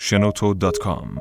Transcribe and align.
shenoto.com 0.00 1.20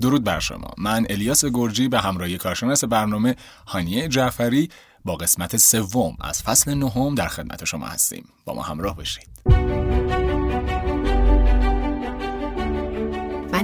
درود 0.00 0.24
بر 0.24 0.40
شما. 0.40 0.70
من 0.78 1.06
الیاس 1.10 1.44
گرجی 1.44 1.88
به 1.88 1.98
همراهی 2.00 2.38
کارشناس 2.38 2.84
برنامه 2.84 3.36
هانیه 3.66 4.08
جعفری 4.08 4.68
با 5.04 5.14
قسمت 5.16 5.56
سوم 5.56 6.16
از 6.20 6.42
فصل 6.42 6.74
نهم 6.74 7.14
در 7.14 7.28
خدمت 7.28 7.64
شما 7.64 7.86
هستیم. 7.86 8.28
با 8.44 8.54
ما 8.54 8.62
همراه 8.62 8.96
باشید. 8.96 9.28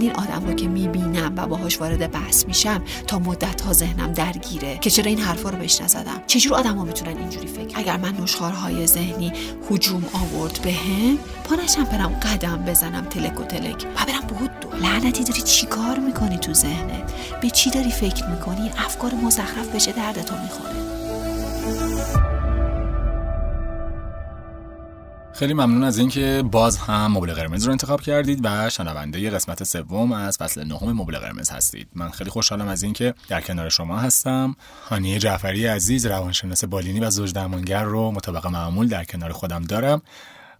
این 0.03 0.13
آدم 0.13 0.47
رو 0.47 0.55
که 0.55 0.69
می‌بینم 0.69 1.33
و 1.37 1.47
باهاش 1.47 1.81
وارد 1.81 2.11
بحث 2.11 2.47
میشم 2.47 2.83
تا 3.07 3.19
مدت 3.19 3.61
ها 3.61 3.73
ذهنم 3.73 4.13
درگیره. 4.13 4.79
که 4.79 4.91
چرا 4.91 5.07
این 5.07 5.19
حرفا 5.19 5.51
رو 5.51 5.59
بهش 5.59 5.81
نزدم؟ 5.81 6.23
چجور 6.27 6.55
آدم 6.55 6.77
ها 6.77 6.85
می‌تونن 6.85 7.17
اینجوری 7.17 7.47
فکر؟ 7.47 7.79
اگر 7.79 7.97
من 7.97 8.15
نشخارهای 8.23 8.87
ذهنی 8.87 9.33
هجوم 9.71 10.05
آورد 10.15 10.61
به 10.63 10.73
هم 10.73 11.19
پا 11.45 11.55
نشم 11.55 11.85
برم 11.85 12.09
قدم 12.09 12.65
بزنم 12.67 13.05
تلک 13.05 13.41
و 13.41 13.45
تلک 13.45 13.87
و 13.97 14.05
برم 14.07 14.27
بود 14.29 14.51
دو. 14.61 14.87
لعنتی 14.87 15.25
داری 15.25 15.43
چی 15.43 15.67
کار 15.67 15.99
می‌کنی 15.99 16.39
تو 16.39 16.55
ذهنت؟ 16.55 17.13
به 17.43 17.51
چی 17.51 17.71
داری 17.71 17.91
فکر 17.91 18.27
می‌کنی؟ 18.27 18.71
افکار 18.79 19.15
مزخرف 19.15 19.69
بشه 19.75 19.93
دردتو 19.93 20.35
می‌خوره. 20.43 20.73
خیلی 25.43 25.55
ممنون 25.55 25.85
از 25.85 25.99
اینکه 25.99 26.45
باز 26.51 26.79
هم 26.79 27.13
مبل 27.13 27.33
قرمز 27.33 27.65
رو 27.65 27.71
انتخاب 27.73 28.01
کردید 28.01 28.41
و 28.45 28.71
شنونده 28.71 29.31
قسمت 29.31 29.65
سوم 29.65 30.13
از 30.13 30.37
فصل 30.37 30.65
نهم 30.65 30.93
مبل 30.93 31.19
قرمز 31.19 31.51
هستید. 31.51 31.89
من 31.95 32.11
خیلی 32.11 32.31
خوشحالم 32.31 32.69
از 32.69 32.83
اینکه 32.83 33.15
در 33.29 33.41
کنار 33.41 33.69
شما 33.69 33.99
هستم. 33.99 34.57
هانیه 34.89 35.19
جعفری 35.19 35.67
عزیز 35.67 36.07
روانشناس 36.07 36.65
بالینی 36.65 37.01
و 37.01 37.11
زوج 37.11 37.33
درمانگر 37.33 37.85
رو 37.85 38.11
مطابق 38.11 38.47
معمول 38.47 38.89
در 38.89 39.05
کنار 39.05 39.33
خودم 39.33 39.63
دارم. 39.63 40.03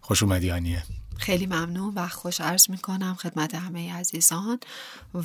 خوش 0.01 0.23
اومدی 0.23 0.49
هانیه. 0.49 0.83
خیلی 1.17 1.45
ممنون 1.45 1.93
و 1.95 2.07
خوش 2.07 2.41
عرض 2.41 2.69
می‌کنم 2.69 3.15
خدمت 3.19 3.55
همه 3.55 3.93
عزیزان 3.93 4.59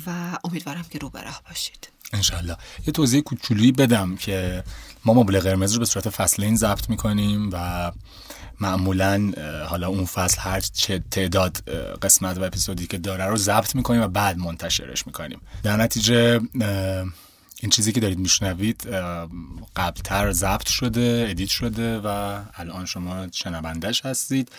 و 0.07 0.37
امیدوارم 0.43 0.85
که 0.89 0.99
رو 0.99 1.09
به 1.09 1.21
راه 1.21 1.41
باشید. 1.49 1.89
انشالله 2.13 2.57
یه 2.87 2.93
توضیح 2.93 3.21
کوچولویی 3.21 3.71
بدم 3.71 4.15
که 4.15 4.63
ما 5.05 5.13
مبل 5.13 5.39
قرمز 5.39 5.73
رو 5.73 5.79
به 5.79 5.85
صورت 5.85 6.09
فصلین 6.09 6.55
ضبط 6.55 6.89
می‌کنیم 6.89 7.49
و 7.53 7.91
معمولا 8.59 9.31
حالا 9.67 9.87
اون 9.87 10.05
فصل 10.05 10.41
هر 10.41 10.59
چه 10.59 11.03
تعداد 11.11 11.57
قسمت 12.01 12.37
و 12.37 12.43
اپیزودی 12.43 12.87
که 12.87 12.97
داره 12.97 13.25
رو 13.25 13.37
ضبط 13.37 13.75
می‌کنیم 13.75 14.01
و 14.01 14.07
بعد 14.07 14.37
منتشرش 14.37 15.07
می‌کنیم. 15.07 15.41
در 15.63 15.77
نتیجه 15.77 16.39
این 17.61 17.69
چیزی 17.71 17.91
که 17.91 17.99
دارید 17.99 18.19
میشنوید 18.19 18.87
قبلتر 19.75 20.31
ضبط 20.31 20.67
شده 20.67 21.27
ادیت 21.29 21.49
شده 21.49 21.99
و 21.99 22.39
الان 22.53 22.85
شما 22.85 23.27
شنوندش 23.31 24.05
هستید. 24.05 24.51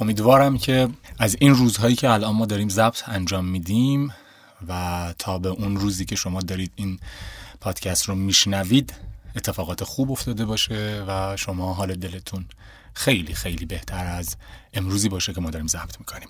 امیدوارم 0.00 0.58
که 0.58 0.88
از 1.18 1.36
این 1.40 1.54
روزهایی 1.54 1.94
که 1.94 2.10
الان 2.10 2.34
ما 2.34 2.46
داریم 2.46 2.68
ضبط 2.68 3.08
انجام 3.08 3.44
میدیم 3.44 4.14
و 4.68 5.14
تا 5.18 5.38
به 5.38 5.48
اون 5.48 5.76
روزی 5.76 6.04
که 6.04 6.16
شما 6.16 6.40
دارید 6.40 6.72
این 6.76 6.98
پادکست 7.60 8.04
رو 8.04 8.14
میشنوید 8.14 8.94
اتفاقات 9.36 9.84
خوب 9.84 10.10
افتاده 10.10 10.44
باشه 10.44 11.04
و 11.08 11.36
شما 11.36 11.74
حال 11.74 11.94
دلتون 11.94 12.44
خیلی 12.96 13.34
خیلی 13.34 13.66
بهتر 13.66 14.06
از 14.06 14.36
امروزی 14.74 15.08
باشه 15.08 15.32
که 15.32 15.40
ما 15.40 15.50
داریم 15.50 15.66
ضبط 15.66 16.00
می‌کنیم. 16.00 16.28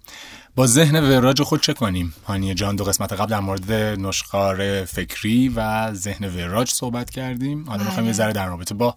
با 0.57 0.67
ذهن 0.67 1.11
وراج 1.11 1.43
خود 1.43 1.63
چه 1.63 1.73
کنیم؟ 1.73 2.15
هانیه 2.25 2.55
جان 2.55 2.77
دو 2.77 2.85
قسمت 2.85 3.13
قبل 3.13 3.31
در 3.31 3.41
مورد 3.41 3.73
نشخار 3.73 4.85
فکری 4.85 5.49
و 5.49 5.93
ذهن 5.95 6.25
وراج 6.25 6.71
صحبت 6.71 7.11
کردیم. 7.11 7.65
حالا 7.71 7.85
می‌خوایم 7.85 8.07
یه 8.07 8.13
ذره 8.13 8.33
در 8.33 8.47
رابطه 8.47 8.75
با 8.75 8.97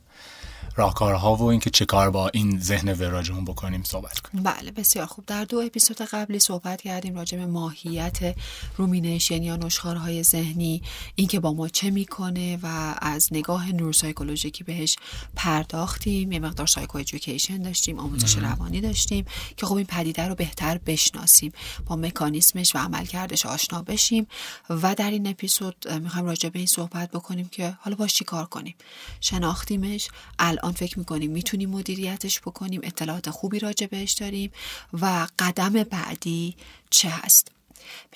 راهکارها 0.80 1.36
و 1.36 1.44
اینکه 1.44 1.70
چه 1.70 1.86
کار 1.86 2.12
با 2.12 2.30
این 2.34 2.60
ذهن 2.60 2.94
وراجمون 2.94 3.46
بکنیم 3.46 3.84
صحبت 3.84 4.20
کنیم. 4.20 4.44
بله 4.44 4.72
بسیار 4.72 5.06
خوب. 5.06 5.26
در 5.26 5.46
دو 5.46 5.58
اپیزود 5.58 6.02
قبلی 6.02 6.40
صحبت 6.40 6.82
کردیم 6.82 7.16
راجع 7.16 7.38
به 7.38 7.46
ماهیت 7.46 8.36
rumination 8.78 9.44
یا 9.44 9.56
نشخوارهای 9.56 10.24
ذهنی 10.24 10.82
اینکه 11.16 11.40
با 11.40 11.54
ما 11.54 11.68
چه 11.68 11.90
می‌کنه 11.90 12.60
و 12.64 12.96
از 13.02 13.28
نگاه 13.32 13.72
نوروسایکولوژیکی 13.72 14.64
بهش 14.64 14.96
پرداختیم. 15.36 16.32
یه 16.32 16.40
مقدار 16.40 16.68
psychoeducation 16.68 17.62
داشتیم 17.62 18.00
آموزش 18.00 18.38
روانی 18.38 18.82
داشتیم 18.82 19.26
که 19.58 19.66
خب 19.66 19.76
این 19.76 19.86
پدیده 19.86 20.28
رو 20.28 20.36
بهتر 20.36 20.78
بشناسیم 20.78 21.52
با 21.86 21.96
مکانیسمش 21.96 22.76
و 22.76 22.80
عملکردش 22.80 23.46
آشنا 23.46 23.82
بشیم. 23.82 24.28
و 24.70 24.96
در 24.96 25.12
این 25.12 25.28
اپیزود 25.28 25.92
می‌خوایم 26.02 26.26
راجع 26.26 26.50
به 26.50 26.60
این 26.60 26.68
صحبت 26.68 27.12
بکنیم 27.12 27.50
که 27.50 27.78
حالا 27.82 27.96
باهاش 27.96 28.14
چی 28.14 28.24
کار 28.24 28.46
کنیم. 28.46 28.76
شناختیمش 29.22 30.08
الان 30.40 30.69
فکر 30.72 31.00
می‌کنیم 31.00 31.32
می‌تونیم 31.32 31.70
مدیریتش 31.70 32.40
بکنیم 32.40 32.82
اطلاعات 32.84 33.30
خوبی 33.30 33.60
راجع 33.60 33.88
بهش 33.88 34.14
داریم 34.14 34.52
و 34.94 35.28
قدم 35.40 35.74
بعدی 35.84 36.56
چه 36.90 37.10
هست؟ 37.10 37.48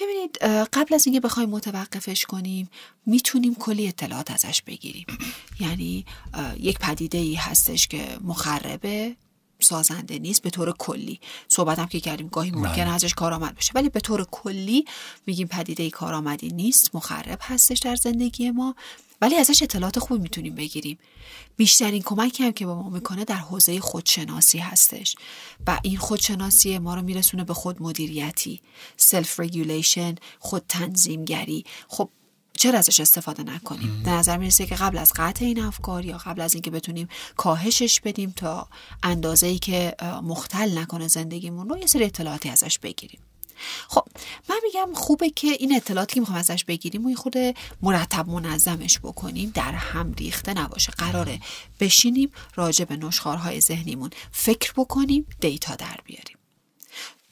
ببینید 0.02 0.38
قبل 0.74 0.96
از 0.96 1.08
اینکه 1.08 1.20
بخوایم 1.20 1.50
متوقفش 1.50 2.26
کنیم 2.26 2.70
می‌تونیم 3.06 3.56
کلی 3.56 3.88
اطلاعات 3.88 4.32
ازش 4.32 4.62
بگیریم. 4.62 5.06
یعنی 5.60 6.06
یک 6.60 6.80
پدیده 6.80 7.18
ای 7.18 7.36
هستش 7.36 7.88
که 7.88 8.18
مخربه 8.22 9.16
سازنده 9.60 10.20
نیست 10.20 10.42
به 10.42 10.50
طور 10.50 10.72
کلی. 10.72 11.20
صحبت 11.48 11.90
که 11.90 12.00
کردیم 12.00 12.28
گاهی 12.28 12.52
ممکن 12.52 12.88
ازش 12.88 13.14
کارآمد 13.14 13.56
بشه. 13.56 13.72
ولی 13.76 13.90
به 13.90 14.00
طور 14.00 14.26
کلی 14.32 14.86
میگیم 15.28 15.48
پدیده 15.48 15.84
ای 15.84 15.90
کارآمدی 15.90 16.50
نیست 16.50 16.96
مخرب 16.96 17.40
هستش 17.42 17.80
در 17.80 17.96
زندگی 17.96 18.52
ما. 18.52 18.76
ولی 19.24 19.36
ازش 19.36 19.64
اطلاعات 19.64 20.00
خوبی 20.00 20.22
می‌تونیم 20.22 20.56
بگیریم. 20.56 20.98
بیشترین 21.58 22.02
کمکی 22.02 22.44
هم 22.44 22.52
که 22.52 22.66
به 22.66 22.74
ما 22.74 22.90
می‌کنه 22.90 23.26
در 23.26 23.36
حوزه 23.36 23.80
خودشناسی 23.80 24.58
هستش 24.58 25.16
و 25.68 25.80
این 25.84 25.98
خودشناسی 25.98 26.78
ما 26.78 26.96
رو 26.96 27.02
میرسونه 27.02 27.44
به 27.44 27.54
خود 27.54 27.82
مدیریتی 27.82 28.62
self-regulation 28.98 30.16
خود 30.40 30.64
تنظیمگری. 30.70 31.66
خب 31.88 32.10
چرا 32.58 32.80
ازش 32.80 33.00
استفاده 33.00 33.44
نکنیم؟ 33.44 34.04
به 34.04 34.12
نظر 34.12 34.38
می‌رسه 34.38 34.66
که 34.66 34.76
قبل 34.76 34.98
از 34.98 35.12
قطع 35.16 35.46
این 35.46 35.60
افکار 35.62 36.06
یا 36.06 36.18
قبل 36.18 36.42
از 36.42 36.54
اینکه 36.54 36.72
بتونیم 36.72 37.08
کاهشش 37.38 38.00
بدیم 38.00 38.34
تا 38.36 38.68
اندازه 39.04 39.48
ای 39.48 39.60
که 39.60 39.96
مختل 40.24 40.78
نکنه 40.78 41.08
زندگیمون 41.08 41.70
رو 41.70 41.78
یه 41.78 41.88
سری 41.88 42.04
اطلاعاتی 42.04 42.50
ازش 42.50 42.80
بگیریم. 42.80 43.20
خب 43.88 44.06
من 44.50 44.56
میگم 44.64 44.94
خوبه 44.94 45.30
که 45.30 45.48
این 45.48 45.76
اطلاعاتی 45.76 46.14
که 46.14 46.20
می‌خوام 46.20 46.40
ازش 46.40 46.64
بگیریم 46.64 47.06
و 47.06 47.10
یه 47.10 47.16
خود 47.16 47.36
مرتب 47.82 48.30
منظمش 48.30 49.00
بکنیم 49.00 49.52
در 49.56 49.72
هم 49.72 50.14
ریخته 50.14 50.54
نباشه. 50.54 50.92
قراره 50.92 51.40
بشینیم 51.80 52.32
راجع 52.56 52.86
به 52.86 52.98
نشخارهای 52.98 53.62
ذهنیمون 53.62 54.10
فکر 54.32 54.74
بکنیم 54.74 55.26
دیتا 55.40 55.76
در 55.76 55.98
بیاریم. 56.06 56.38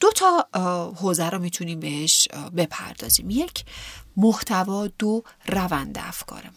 دو 0.00 0.10
تا 0.10 0.48
حوزه 0.96 1.30
رو 1.30 1.38
می‌تونیم 1.38 1.80
بهش 1.80 2.28
بپردازیم. 2.56 3.30
یک 3.30 3.64
محتوا 4.16 4.86
دو 4.86 5.22
روند 5.46 5.98
افکارمون. 5.98 6.52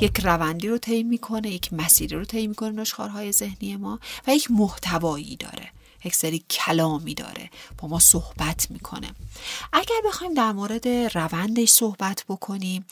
یک 0.00 0.20
روندی 0.20 0.68
رو 0.68 0.78
طی 0.78 1.02
می‌کنه 1.02 1.50
یک 1.50 1.72
مسیری 1.72 2.16
رو 2.16 2.24
طی 2.24 2.46
می‌کنه 2.46 2.70
نشخارهای 2.70 3.32
ذهنی 3.32 3.76
ما 3.76 4.00
و 4.26 4.34
یک 4.34 4.50
محتوایی 4.50 5.36
داره. 5.36 5.72
یک 6.04 6.14
سری 6.14 6.44
کلامی 6.50 7.14
داره 7.14 7.50
با 7.78 7.88
ما 7.88 7.98
صحبت 7.98 8.70
می‌کنه. 8.70 9.10
اگر 9.72 10.00
بخوایم 10.06 10.34
در 10.34 10.52
مورد 10.52 10.88
روندش 10.88 11.68
صحبت 11.68 12.24
بکنیم 12.28 12.86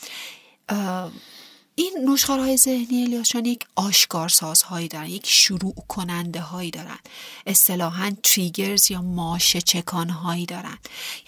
این 1.75 2.09
نشخارهای 2.09 2.57
ذهنی 2.57 3.03
الیاشان 3.03 3.45
یک 3.45 3.65
آشکارسازهایی 3.75 4.87
دارن 4.87 5.09
یک 5.09 5.27
شروع 5.27 5.75
کننده 5.87 6.41
هایی 6.41 6.71
دارن. 6.71 6.99
اصطلاحا 7.45 8.15
تریگرز 8.23 8.91
یا 8.91 9.01
ماشه 9.01 9.61
چکان 9.61 10.09
هایی 10.09 10.45
دارن. 10.45 10.77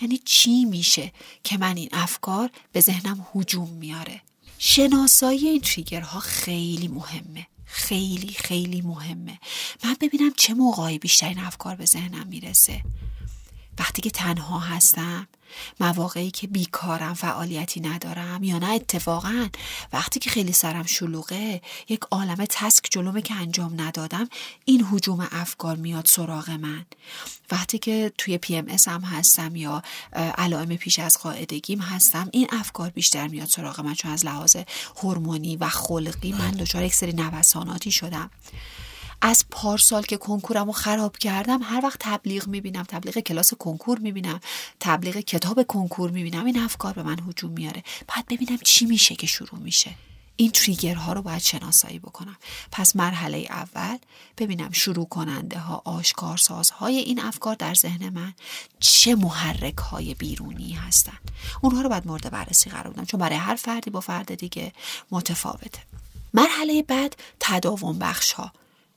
یعنی 0.01 0.17
چی 0.25 0.65
میشه 0.65 1.11
که 1.43 1.57
من 1.57 1.77
این 1.77 1.89
افکار 1.91 2.49
به 2.71 2.81
ذهنم 2.81 3.27
هجوم 3.35 3.69
میاره؟ 3.69 4.21
شناسایی 4.57 5.47
این 5.47 5.61
تریگرها 5.61 6.19
خیلی 6.19 6.87
مهمه. 6.87 7.47
خیلی 7.71 8.33
خیلی 8.33 8.81
مهمه. 8.81 9.39
من 9.83 9.95
ببینم 10.01 10.33
چه 10.37 10.53
موقعی 10.53 10.99
بیشتر 10.99 11.27
این 11.27 11.39
افکار 11.39 11.75
به 11.75 11.85
ذهنم 11.85 12.27
می‌رسه. 12.27 12.83
وقتی 13.79 14.01
که 14.01 14.09
تنها 14.09 14.59
هستم 14.59 15.27
مواقعی 15.79 16.31
که 16.31 16.47
بیکارم 16.47 17.13
فعالیتی 17.13 17.79
ندارم 17.79 18.43
یا 18.43 18.59
نه 18.59 18.69
اتفاقا 18.69 19.49
وقتی 19.93 20.19
که 20.19 20.29
خیلی 20.29 20.51
سرم 20.51 20.85
شلوغه 20.85 21.61
یک 21.89 22.01
عالم 22.11 22.45
تسک 22.49 22.87
جلومه 22.91 23.21
که 23.21 23.33
انجام 23.33 23.81
ندادم 23.81 24.29
این 24.65 24.87
حجوم 24.91 25.27
افکار 25.31 25.75
میاد 25.75 26.05
سراغ 26.05 26.49
من. 26.49 26.85
وقتی 27.51 27.79
که 27.79 28.11
توی 28.17 28.37
پی 28.37 28.55
ام 28.55 28.65
هم 28.87 29.01
هستم 29.01 29.55
یا 29.55 29.83
علائم 30.13 30.75
پیش 30.75 30.99
از 30.99 31.17
قاعدگیم 31.17 31.79
هستم 31.79 32.29
این 32.31 32.47
افکار 32.51 32.89
بیشتر 32.89 33.27
میاد 33.27 33.47
سراغ 33.47 33.81
من 33.81 33.93
چون 33.93 34.11
از 34.11 34.25
لحاظ 34.25 34.55
هورمونی 35.03 35.57
و 35.57 35.69
خلقی 35.69 36.31
من 36.31 36.51
دچار 36.51 36.83
یک 36.83 36.93
سری 36.93 37.13
نوساناتی 37.13 37.91
شدم. 37.91 38.29
از 39.21 39.45
پارسال 39.51 40.03
که 40.03 40.17
کنکورم 40.17 40.65
رو 40.65 40.71
خراب 40.71 41.17
کردم 41.17 41.59
هر 41.63 41.81
وقت 41.83 41.99
تبلیغ 41.99 42.47
می‌بینم 42.47 42.83
تبلیغ 42.83 43.19
کلاس 43.19 43.53
کنکور 43.53 43.99
می‌بینم 43.99 44.39
تبلیغ 44.79 45.17
کتاب 45.17 45.63
کنکور 45.67 46.11
می‌بینم 46.11 46.45
این 46.45 46.59
افکار 46.59 46.93
به 46.93 47.03
من 47.03 47.19
هجوم 47.29 47.51
میاره. 47.51 47.83
بعد 48.07 48.25
ببینم 48.29 48.57
چی 48.57 48.85
میشه 48.85 49.15
که 49.15 49.27
شروع 49.27 49.59
میشه. 49.59 49.91
این 50.35 50.51
تریگرها 50.51 51.13
رو 51.13 51.21
باید 51.21 51.41
شناسایی 51.41 51.99
بکنم. 51.99 52.37
پس 52.71 52.95
مرحله 52.95 53.37
اول 53.49 53.97
ببینم 54.37 54.71
شروع 54.71 55.07
کننده 55.07 55.59
ها 55.59 55.81
آشکارسازهای 55.85 56.97
این 56.97 57.19
افکار 57.21 57.55
در 57.55 57.73
ذهن 57.73 58.09
من 58.09 58.33
چه 58.79 59.15
محرک 59.15 59.77
های 59.77 60.13
بیرونی 60.13 60.71
هستن 60.71 61.17
اونها 61.61 61.81
رو 61.81 61.89
باید 61.89 62.07
مورد 62.07 62.31
بررسی 62.31 62.69
قرار 62.69 62.93
بدم 62.93 63.05
چون 63.05 63.19
برای 63.19 63.37
هر 63.37 63.55
فردی 63.55 63.89
با 63.89 63.99
فرد 63.99 64.35
دیگه 64.35 64.73
متفاوته. 65.11 65.79
مرحله 66.33 66.83
بعد 66.83 67.15
تداوم 67.39 67.99
بخش 67.99 68.33
ها 68.33 68.51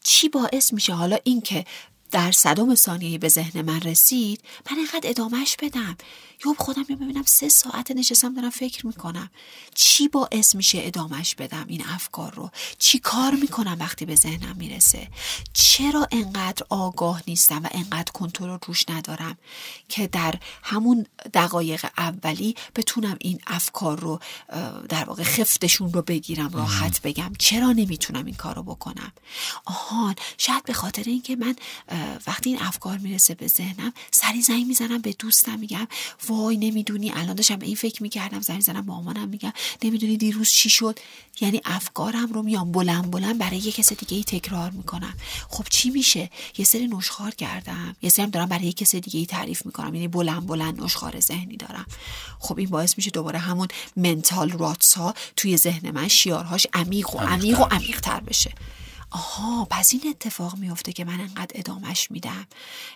چی 0.04 0.28
باعث 0.28 0.72
میشه؟ 0.72 0.92
حالا 0.92 1.18
اینکه 1.24 1.64
در 2.10 2.32
صدام 2.32 2.74
ثانیه 2.74 3.18
به 3.18 3.28
ذهن 3.28 3.62
من 3.62 3.80
رسید 3.80 4.40
من 4.70 4.76
اینقدر 4.76 5.10
ادامهش 5.10 5.56
بدم. 5.62 5.96
یا 6.46 6.54
خودم 6.58 6.84
یا 6.88 6.96
ببینم 6.96 7.22
سه 7.26 7.48
ساعت 7.48 7.90
نشستم 7.90 8.34
دارم 8.34 8.50
فکر 8.50 8.86
می‌کنم. 8.86 9.30
چی 9.74 10.08
باعث 10.08 10.54
میشه 10.54 10.78
ادامهش 10.82 11.34
بدم 11.34 11.64
این 11.68 11.84
افکار 11.86 12.34
رو؟ 12.34 12.50
چی 12.78 12.98
کار 12.98 13.34
می‌کنم 13.34 13.76
وقتی 13.80 14.04
به 14.04 14.14
ذهنم 14.14 14.56
می‌رسه؟ 14.56 15.08
چرا 15.52 16.08
انقدر 16.10 16.66
آگاه 16.70 17.22
نیستم 17.26 17.62
و 17.64 17.68
انقدر 17.72 18.12
کنترل 18.12 18.58
روش 18.66 18.88
ندارم 18.88 19.38
که 19.88 20.06
در 20.06 20.34
همون 20.62 21.06
دقایق 21.34 21.86
اولی 21.98 22.54
بتونم 22.76 23.16
این 23.20 23.40
افکار 23.46 24.00
رو 24.00 24.20
در 24.88 25.04
واقع 25.04 25.22
خفتشون 25.22 25.92
رو 25.92 26.02
بگیرم 26.02 26.50
راحت 26.52 27.02
بگم؟ 27.02 27.32
چرا 27.38 27.72
نمی‌تونم 27.72 28.24
این 28.24 28.34
کار 28.34 28.54
رو 28.54 28.62
بکنم؟ 28.62 29.12
آهان 29.64 30.14
شاید 30.38 30.64
به 30.64 30.72
خاطر 30.72 31.02
اینکه 31.02 31.36
من 31.36 31.56
وقتی 32.26 32.50
این 32.50 32.62
افکار 32.62 32.98
می‌رسه 32.98 33.34
به 33.34 33.46
ذهنم 33.46 33.92
سری 34.10 34.42
زنگ 34.42 34.66
می‌زنم 34.66 34.98
به 34.98 35.12
دوستم 35.12 35.58
میگم 35.58 35.88
وای 36.34 36.56
نمی‌دونی. 36.56 37.10
الان 37.10 37.34
داشتم 37.34 37.56
به 37.56 37.66
این 37.66 37.76
فکر 37.76 38.02
می‌کردم 38.02 38.40
زنگ 38.40 38.60
زنم 38.60 38.84
مامانم 38.84 39.28
میگم 39.28 39.52
نمی‌دونی 39.82 40.16
دیروز 40.16 40.50
چی 40.50 40.70
شد؟ 40.70 40.98
یعنی 41.40 41.60
افکارم 41.64 42.32
رو 42.32 42.42
میام 42.42 42.72
بلند 42.72 43.10
بلند 43.10 43.38
برای 43.38 43.58
یه 43.58 43.72
کس 43.72 43.92
دیگه 43.92 44.16
ای 44.16 44.24
تکرار 44.24 44.70
می‌کنم. 44.70 45.14
خب 45.48 45.64
چی 45.70 45.90
میشه؟ 45.90 46.30
یه 46.58 46.64
سری 46.64 46.88
نشخار 46.88 47.30
کردم. 47.30 47.96
یه 48.02 48.10
سری 48.10 48.26
دارم 48.26 48.48
برای 48.48 48.64
یه 48.64 48.72
کس 48.72 48.94
دیگه 48.94 49.20
ای 49.20 49.26
تعریف 49.26 49.66
می‌کنم. 49.66 49.94
یعنی 49.94 50.08
بلند 50.08 50.46
بلند 50.46 50.82
نشخار 50.82 51.20
ذهنی 51.20 51.56
دارم. 51.56 51.86
خب 52.38 52.58
این 52.58 52.68
باعث 52.68 52.94
میشه 52.96 53.10
دوباره 53.10 53.38
همون 53.38 53.68
منتال 53.96 54.50
راتس 54.50 54.94
ها 54.94 55.14
توی 55.36 55.56
ذهن 55.56 55.90
من 55.90 56.08
شیارهاش 56.08 56.66
عمیق 56.72 57.14
و 57.14 57.18
عمیق 57.18 57.60
و 57.60 57.64
عمیق 57.64 58.00
تر 58.00 58.20
بشه. 58.20 58.52
آها 59.14 59.66
پس 59.70 59.90
این 59.92 60.02
اتفاق 60.10 60.56
میفته 60.58 60.92
که 60.92 61.04
من 61.04 61.20
انقدر 61.20 61.50
ادامش 61.54 62.10
میدم. 62.10 62.46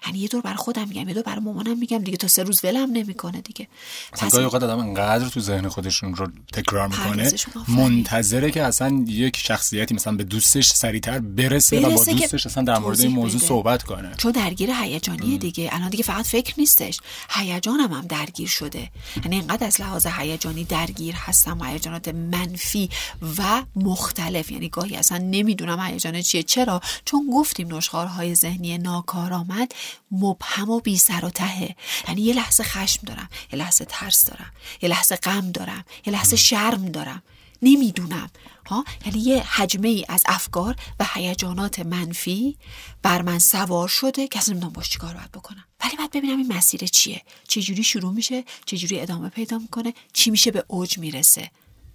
یعنی 0.06 0.18
یه 0.18 0.28
دور 0.28 0.40
برای 0.40 0.56
خودم 0.56 0.88
میگم 0.88 1.08
یه 1.08 1.14
دور 1.14 1.22
برای 1.22 1.40
مامانم 1.40 1.78
میگم 1.78 1.98
دیگه 1.98 2.16
تا 2.16 2.28
سه 2.28 2.42
روز 2.42 2.64
ولم 2.64 2.90
نمی‌کنه 2.92 3.40
دیگه. 3.40 3.68
پس 4.12 4.32
گاهی 4.32 4.44
اوقات 4.44 4.62
آدم 4.62 4.78
انقدر 4.78 5.28
تو 5.28 5.40
ذهن 5.40 5.68
خودشون 5.68 6.14
رو 6.14 6.26
تکرار 6.52 6.88
می‌کنه 6.88 7.32
منتظره 7.68 8.50
که 8.50 8.62
اصلا 8.62 9.04
یک 9.06 9.36
شخصیتی 9.36 9.94
مثلا 9.94 10.12
به 10.12 10.24
دوستش 10.24 10.68
سریعتر 10.68 11.18
برسه, 11.18 11.80
برسه 11.80 11.94
و 11.94 11.96
با 11.96 12.04
دوستش 12.04 12.46
اصلا 12.46 12.62
در 12.62 12.78
مورد 12.78 13.00
این 13.00 13.10
موضوع 13.10 13.40
صحبت 13.40 13.82
کنه. 13.82 14.14
چون 14.16 14.32
درگیر 14.32 14.70
هیجانی 14.70 15.38
دیگه. 15.38 15.70
الان 15.72 15.90
دیگه 15.90 16.04
فقط 16.04 16.26
فکر 16.26 16.54
نیستش. 16.58 17.00
هیجانم 17.30 17.92
هم 17.92 18.06
درگیر 18.06 18.48
شده. 18.48 18.90
یعنی 19.24 19.38
انقدر 19.38 19.66
از 19.66 19.80
لحاظ 19.80 20.06
هیجانی 20.06 20.64
درگیر 20.64 21.14
هستم 21.14 21.64
هیجانات 21.64 22.08
منفی 22.08 22.90
و 23.38 23.62
مختلف. 23.76 24.50
یعنی 24.50 24.68
گاهی 24.68 24.96
اصلا 24.96 25.18
نمی‌دونم 25.18 25.80
هیجان 25.80 26.07
چیه؟ 26.22 26.42
چرا؟ 26.42 26.80
چون 27.04 27.30
گفتیم 27.32 27.74
نشخارهای 27.74 28.34
ذهنی 28.34 28.78
ناکارآمد 28.78 29.72
مبهم 30.10 30.70
و 30.70 30.80
بی 30.80 30.98
سر 30.98 31.24
و 31.24 31.30
تهه 31.30 31.76
یعنی 32.08 32.22
یه 32.22 32.34
لحظه 32.34 32.62
خشم 32.62 33.00
دارم 33.06 33.28
یه 33.52 33.58
لحظه 33.58 33.84
ترس 33.84 34.24
دارم 34.24 34.52
یه 34.82 34.88
لحظه 34.88 35.16
غم 35.16 35.50
دارم 35.50 35.84
یه 36.06 36.12
لحظه 36.12 36.36
شرم 36.36 36.84
دارم. 36.84 37.22
نمی‌دونم. 37.62 38.30
ها؟ 38.66 38.84
یعنی 39.06 39.18
یه 39.18 39.42
حجمه 39.42 39.88
ای 39.88 40.04
از 40.08 40.22
افکار 40.26 40.76
و 41.00 41.06
هیجانات 41.14 41.78
منفی 41.78 42.56
بر 43.02 43.22
من 43.22 43.38
سوار 43.38 43.88
شده 43.88 44.28
که 44.28 44.38
اصلا 44.38 44.52
نمی‌دونم 44.52 44.72
باش 44.72 44.90
چیکار 44.90 45.14
باید 45.14 45.32
بکنم. 45.32 45.64
ولی 45.84 45.96
باید 45.96 46.10
ببینم 46.10 46.38
این 46.38 46.52
مسیر 46.52 46.86
چیه. 46.86 47.22
چه 47.48 47.62
جوری 47.62 47.84
شروع 47.84 48.12
میشه؟ 48.12 48.44
چه 48.66 48.76
جوری 48.76 49.00
ادامه 49.00 49.28
پیدا 49.28 49.58
می‌کنه؟ 49.58 49.94
چی 50.12 50.30
میشه 50.30 50.50
به 50.50 50.64
اوج 50.68 50.98
می‌رسه؟ 50.98 51.50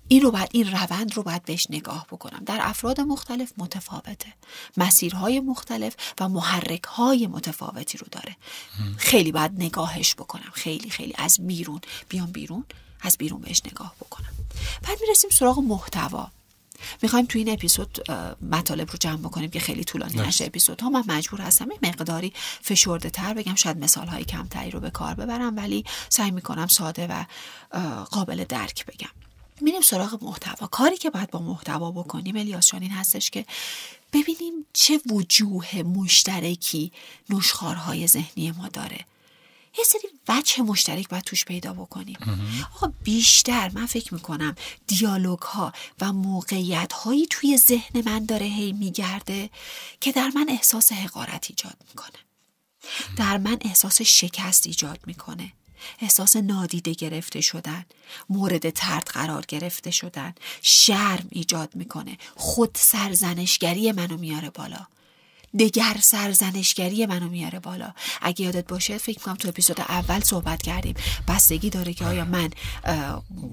این 0.07 0.21
رو 0.21 0.31
باید 0.31 0.49
این 0.51 0.71
روند 0.71 1.13
رو 1.15 1.23
باید 1.23 1.43
بهش 1.43 1.67
نگاه 1.69 2.07
بکنم. 2.11 2.43
در 2.45 2.57
افراد 2.61 3.01
مختلف 3.01 3.53
متفاوته. 3.57 4.33
مسیرهای 4.77 5.39
مختلف 5.39 5.95
و 6.19 6.29
محرکهای 6.29 7.27
متفاوتی 7.27 7.97
رو 7.97 8.07
داره. 8.11 8.35
خیلی 8.97 9.31
باید 9.31 9.51
نگاهش 9.51 10.15
بکنم. 10.15 10.51
خیلی 10.53 10.89
خیلی. 10.89 11.13
از 11.17 11.37
بیرون. 11.47 11.81
بیام 12.09 12.31
بیرون. 12.31 12.65
از 13.01 13.17
بیرون 13.17 13.41
بهش 13.41 13.61
نگاه 13.65 13.95
بکنم. 13.99 14.29
بعد 14.81 14.97
می‌رسیم 15.01 15.29
سراغ 15.29 15.59
محتوا. 15.59 16.27
می‌خوایم 17.01 17.25
تو 17.25 17.39
این 17.39 17.49
اپیزود 17.49 18.11
مطالب 18.51 18.91
رو 18.91 18.97
جمع 18.97 19.17
بکنیم 19.17 19.49
که 19.49 19.59
خیلی 19.59 19.83
طولانی 19.83 20.15
نشه 20.15 20.45
اپیزود 20.45 20.81
ها 20.81 20.89
من 20.89 21.03
مجبور 21.07 21.41
هستم 21.41 21.71
یه 21.71 21.79
مقداری 21.89 22.33
فشرده 22.61 23.09
تر 23.09 23.33
بگم. 23.33 23.55
شاید 23.55 23.77
مثال 23.77 24.07
های 24.07 24.23
کمتری 24.23 24.71
رو 24.71 24.79
به 24.79 24.89
کار 24.89 25.13
ببرم 25.13 25.57
ولی 25.57 25.85
سعی 26.09 26.31
می‌کنم 26.31 26.67
ساده 26.67 27.07
و 27.07 27.25
قابل 28.03 28.43
درک 28.43 28.85
بگم. 28.85 29.09
میریم 29.61 29.81
سراغ 29.81 30.23
محتوا. 30.23 30.67
کاری 30.67 30.97
که 30.97 31.09
باید 31.09 31.31
با 31.31 31.39
محتوا 31.39 31.91
بکنیم 31.91 32.35
الیاس 32.35 32.73
این 32.73 32.91
هستش 32.91 33.29
که 33.29 33.45
ببینیم 34.13 34.53
چه 34.73 34.99
وجوه 35.11 35.81
مشترکی 35.81 36.91
نشخارهای 37.29 38.07
ذهنی 38.07 38.51
ما 38.51 38.67
داره. 38.67 39.05
یه 39.77 39.83
سری 39.83 40.01
وجه 40.27 40.61
مشترک 40.61 41.09
باید 41.09 41.23
توش 41.23 41.45
پیدا 41.45 41.73
بکنیم. 41.73 42.17
آقا 42.75 42.93
بیشتر 43.03 43.71
من 43.73 43.85
فکر 43.85 44.13
می‌کنم 44.13 44.55
دیالوگ 44.87 45.39
ها 45.39 45.73
و 46.01 46.13
موقعیت 46.13 46.93
هایی 46.93 47.27
توی 47.29 47.57
ذهن 47.57 48.01
من 48.05 48.25
داره 48.25 48.45
هی 48.45 48.71
میگرده 48.71 49.49
که 50.01 50.11
در 50.11 50.31
من 50.35 50.45
احساس 50.49 50.91
حقارت 50.91 51.45
ایجاد 51.49 51.77
می‌کنه. 51.87 52.19
در 53.17 53.37
من 53.37 53.57
احساس 53.61 54.01
شکست 54.01 54.67
ایجاد 54.67 54.99
می‌کنه. 55.05 55.53
احساس 56.01 56.35
نادیده 56.35 56.93
گرفته 56.93 57.41
شدن 57.41 57.85
مورد 58.29 58.69
ترد 58.69 59.07
قرار 59.07 59.45
گرفته 59.47 59.91
شدن. 59.91 60.33
شرم 60.61 61.27
ایجاد 61.31 61.75
می‌کنه. 61.75 62.17
خود 62.35 62.77
سرزنشگری 62.79 63.91
منو 63.91 64.17
میاره 64.17 64.49
بالا. 64.49 64.87
دگر 65.59 65.97
سرزنشگری 66.01 67.05
منو 67.05 67.29
میاره 67.29 67.59
بالا. 67.59 67.93
اگه 68.21 68.45
یادت 68.45 68.67
باشه 68.67 68.97
فکر 68.97 69.19
کنم 69.19 69.35
تو 69.35 69.47
اپیزود 69.47 69.81
اول 69.81 70.19
صحبت 70.19 70.61
کردیم. 70.61 70.95
بستگی 71.27 71.69
داره 71.69 71.93
که 71.93 72.05
آیا 72.05 72.25
من 72.25 72.49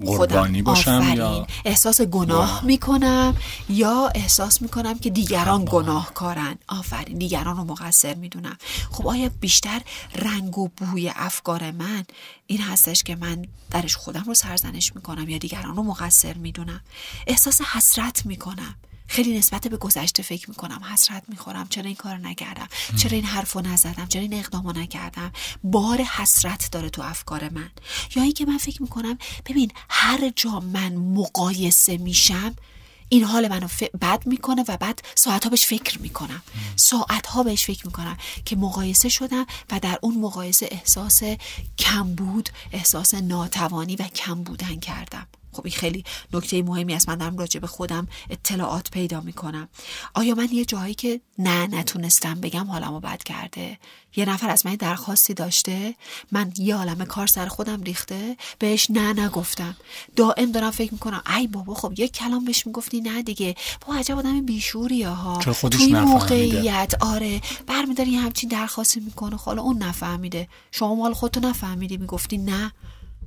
خودم 0.05 0.63
باشم 0.63 1.13
یا 1.15 1.47
احساس 1.65 2.01
گناه 2.01 2.65
می‌کنم 2.65 3.37
یا 3.69 4.11
احساس 4.15 4.61
می‌کنم 4.61 4.99
که 4.99 5.09
دیگران 5.09 5.67
گناهکارن. 5.71 6.57
آفرین. 6.67 7.17
دیگران 7.17 7.57
رو 7.57 7.63
مقصر 7.63 8.13
می‌دونم. 8.13 8.57
خب 8.91 9.07
آیا 9.07 9.29
بیشتر 9.39 9.81
رنگ 10.15 10.57
و 10.57 10.67
بوی 10.67 11.11
افکار 11.15 11.71
من 11.71 12.03
این 12.47 12.61
هستش 12.61 13.03
که 13.03 13.15
من 13.15 13.45
درش 13.71 13.95
خودم 13.95 14.23
رو 14.27 14.33
سرزنش 14.33 14.95
می‌کنم 14.95 15.29
یا 15.29 15.37
دیگران 15.37 15.75
رو 15.75 15.83
مقصر 15.83 16.33
می‌دونم؟ 16.33 16.81
احساس 17.27 17.61
حسرت 17.61 18.25
می‌کنم. 18.25 18.75
خیلی 19.11 19.37
نسبت 19.37 19.67
به 19.67 19.77
گذشته 19.77 20.23
فکر 20.23 20.49
می‌کنم 20.49 20.81
حسرت 20.93 21.23
می‌خورم. 21.27 21.67
چرا 21.67 21.85
این 21.85 21.95
کار 21.95 22.17
نکردم؟ 22.17 22.67
چرا 22.97 23.11
این 23.11 23.25
حرف 23.25 23.53
رو 23.53 23.61
نزدم؟ 23.61 24.05
چرا 24.05 24.21
این 24.21 24.33
اقدام 24.33 24.79
نکردم؟ 24.79 25.31
بار 25.63 26.01
حسرت 26.01 26.71
داره 26.71 26.89
تو 26.89 27.01
افکار 27.01 27.49
من. 27.49 27.69
یا 28.15 28.23
اینکه 28.23 28.45
من 28.45 28.57
فکر 28.57 28.81
می‌کنم 28.81 29.17
ببین 29.45 29.71
هر 29.89 30.31
جا 30.35 30.59
من 30.59 30.95
مقایسه 30.95 31.97
میشم 31.97 32.55
این 33.09 33.23
حال 33.23 33.47
منو 33.47 33.67
بد 34.01 34.23
می‌کنه 34.25 34.65
و 34.67 34.77
بعد 34.77 35.01
ساعت 35.15 35.43
ها 35.43 35.49
بهش 35.49 35.65
فکر 35.65 35.99
می‌کنم. 35.99 36.41
ساعت 36.75 37.27
ها 37.27 37.43
بهش 37.43 37.65
فکر 37.65 37.85
می‌کنم 37.85 38.17
که 38.45 38.55
مقایسه 38.55 39.09
شدم 39.09 39.45
و 39.71 39.79
در 39.79 39.99
اون 40.01 40.17
مقایسه 40.17 40.67
احساس 40.71 41.23
کمبود 41.77 42.49
احساس 42.71 43.13
ناتوانی 43.13 43.95
و 43.95 44.03
کم 44.03 44.43
بودن 44.43 44.75
کردم. 44.79 45.27
خب 45.53 45.61
این 45.65 45.73
خیلی 45.75 46.03
نکته 46.33 46.63
مهمی 46.63 46.93
است. 46.93 47.09
من 47.09 47.15
دارم 47.15 47.37
راجع 47.37 47.59
به 47.59 47.67
خودم 47.67 48.07
اطلاعات 48.29 48.91
پیدا 48.91 49.21
می‌کنم. 49.21 49.69
آیا 50.13 50.35
من 50.35 50.47
یه 50.51 50.65
جایی 50.65 50.93
که 50.93 51.21
نه 51.37 51.67
نتونستم 51.67 52.41
بگم 52.41 52.65
حالمو 52.67 52.99
بد 52.99 53.23
کرده؟ 53.23 53.77
یه 54.15 54.29
نفر 54.29 54.49
از 54.49 54.65
من 54.65 54.75
درخواستی 54.75 55.33
داشته؟ 55.33 55.95
من 56.31 56.51
یه 56.57 56.75
عالم 56.75 57.05
کار 57.05 57.27
سر 57.27 57.47
خودم 57.47 57.81
ریخته؟ 57.81 58.37
بهش 58.59 58.87
نه 58.89 59.13
نگفتم. 59.13 59.75
دائم 60.15 60.51
دارم 60.51 60.71
فکر 60.71 60.93
می‌کنم 60.93 61.23
ای 61.37 61.47
بابا 61.47 61.73
خب 61.73 61.93
یه 61.97 62.07
کلام 62.07 62.45
بهش 62.45 62.67
می‌گفتی 62.67 63.01
نه 63.01 63.23
دیگه. 63.23 63.55
با 63.87 63.95
عجب 63.95 64.17
آدم 64.17 64.45
بیشوری 64.45 65.03
ها. 65.03 65.39
توی 65.71 65.93
موقعیت 65.93 66.93
آره. 66.99 67.41
برمیداری 67.67 68.15
همچین 68.15 68.49
درخواستی 68.49 68.99
می‌کنه 68.99 69.35
حالا 69.35 69.61
اون 69.61 69.77
نفهمیده. 69.77 70.47
شما 70.71 70.95
مال 70.95 71.13
خودتو 71.13 71.39
نفهمیدی 71.39 71.97
می‌گفتی 71.97 72.37
نه. 72.37 72.73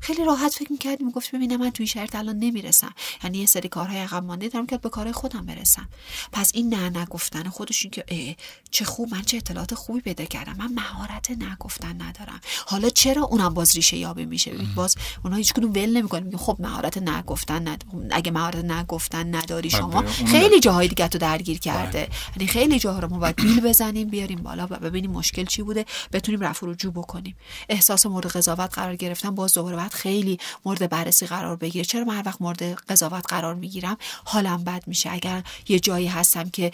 خیلی 0.05 0.25
راحت 0.25 0.55
فکر 0.55 0.73
می‌کردیم 0.73 1.11
گفت 1.11 1.35
ببینم 1.35 1.61
من 1.61 1.71
توی 1.71 1.87
شرط 1.87 2.15
الان 2.15 2.39
نمی‌رسم. 2.39 2.95
یعنی 3.25 3.39
یه 3.39 3.47
سری 3.47 3.69
کارهای 3.69 3.99
عقب 3.99 4.25
مانده 4.25 4.49
دارم 4.49 4.67
که 4.67 4.79
به 4.79 4.89
کارهای 4.89 5.13
خودم 5.13 5.47
برسم. 5.47 5.89
پس 6.33 6.51
این 6.55 6.75
نه 6.75 6.99
نگفتن 7.01 7.49
خودش 7.49 7.83
این 7.83 7.91
که 7.91 8.37
چه 8.71 8.85
خوب 8.85 9.15
من 9.15 9.23
چه 9.23 9.37
اطلاعات 9.37 9.75
خوبی 9.75 10.01
پیدا 10.01 10.25
کردم. 10.25 10.57
من 10.59 10.73
مهارت 10.75 11.31
نگفتن 11.31 12.03
ندارم. 12.03 12.41
حالا 12.67 12.89
چرا 12.89 13.23
اونم 13.23 13.55
باز 13.55 13.75
ریشه 13.77 13.97
یابی 13.97 14.25
میشه؟ 14.25 14.53
باز 14.75 14.97
اونها 15.25 15.39
هیچ 15.39 15.53
کدوم 15.53 15.71
ول 15.71 15.97
نمی‌کنن. 15.97 16.23
میگن 16.23 16.39
خب 16.39 16.57
مهارت 16.61 16.99
نگفتن 16.99 17.69
ند... 17.69 17.85
اگه 18.11 18.31
مهارت 18.31 18.65
نگفتن 18.65 19.35
نداری 19.35 19.69
بله، 19.69 19.79
شما 19.79 20.03
خیلی 20.27 20.61
جاهای 20.61 20.89
دیگه 20.89 21.09
تو 21.09 21.19
درگیر 21.19 21.59
کرده. 21.59 22.05
بله. 22.05 22.11
یعنی 22.37 22.47
خیلی 22.47 22.79
جاها 22.79 22.99
رو 22.99 23.09
ما 23.09 23.19
باید 23.19 23.37
بیل 23.37 23.61
بزنیم 23.61 24.09
بیاریم 24.09 24.43
بالا 24.43 24.67
و 24.71 24.77
ببینیم 24.77 25.11
مشکل 25.11 25.45
چی 25.45 25.63
بوده. 25.63 25.85
بتونیم 26.13 26.41
رفع 26.41 26.67
رجوع 26.67 26.93
بکنیم. 26.93 27.37
احساس 27.69 28.07
مورد 28.07 28.27
قضاوت 28.27 28.75
قرار 28.75 28.97
گرفتن 28.97 29.31
باز 29.31 29.55
دوباره 29.55 29.77
خیلی 29.95 30.39
مورد 30.65 30.91
بررسی 30.91 31.27
قرار 31.27 31.57
بگیره. 31.57 31.85
چرا 31.85 32.05
من 32.05 32.17
هر 32.17 32.23
وقت 32.27 32.43
مورد 32.43 32.63
قضاوت 32.63 33.25
قرار 33.29 33.55
می‌گیرم؟ 33.55 33.97
حالم 34.25 34.65
بد 34.65 34.85
میشه. 34.87 35.13
اگر 35.13 35.43
یه 35.69 35.81
جایی 35.81 36.07
هستم 36.07 36.51
که 36.51 36.71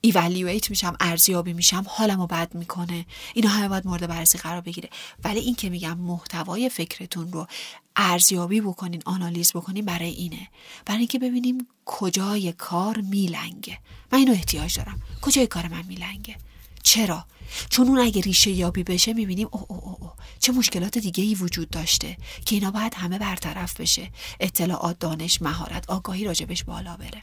ایوالیویت 0.00 0.70
میشم 0.70 0.96
ارزیابی 1.00 1.52
میشم 1.52 1.84
حالمو 1.88 2.26
بد 2.26 2.54
می‌کنه. 2.54 3.06
اینا 3.34 3.48
همه 3.48 3.68
باید 3.68 3.86
مورد 3.86 4.06
بررسی 4.06 4.38
قرار 4.38 4.60
بگیره. 4.60 4.88
ولی 5.24 5.40
این 5.40 5.54
که 5.54 5.70
میگم 5.70 5.98
محتوای 5.98 6.68
فکرتون 6.68 7.32
رو 7.32 7.46
ارزیابی 7.96 8.60
بکنین 8.60 9.02
آنالیز 9.04 9.52
بکنین 9.52 9.84
برای 9.84 10.10
اینه. 10.10 10.48
برای 10.86 10.98
اینکه 10.98 11.18
ببینیم 11.18 11.66
کجای 11.84 12.52
کار 12.52 13.00
میلنگه. 13.00 13.78
من 14.12 14.18
اینو 14.18 14.32
احتیاج 14.32 14.76
دارم. 14.76 15.02
کجای 15.22 15.46
کار 15.46 15.68
من 15.68 15.82
میلنگه؟ 15.88 16.36
چرا؟ 16.82 17.26
چون 17.70 17.88
اون 17.88 17.98
اگه 17.98 18.20
ریشه 18.20 18.50
یابی 18.50 18.82
بشه 18.82 19.12
می‌بینیم 19.12 19.48
او 19.50 19.66
او 19.68 19.76
او, 19.84 19.96
او. 20.00 20.10
چه 20.38 20.52
مشکلات 20.52 20.98
دیگه 20.98 21.24
ای 21.24 21.34
وجود 21.34 21.70
داشته 21.70 22.16
که 22.46 22.54
اینا 22.54 22.70
باید 22.70 22.94
همه 22.94 23.18
برطرف 23.18 23.80
بشه. 23.80 24.10
اطلاعات 24.40 24.98
دانش 24.98 25.42
مهارت 25.42 25.90
آگاهی 25.90 26.24
راجبش 26.24 26.64
بالا 26.64 26.96
بره. 26.96 27.22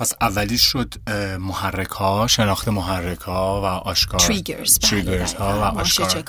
پس 0.00 0.14
اولیش 0.20 0.62
شد 0.62 0.94
محرک 1.38 1.90
ها 1.90 2.26
شناخت 2.26 2.68
محرک 2.68 3.20
ها 3.20 3.60
و 3.62 3.64
آشکار. 3.64 4.20
تریگرز, 4.20 4.78
تریگرز 4.78 5.34
ها 5.34 5.60
و 5.60 5.78
آشکار. 5.78 6.24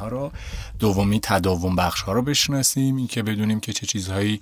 ها 0.00 0.08
رو. 0.08 0.32
دومی 0.78 1.20
تداوم 1.22 1.76
بخش 1.76 2.02
ها 2.02 2.12
رو 2.12 2.22
بشناسیم. 2.22 2.96
این 2.96 3.06
که 3.06 3.22
بدونیم 3.22 3.60
که 3.60 3.72
چه 3.72 3.86
چیزهایی 3.86 4.40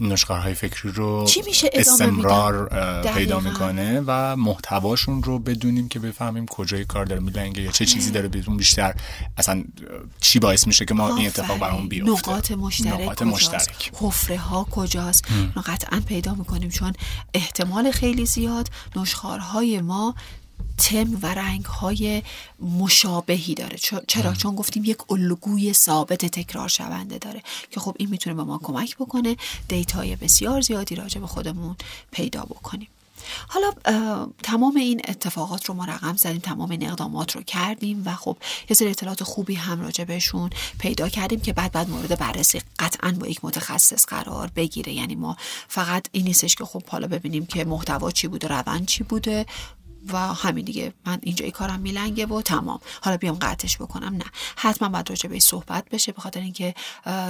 نشخارهای 0.00 0.54
فکری 0.54 0.92
رو 0.92 1.24
چی 1.26 1.42
میشه 1.42 1.70
استمرار 1.72 2.68
پیدا 3.14 3.40
می‌کنه 3.40 4.02
و 4.06 4.36
محتواشون 4.36 5.22
رو 5.22 5.38
بدونیم 5.38 5.88
که 5.88 5.98
بفهمیم 5.98 6.46
کجای 6.46 6.84
کار 6.84 7.04
داره 7.04 7.20
میلنگه 7.20 7.62
یا 7.62 7.70
چه 7.70 7.86
چیزی 7.86 8.10
داره 8.10 8.28
بدون 8.28 8.56
بیشتر 8.56 8.94
اصلا 9.36 9.64
چی 10.20 10.38
باعث 10.38 10.66
میشه 10.66 10.84
که 10.84 10.94
ما 10.94 11.16
این 11.16 11.26
اتفاق 11.26 11.58
برامون 11.58 11.88
بیفته؟ 11.88 12.30
نقاط 12.30 12.50
مشترک 12.50 13.00
نقاط 13.00 13.22
مشترک. 13.22 13.90
حفره 13.94 14.38
ها 14.38 14.66
کجاست؟ 14.70 15.24
قطعا 15.66 16.02
پیدا 16.06 16.34
می‌کنیم 16.34 16.70
چون 16.70 16.92
احتمال 17.50 17.90
خیلی 17.90 18.26
زیاد 18.26 18.70
نشخارهای 18.96 19.80
ما 19.80 20.14
تم 20.78 21.18
و 21.22 21.26
رنگ 21.26 21.64
های 21.64 22.22
مشابهی 22.60 23.54
داره. 23.54 23.78
چرا؟ 24.08 24.34
چون 24.34 24.54
گفتیم 24.54 24.84
یک 24.84 25.10
الگوی 25.10 25.72
ثابت 25.72 26.26
تکرار 26.26 26.68
شونده 26.68 27.18
داره 27.18 27.42
که 27.70 27.80
خب 27.80 27.96
این 27.98 28.10
می‌تونه 28.10 28.36
به 28.36 28.42
ما 28.44 28.60
کمک 28.62 28.96
بکنه. 28.96 29.36
دیتای 29.68 30.16
بسیار 30.16 30.60
زیادی 30.60 30.94
راجع 30.94 31.20
به 31.20 31.26
خودمون 31.26 31.76
پیدا 32.10 32.42
بکنیم. 32.42 32.88
حالا 33.48 33.72
تمام 34.42 34.76
این 34.76 35.00
اتفاقات 35.08 35.64
رو 35.64 35.74
ما 35.74 35.84
رقم 35.84 36.16
زدیم 36.16 36.40
تمام 36.40 36.70
این 36.70 36.90
اقدامات 36.90 37.36
رو 37.36 37.42
کردیم 37.42 38.02
و 38.06 38.14
خب 38.14 38.36
یه 38.70 38.76
سری 38.76 38.90
اطلاعات 38.90 39.24
خوبی 39.24 39.54
هم 39.54 39.80
راجع 39.80 40.04
بهشون 40.04 40.50
پیدا 40.78 41.08
کردیم 41.08 41.40
که 41.40 41.52
بعد 41.52 41.72
بعد 41.72 41.90
مورد 41.90 42.18
بررسی 42.18 42.62
قطعا 42.78 43.10
با 43.20 43.26
یک 43.26 43.44
متخصص 43.44 44.06
قرار 44.06 44.50
بگیره. 44.56 44.92
یعنی 44.92 45.14
ما 45.14 45.36
فقط 45.68 46.06
این 46.12 46.24
نیستش 46.24 46.54
که 46.56 46.64
خب 46.64 46.86
حالا 46.86 47.06
ببینیم 47.06 47.46
که 47.46 47.64
محتوا 47.64 48.10
چی 48.10 48.28
بوده 48.28 48.48
روند 48.48 48.86
چی 48.86 49.04
بوده 49.04 49.46
و 50.12 50.18
همین 50.18 50.64
دیگه. 50.64 50.92
من 51.06 51.18
اینجا 51.22 51.44
ای 51.44 51.50
کارم 51.50 51.80
میلنگه 51.80 52.26
و 52.26 52.42
تمام. 52.42 52.80
حالا 53.00 53.16
بیام 53.16 53.34
قطعش 53.34 53.76
بکنم. 53.76 54.14
نه. 54.14 54.24
حتما 54.56 54.88
باید 54.88 55.10
راجع 55.10 55.28
به 55.28 55.38
صحبت 55.38 55.84
بشه 55.88 56.12
به 56.12 56.20
خاطر 56.20 56.40
اینکه 56.40 56.74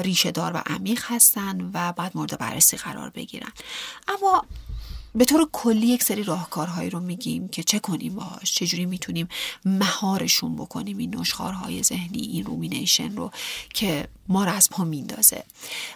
ریشه 0.02 0.30
دار 0.30 0.52
و 0.52 0.62
عمیق 0.66 1.04
هستن 1.06 1.70
و 1.74 1.92
بعد 1.92 2.12
مورد 2.14 2.38
بررسی 2.38 2.76
قرار 2.76 3.10
بگیرن. 3.10 3.52
اما 4.08 4.44
به 5.14 5.24
طور 5.24 5.48
کلی 5.52 5.86
یک 5.86 6.02
سری 6.02 6.22
راهکارهایی 6.22 6.90
رو 6.90 7.00
میگیم 7.00 7.48
که 7.48 7.62
چه 7.62 7.78
کنیم 7.78 8.14
باهاش 8.14 8.54
چجوری 8.54 8.86
می‌تونیم 8.86 9.28
مهارشون 9.64 10.56
بکنیم 10.56 10.98
این 10.98 11.14
نشخارهای 11.14 11.82
ذهنی 11.82 12.20
این 12.20 12.44
رومینیشن 12.44 13.16
رو 13.16 13.30
که 13.74 14.08
ما 14.28 14.44
رو 14.44 14.52
از 14.52 14.70
پا 14.70 14.84
میندازه. 14.84 15.44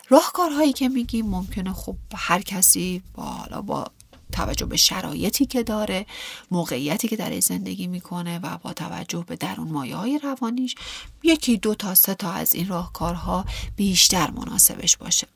راهکارهایی 0.09 0.73
که 0.73 0.89
میگیم 0.89 1.27
ممکنه 1.27 1.73
خب 1.73 1.97
هر 2.15 2.43
کسی 2.43 3.03
با 3.15 3.23
حالا 3.23 3.63
با 3.63 3.87
توجه 4.33 4.67
به 4.67 4.77
شرایطی 4.77 5.47
که 5.47 5.63
داره 5.63 6.07
موقعیتی 6.51 7.09
که 7.09 7.17
در 7.17 7.41
زندگی 7.41 7.87
می‌کنه 7.87 8.39
و 8.39 8.59
با 8.59 8.73
توجه 8.73 9.25
به 9.27 9.37
درون 9.37 9.69
مایه 9.69 9.97
های 9.97 10.19
روانیش 10.23 10.75
یکی 11.23 11.57
دو 11.57 11.75
تا 11.75 11.95
سه 11.95 12.15
تا 12.15 12.31
از 12.31 12.55
این 12.55 12.69
راهکارها 12.69 13.45
بیشتر 13.77 14.31
مناسبش 14.31 14.97
باشه. 14.97 15.27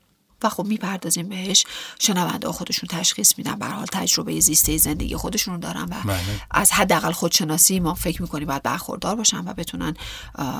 و 0.43 0.49
خب 0.49 0.65
می‌پردازیم 0.65 1.29
بهش. 1.29 1.65
شنونده 1.99 2.51
خودشون 2.51 2.89
تشخیص 2.89 3.37
میدن. 3.37 3.55
به 3.55 3.65
حال 3.65 3.85
تجربه 3.85 4.39
زیسته 4.39 4.77
زندگی 4.77 5.15
خودشون 5.15 5.53
رو 5.53 5.59
دارن 5.59 5.83
و 5.83 6.01
بله. 6.05 6.19
از 6.51 6.71
حداقل 6.71 7.11
خودشناسی 7.11 7.79
ما 7.79 7.93
فکر 7.93 8.21
می‌کنیم 8.21 8.47
باید 8.47 8.63
برخوردار 8.63 9.15
باشن 9.15 9.47
و 9.47 9.53
بتونن 9.53 9.97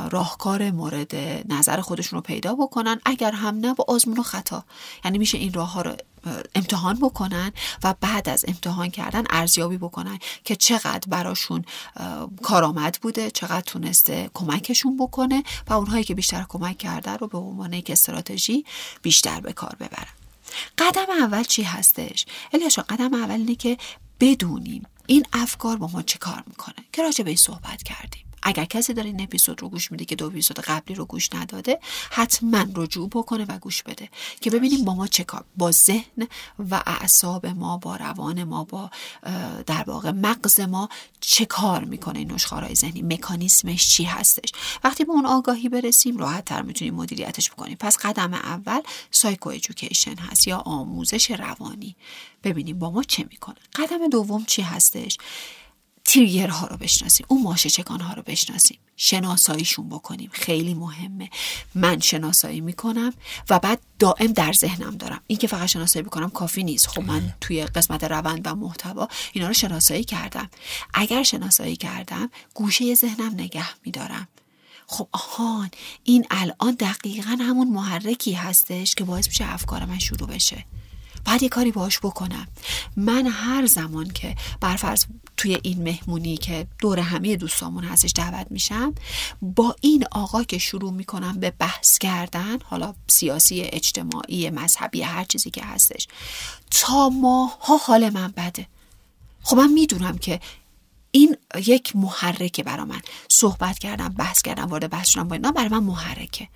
راهکار 0.10 0.72
مورد 0.72 1.16
نظر 1.50 1.82
خودشون 1.82 2.18
رو 2.18 2.22
پیدا 2.22 2.56
بکنن. 2.56 3.00
اگر 3.06 3.32
هم 3.32 3.56
نه 3.56 3.74
با 3.74 3.86
آزمون 3.88 4.18
و 4.18 4.24
خطا. 4.24 4.66
یعنی 5.06 5.18
میشه 5.18 5.38
این 5.38 5.54
راه 5.54 5.72
ها 5.74 5.82
رو 5.82 5.96
امتحان 6.56 7.00
بکنن 7.00 7.52
و 7.84 7.96
بعد 8.02 8.30
از 8.30 8.46
امتحان 8.48 8.90
کردن 8.90 9.24
ارزیابی 9.30 9.78
بکنن 9.78 10.20
که 10.44 10.56
چقدر 10.56 11.04
براشون 11.08 11.66
کارآمد 12.42 12.98
بوده 13.02 13.32
چقدر 13.32 13.62
تونسته 13.62 14.30
کمکشون 14.34 14.98
بکنه 14.98 15.44
و 15.68 15.74
اونهایی 15.74 16.04
که 16.04 16.16
بیشتر 16.16 16.46
کمک 16.50 16.78
کرده 16.78 17.12
رو 17.12 17.28
به 17.28 17.38
عنوان 17.38 17.74
یک 17.74 17.90
استراتژی 17.90 18.66
بیشتر 19.02 19.40
به 19.40 19.54
کار 19.54 19.76
ببرن. 19.80 20.14
قدم 20.78 21.06
اول 21.20 21.44
چی 21.44 21.64
هستش؟ 21.64 22.26
الیاشا 22.54 22.82
قدم 22.82 23.14
اول 23.14 23.32
اینه 23.32 23.56
که 23.56 23.78
بدونیم 24.20 24.86
این 25.08 25.26
افکار 25.34 25.78
با 25.78 25.88
ما 25.88 26.02
چه 26.02 26.18
کار 26.18 26.44
می‌کنه 26.48 26.86
که 26.94 27.02
راجع 27.04 27.24
به 27.24 27.36
صحبت 27.36 27.84
کردیم. 27.84 28.29
اگر 28.44 28.66
کسی 28.66 28.94
داره 28.94 29.08
این 29.08 29.22
اپیزود 29.22 29.62
رو 29.62 29.70
گوش 29.70 29.92
میده 29.92 30.06
که 30.06 30.16
دو 30.16 30.26
اپیزود 30.26 30.60
قبلی 30.60 30.96
رو 30.96 31.06
گوش 31.06 31.34
نداده 31.34 31.80
حتما 32.12 32.66
رجوع 32.76 33.10
بکنه 33.10 33.46
و 33.46 33.58
گوش 33.60 33.84
بده 33.84 34.10
که 34.42 34.50
ببینیم 34.50 34.86
با 34.86 34.96
ما 34.96 35.08
چه 35.08 35.24
کار 35.24 35.46
با 35.58 35.72
ذهن 35.72 36.28
و 36.60 36.84
اعصاب 36.86 37.46
ما 37.46 37.78
با 37.78 37.96
روان 37.96 38.44
ما 38.44 38.64
با 38.64 38.92
در 39.66 39.84
واقع 39.88 40.12
مغز 40.12 40.60
ما 40.60 40.90
چه 41.20 41.46
کار 41.46 41.84
می‌کنه 41.84 42.20
این 42.20 42.32
نشخارهای 42.32 42.76
ذهنی؟ 42.76 43.02
مکانیسمش 43.02 43.90
چی 43.90 44.04
هستش؟ 44.04 44.52
وقتی 44.84 45.04
به 45.04 45.12
اون 45.12 45.26
آگاهی 45.26 45.70
برسیم 45.70 46.18
راحت 46.18 46.46
تر 46.46 46.62
می‌تونیم 46.62 46.96
مدیریتش 46.96 47.52
بکنیم. 47.52 47.78
پس 47.80 47.98
قدم 47.98 48.34
اول 48.34 48.82
سایکو 49.12 49.50
ایژوکیشن 49.50 50.16
هست 50.16 50.48
یا 50.48 50.58
آموزش 50.58 51.32
روانی. 51.32 51.96
ببینیم 52.44 52.80
با 52.80 52.92
ما 52.92 53.04
چه 53.04 53.26
می‌کنه. 53.32 53.58
قدم 53.76 54.10
دوم 54.10 54.46
چی 54.46 54.62
هستش؟ 54.62 55.18
ها 56.50 56.68
رو 56.68 56.78
بشناسیم 56.78 57.26
اون 57.30 57.44
ماشه 57.44 57.70
چکان 57.70 58.02
ها 58.02 58.14
رو 58.14 58.22
بشناسیم 58.22 58.78
شناساییشون 58.96 59.90
بکنیم 59.90 60.30
خیلی 60.34 60.74
مهمه. 60.74 61.30
من 61.76 62.00
شناسایی 62.00 62.62
می‌کنم 62.62 63.14
و 63.50 63.60
بعد 63.60 63.80
دائم 64.00 64.34
در 64.34 64.54
ذهنم 64.54 64.98
دارم. 64.98 65.22
این 65.28 65.40
که 65.40 65.48
فقط 65.48 65.66
شناسایی 65.66 66.04
بکنم 66.04 66.30
کافی 66.30 66.64
نیست. 66.64 66.88
خب 66.88 67.02
من 67.02 67.34
توی 67.42 67.66
قسمت 67.66 68.04
روند 68.04 68.42
و 68.48 68.56
محتوا 68.56 69.08
اینا 69.34 69.48
رو 69.48 69.54
شناسایی 69.54 70.04
کردم. 70.04 70.50
اگر 70.94 71.24
شناسایی 71.24 71.76
کردم 71.76 72.30
گوشه 72.54 72.96
ذهنم 72.96 73.34
نگه 73.34 73.68
میدارم. 73.86 74.28
خب 74.88 75.08
آهان 75.12 75.70
این 76.04 76.26
الان 76.32 76.76
دقیقا 76.80 77.38
همون 77.42 77.68
محرکی 77.68 78.34
هستش 78.34 78.96
که 78.96 79.04
باعث 79.04 79.28
میشه 79.28 79.54
افکار 79.54 79.86
من 79.86 80.00
شروع 80.00 80.30
بشه. 80.30 80.66
بعد 81.26 81.44
یه 81.44 81.50
کاری 81.50 81.72
باش 81.72 82.00
بکنم. 82.00 82.48
من 82.98 83.28
هر 83.28 83.66
زمان 83.66 84.10
که 84.10 84.36
برفرض 84.62 85.06
توی 85.38 85.58
این 85.64 85.84
مهمونی 85.84 86.38
که 86.38 86.68
دور 86.80 87.00
همه 87.00 87.36
دوستامون 87.36 87.84
هستش 87.84 88.12
دعوت 88.16 88.48
میشم 88.50 88.96
با 89.42 89.76
این 89.82 90.06
آقا 90.12 90.44
که 90.44 90.58
شروع 90.58 90.92
می‌کنم 90.92 91.40
به 91.40 91.52
بحث 91.52 91.98
کردن 91.98 92.60
حالا 92.64 92.96
سیاسی 93.08 93.62
اجتماعی 93.62 94.50
مذهبی 94.50 95.02
هر 95.02 95.24
چیزی 95.24 95.52
که 95.52 95.64
هستش 95.64 96.08
تا 96.72 97.10
ماها 97.10 97.78
حال 97.78 98.10
من 98.10 98.34
بده. 98.38 98.68
خب 99.42 99.58
من 99.58 99.72
می‌دونم 99.72 100.18
که 100.18 100.40
این 101.12 101.38
یک 101.66 101.96
محرکه 101.96 102.64
برا 102.64 102.86
من. 102.86 103.02
صحبت 103.30 103.80
کردم 103.80 104.10
بحث 104.10 104.42
کردم 104.42 104.66
وارد 104.66 104.90
بحث 104.90 105.10
شدم 105.10 105.28
با 105.28 105.36
اینا 105.36 105.52
برای 105.52 105.70
من 105.70 105.84
محرکه. 105.84 106.48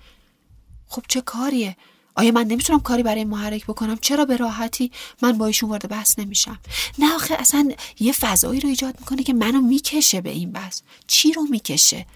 خب 0.88 1.02
چه 1.08 1.20
کاریه؟ 1.20 1.76
آیا 2.14 2.32
من 2.32 2.46
نمی‌تونم 2.46 2.80
کاری 2.80 3.02
برای 3.02 3.24
محرک 3.24 3.64
بکنم؟ 3.64 3.96
چرا 3.96 4.24
به 4.24 4.36
راحتی 4.36 4.90
من 5.22 5.38
با 5.38 5.46
ایشون 5.46 5.70
وارد 5.70 5.88
بحث 5.88 6.18
نمیشم؟ 6.18 6.58
نه 6.98 7.14
آخه 7.14 7.34
اصلا 7.34 7.72
یه 8.00 8.12
فضایی 8.12 8.60
رو 8.60 8.68
ایجاد 8.68 9.00
می‌کنه 9.00 9.22
که 9.22 9.32
منو 9.32 9.60
می‌کشه 9.60 10.20
به 10.20 10.30
این 10.30 10.52
بحث. 10.52 10.80
چی 11.06 11.32
رو 11.32 11.42
می‌کشه؟ 11.50 12.06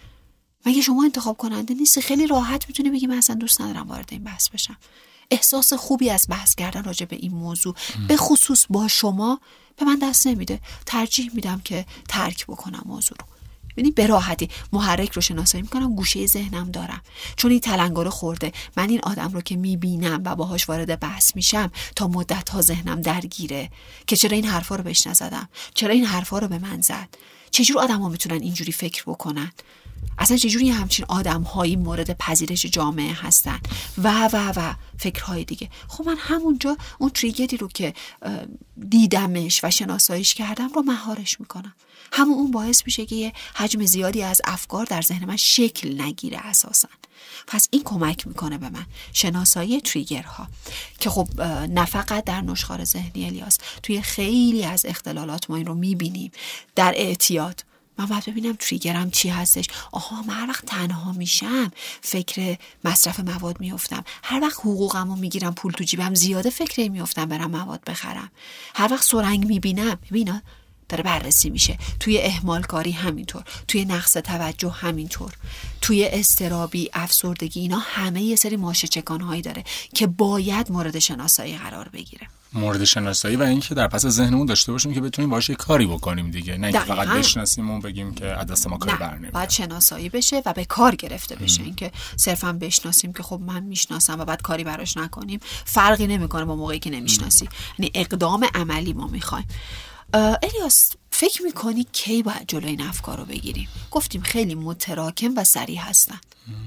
مگه 0.67 0.81
شما 0.81 1.05
انتخاب 1.05 1.37
کننده 1.37 1.75
نیستی؟ 1.75 2.00
خیلی 2.00 2.26
راحت 2.26 2.69
می‌تونی 2.69 2.90
بگی 2.90 3.07
من 3.07 3.19
اصلا 3.19 3.37
دوست 3.37 3.61
ندارم 3.61 3.88
وارد 3.88 4.09
این 4.11 4.25
بحث 4.25 4.49
بشم. 4.49 4.76
احساس 5.31 5.73
خوبی 5.73 6.11
از 6.11 6.26
بحث 6.28 6.55
کردن 6.55 6.85
راجع 6.85 7.07
به 7.07 7.17
این 7.17 7.35
موضوع. 7.35 7.75
به 8.09 8.17
خصوص 8.17 8.67
با 8.71 8.88
شما 8.88 9.40
به 9.76 9.85
من 9.85 9.99
دست 9.99 10.26
نمیده. 10.26 10.61
ترجیح 10.87 11.31
میدم 11.35 11.61
که 11.64 11.87
ترک 12.09 12.47
بکنم 12.47 12.83
موضوع 12.87 13.19
رو. 13.21 13.38
یعنی 13.78 13.90
به 13.90 14.06
راحتی. 14.06 14.49
محرک 14.73 15.12
رو 15.12 15.23
شناسایی 15.23 15.62
می‌کنم 15.62 15.94
گوشه 15.94 16.26
ذهنم 16.26 16.70
دارم. 16.70 17.00
چون 17.37 17.50
این 17.50 17.61
تلنگر 17.61 18.08
خورده. 18.08 18.52
من 18.76 18.88
این 18.88 19.00
آدم 19.02 19.32
رو 19.32 19.40
که 19.40 19.56
می‌بینم 19.56 20.23
و 20.25 20.37
باهاش 20.37 20.68
وارد 20.68 21.00
بحث 21.00 21.37
میشم 21.37 21.73
تا 21.97 22.08
مدت 22.08 22.49
ها 22.49 22.61
ذهنم 22.61 23.00
درگیره. 23.00 23.70
که 24.06 24.16
چرا 24.16 24.37
این 24.37 24.44
حرفا 24.44 24.76
رو 24.76 24.82
بهش 24.85 25.06
نزدم؟ 25.06 25.49
چرا 25.75 25.90
این 25.92 26.04
حرفا 26.04 26.38
رو 26.38 26.49
به 26.49 26.58
من 26.58 26.80
زد؟ 26.80 27.08
چجور 27.50 27.78
آدم 27.78 28.00
ها 28.00 28.08
می‌تونن 28.08 28.42
اینجوری 28.42 28.73
فکر 28.73 29.02
بکنن؟ 29.06 29.52
اصلا 30.18 30.37
چجوری 30.37 30.70
همچین 30.70 31.04
آدم 31.08 31.42
هایی 31.42 31.76
مورد 31.76 32.18
پذیرش 32.18 32.66
جامعه 32.66 33.12
هستن؟ 33.12 33.61
و 33.99 34.28
و 34.32 34.52
و 34.56 34.75
فکرهای 34.99 35.44
دیگه. 35.44 35.70
خب 35.88 36.04
من 36.06 36.16
همونجا 36.18 36.76
اون 36.99 37.11
تریگری 37.11 37.56
رو 37.56 37.68
که 37.68 37.94
دیدمش 38.88 39.64
و 39.64 39.70
شناساییش 39.70 40.35
کردم 40.35 40.68
رو 40.68 40.82
مهارش 40.82 41.40
می‌کنم. 41.40 41.75
همون 42.12 42.38
اون 42.38 42.50
باعث 42.50 42.82
میشه 42.86 43.06
که 43.06 43.14
یه 43.14 43.32
حجم 43.54 43.84
زیادی 43.84 44.22
از 44.22 44.40
افکار 44.44 44.84
در 44.84 45.02
ذهن 45.02 45.24
من 45.24 45.36
شکل 45.36 46.00
نگیره 46.00 46.38
اساسا. 46.38 46.88
پس 47.46 47.68
این 47.70 47.82
کمک 47.84 48.26
می‌کنه 48.26 48.58
به 48.58 48.68
من. 48.68 48.86
شناسایی 49.12 49.80
تریگرها. 49.80 50.48
که 51.00 51.10
خب 51.10 51.42
نه 51.70 51.84
فقط 51.84 52.24
در 52.24 52.40
نشخار 52.40 52.84
ذهنی 52.84 53.26
الیاس. 53.26 53.58
توی 53.82 54.02
خیلی 54.02 54.64
از 54.64 54.86
اختلالات 54.86 55.50
ما 55.50 55.56
این 55.56 55.66
رو 55.66 55.74
می‌بینیم. 55.74 56.32
در 56.74 56.92
اعتیاد. 56.96 57.64
من 57.98 58.06
باید 58.06 58.24
ببینم 58.24 58.56
تریگرم 58.58 59.10
چی 59.10 59.28
هستش. 59.28 59.66
آها 59.92 60.22
من 60.22 60.34
هر 60.34 60.48
وقت 60.48 60.64
تنها 60.64 61.12
میشم 61.12 61.72
فکر 62.00 62.58
مصرف 62.84 63.20
مواد 63.20 63.60
میفتم 63.60 64.04
هر 64.22 64.40
وقت 64.40 64.60
حقوقمو 64.60 65.16
می‌گیرم 65.16 65.54
پول 65.54 65.72
تو 65.72 65.84
جیبم 65.84 66.14
زیاده 66.14 66.50
فکر 66.50 66.90
میفتم 66.90 67.24
برم 67.24 67.50
مواد 67.50 67.84
بخرم. 67.84 68.30
هر 68.74 68.92
وقت 68.92 69.04
سرنگ 69.04 69.46
می‌بینم. 69.46 69.98
ببینا 70.10 70.42
داره 70.88 71.02
بررسی 71.02 71.50
میشه. 71.50 71.78
توی 72.00 72.18
اهمال 72.23 72.62
کاری 72.62 72.92
همینطور 72.92 73.42
توی 73.68 73.85
نقص 73.85 74.12
توجه 74.12 74.71
همینطور 74.71 75.33
توی 75.80 76.04
استرابی 76.04 76.90
افسردگی 76.92 77.61
اینا 77.61 77.78
همه 77.78 78.23
یه 78.23 78.37
سری 78.37 78.57
ماشه 78.57 78.88
چکان 78.88 79.21
هایی 79.21 79.42
داره 79.42 79.64
که 79.95 80.07
باید 80.07 80.73
مورد 80.73 80.99
شناسایی 80.99 81.59
قرار 81.59 81.88
بگیره. 81.88 82.26
مورد 82.52 82.85
شناسایی 82.85 83.37
و 83.37 83.42
اینکه 83.42 83.75
در 83.75 83.88
پس 83.88 84.07
ذهنمون 84.07 84.47
داشته 84.47 84.73
باشیم 84.73 84.95
که 84.95 85.00
بتونیم 85.00 85.30
باشه 85.30 85.54
کاری 85.54 85.87
بکنیم 85.87 86.30
دیگه. 86.30 86.57
نه 86.57 86.66
اینکه 86.66 86.80
فقط 86.80 87.09
بشناسیم 87.09 87.71
و 87.71 87.80
بگیم 87.80 88.14
که 88.14 88.26
از 88.26 88.47
دست 88.47 88.66
ما 88.66 88.78
کار 88.78 88.97
برنمیاد 88.97 89.33
باید 89.33 89.50
شناسایی 89.50 90.09
بشه 90.09 90.42
و 90.47 90.52
به 90.52 90.64
کار 90.64 90.95
گرفته 90.95 91.37
بشه. 91.37 91.62
اینکه 91.62 91.92
صرفا 92.16 92.52
بشناسیم 92.52 93.12
که 93.12 93.23
خب 93.23 93.40
من 93.47 93.62
می‌شناسم 93.62 94.21
و 94.21 94.25
بعد 94.25 94.42
کاری 94.42 94.64
براش 94.64 94.97
نکنیم 94.97 95.40
فرقی 95.64 96.07
نمی‌کنه 96.07 96.45
با 96.45 96.57
موقعی 96.57 96.78
که 96.78 96.90
نمی‌شناسی. 96.90 97.49
یعنی 97.78 97.90
اقدام 97.95 98.47
عملی 98.54 98.92
ما 98.92 99.07
می‌خوایم. 99.07 99.47
الیاس 100.14 100.92
فکر 101.10 101.42
می‌کنی 101.42 101.86
کی 101.92 102.22
باید 102.22 102.48
جلوی 102.48 102.70
این 102.70 102.80
افکار 102.80 103.18
رو 103.18 103.24
بگیریم؟ 103.24 103.68
گفتیم 103.90 104.22
خیلی 104.22 104.54
متراکم 104.54 105.34
و 105.36 105.44
سریع 105.44 105.78
هستن. 105.78 106.20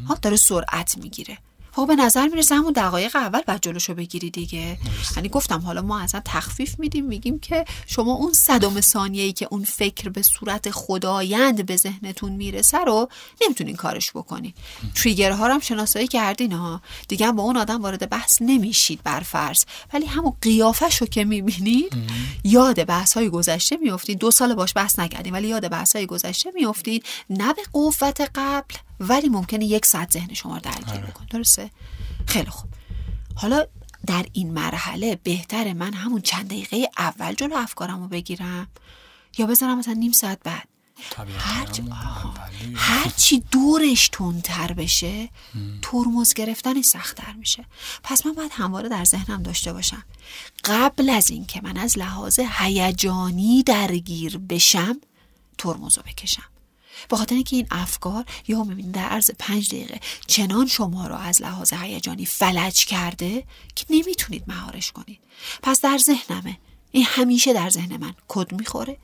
ها 0.08 0.16
داره 0.16 0.36
سرعت 0.36 0.98
می‌گیره. 0.98 1.38
خب 1.72 1.88
به 1.88 1.96
نظر 1.96 2.28
می‌رسه 2.28 2.56
همون 2.56 2.74
دقایق 2.74 3.16
اول 3.16 3.42
بعد 3.42 3.62
جلوشو 3.62 3.94
بگیری 3.94 4.30
دیگه. 4.30 4.78
یعنی 5.16 5.30
گفتم 5.30 5.60
حالا 5.60 5.82
ما 5.82 6.00
اصلا 6.00 6.22
تخفیف 6.26 6.80
میدیم 6.80 7.06
میگیم 7.06 7.40
که 7.40 7.66
شما 7.88 8.14
اون 8.14 8.34
صدم 8.34 8.82
ثانیه 8.82 9.24
ای 9.24 9.34
که 9.34 9.48
اون 9.52 9.64
فکر 9.64 10.10
به 10.10 10.22
صورت 10.22 10.72
خدایند 10.72 11.66
به 11.66 11.78
ذهنتون 11.78 12.32
می‌رسه 12.32 12.78
رو 12.78 13.10
نمی‌تونین 13.42 13.76
کارش 13.76 14.12
بکنین 14.12 14.54
تریگرها 14.96 15.48
رو 15.48 15.54
هم 15.54 15.60
شناسایی 15.60 16.08
کردین 16.08 16.52
ها 16.52 16.82
دیگه 17.08 17.32
با 17.32 17.44
اون 17.44 17.58
آدم 17.58 17.82
وارد 17.82 18.10
بحث 18.10 18.42
نمیشید 18.42 19.00
بر 19.04 19.20
فرض 19.20 19.66
ولی 19.94 20.06
همون 20.06 20.34
قیافش 20.42 20.98
رو 20.98 21.08
که 21.08 21.26
می‌بینید 21.26 21.94
یاد 22.44 22.84
بحث 22.84 23.14
های 23.14 23.30
گذشته 23.30 23.78
میافتید. 23.78 24.20
دو 24.20 24.32
سال 24.32 24.56
باش 24.56 24.74
بحث 24.76 25.00
نکردین 25.00 25.34
ولی 25.34 25.48
یاد 25.48 25.70
بحث 25.70 25.96
های 25.96 26.06
گذشته 26.06 26.52
میافتید. 26.56 27.06
نه 27.30 27.54
به 27.54 27.62
قوت 27.74 28.32
قبل 28.36 28.76
ولی 29.02 29.30
ممکنه 29.30 29.66
یک 29.66 29.86
ساعت 29.86 30.12
ذهن 30.12 30.34
شما 30.34 30.56
رو 30.56 30.62
درگیر 30.62 30.94
آره. 30.94 31.08
بکن 31.08 31.26
درسته؟ 31.26 31.70
خیلی 32.28 32.50
خوب. 32.50 32.70
حالا 33.36 33.66
در 34.08 34.26
این 34.34 34.54
مرحله 34.54 35.20
بهتر 35.24 35.74
من 35.74 35.94
همون 35.94 36.22
چند 36.22 36.48
دقیقه 36.48 36.90
اول 36.98 37.34
جلو 37.34 37.56
افکارم 37.56 38.02
رو 38.02 38.08
بگیرم 38.08 38.68
یا 39.38 39.46
بذارم 39.46 39.78
مثلا 39.80 39.94
نیم 39.94 40.12
ساعت 40.12 40.40
بعد. 40.44 40.68
هر 42.76 43.10
چی 43.18 43.44
دورش 43.52 44.10
تندتر 44.10 44.74
بشه 44.74 45.30
ترمز 45.82 46.34
گرفتنش 46.34 46.86
سختتر 46.86 47.34
میشه. 47.34 47.66
پس 48.04 48.26
من 48.26 48.34
باید 48.34 48.52
همواره 48.54 48.90
در 48.90 49.04
ذهنم 49.04 49.44
داشته 49.44 49.74
باشم. 49.74 50.04
قبل 50.64 51.10
از 51.10 51.30
اینکه 51.30 51.62
من 51.64 51.78
از 51.78 51.98
لحاظ 51.98 52.40
هیجانی 52.40 53.64
درگیر 53.64 54.38
بشم 54.38 55.02
ترمز 55.58 55.98
رو 55.98 56.04
بکشم. 56.04 56.51
به 57.10 57.18
خاطر 57.18 57.36
اینکه 57.36 57.56
این 57.56 57.68
افکار 57.72 58.26
یا 58.48 58.64
می‌بینید 58.64 58.96
در 58.96 59.06
عرض 59.06 59.32
پنج 59.40 59.68
دقیقه 59.70 60.00
چنان 60.28 60.68
شما 60.68 61.08
رو 61.08 61.16
از 61.16 61.42
لحاظ 61.42 61.74
هیجانی 61.74 62.26
فلج 62.26 62.86
کرده 62.86 63.44
که 63.76 63.86
نمی‌تونید 63.90 64.44
مهارش 64.48 64.92
کنید. 64.92 65.20
پس 65.64 65.82
در 65.82 65.98
ذهنمه. 65.98 66.58
این 66.92 67.06
همیشه 67.08 67.54
در 67.54 67.70
ذهن 67.70 67.98
من 67.98 68.14
کد 68.28 68.52
می‌خوره 68.54 68.98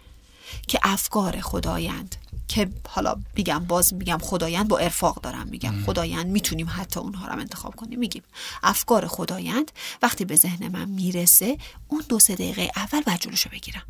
که 0.67 0.79
افکار 0.83 1.41
خدایند 1.41 2.15
که 2.47 2.69
حالا 2.89 3.15
میگم 3.35 3.65
باز 3.65 3.93
میگم 3.93 4.17
خدایند 4.21 4.67
با 4.67 4.77
ارفاق 4.77 5.21
دارم 5.21 5.47
میگم. 5.47 5.83
خدایند 5.85 6.27
می‌تونیم 6.27 6.69
حتی 6.69 6.99
اونها 6.99 7.27
رو 7.27 7.39
انتخاب 7.39 7.75
کنیم. 7.75 7.99
میگیم 7.99 8.23
افکار 8.63 9.07
خدایند 9.07 9.71
وقتی 10.01 10.25
به 10.25 10.35
ذهن 10.35 10.67
من 10.67 10.89
می‌رسه 10.89 11.57
اون 11.87 12.03
دو 12.09 12.19
سه 12.19 12.35
دقیقه 12.35 12.71
اول 12.75 13.01
باید 13.01 13.19
جلوشو 13.19 13.49
بگیرم. 13.49 13.83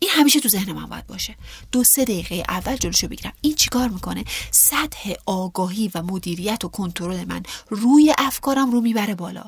این 0.00 0.10
همیشه 0.10 0.40
تو 0.40 0.48
ذهن 0.48 0.72
من 0.72 0.86
باید 0.86 1.06
باشه. 1.06 1.36
دو 1.72 1.84
سه 1.84 2.04
دقیقه 2.04 2.42
اول 2.48 2.76
جلوشو 2.76 3.08
بگیرم. 3.08 3.32
این 3.40 3.54
چیکار 3.54 3.88
می‌کنه؟ 3.88 4.24
سطح 4.50 5.12
آگاهی 5.26 5.90
و 5.94 6.02
مدیریت 6.02 6.64
و 6.64 6.68
کنترل 6.68 7.24
من 7.24 7.42
روی 7.70 8.14
افکارم 8.18 8.70
رو 8.70 8.80
می‌بره 8.80 9.14
بالا. 9.14 9.44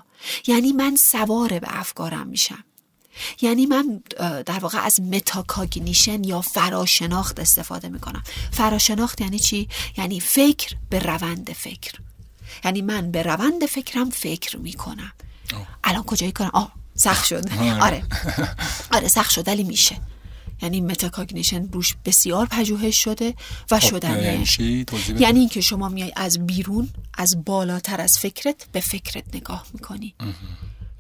یعنی 0.47 0.73
من 0.73 0.97
سوار 0.97 1.59
به 1.59 1.69
افکارم 1.71 2.27
میشم. 2.27 2.65
یعنی 3.43 3.67
من 3.67 4.03
در 4.47 4.59
واقع 4.59 4.79
از 4.79 5.01
metacognition 5.01 6.25
یا 6.25 6.41
فراشناخت 6.41 7.41
استفاده 7.41 7.89
می‌کنم. 7.89 8.23
فراشناخت 8.53 9.21
یعنی 9.21 9.39
چی؟ 9.39 9.69
یعنی 9.99 10.21
فکر 10.21 10.77
به 10.91 10.99
روند 10.99 11.53
فکر. 11.53 11.93
یعنی 12.65 12.83
من 12.83 13.11
به 13.11 13.23
روند 13.23 13.67
فکرم 13.67 14.11
فکر 14.11 14.57
می‌کنم. 14.57 15.13
الان 15.85 16.03
کجایی 16.03 16.33
کنم؟ 16.33 16.51
آه 16.53 16.73
سخت 16.95 17.27
شد. 17.27 17.45
آره. 17.81 18.03
آره 18.97 19.09
سخت 19.09 19.31
شد 19.31 19.49
ولی 19.49 19.63
میشه. 19.65 19.97
یعنی 20.63 20.81
metacognition 20.81 21.69
روش 21.73 21.97
بسیار 22.05 22.47
پژوهش 22.47 23.05
شده 23.05 23.35
و 23.71 23.81
خب 23.81 23.89
شدنیه. 23.89 24.23
یعنی, 24.23 24.87
یعنی 25.19 25.41
اینکه 25.41 25.61
شما 25.61 25.89
میای 25.89 26.13
از 26.17 26.47
بیرون 26.47 26.89
از 27.15 27.45
بالاتر 27.45 28.01
از 28.01 28.19
فکرت 28.19 28.67
به 28.73 28.81
فکرت 28.81 29.35
نگاه 29.35 29.67
می‌کنی. 29.73 30.15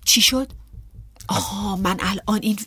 چی 0.05 0.21
شد؟ 0.21 0.53
آها 1.29 1.77
من 1.77 1.97
الان 2.01 2.41
این 2.43 2.59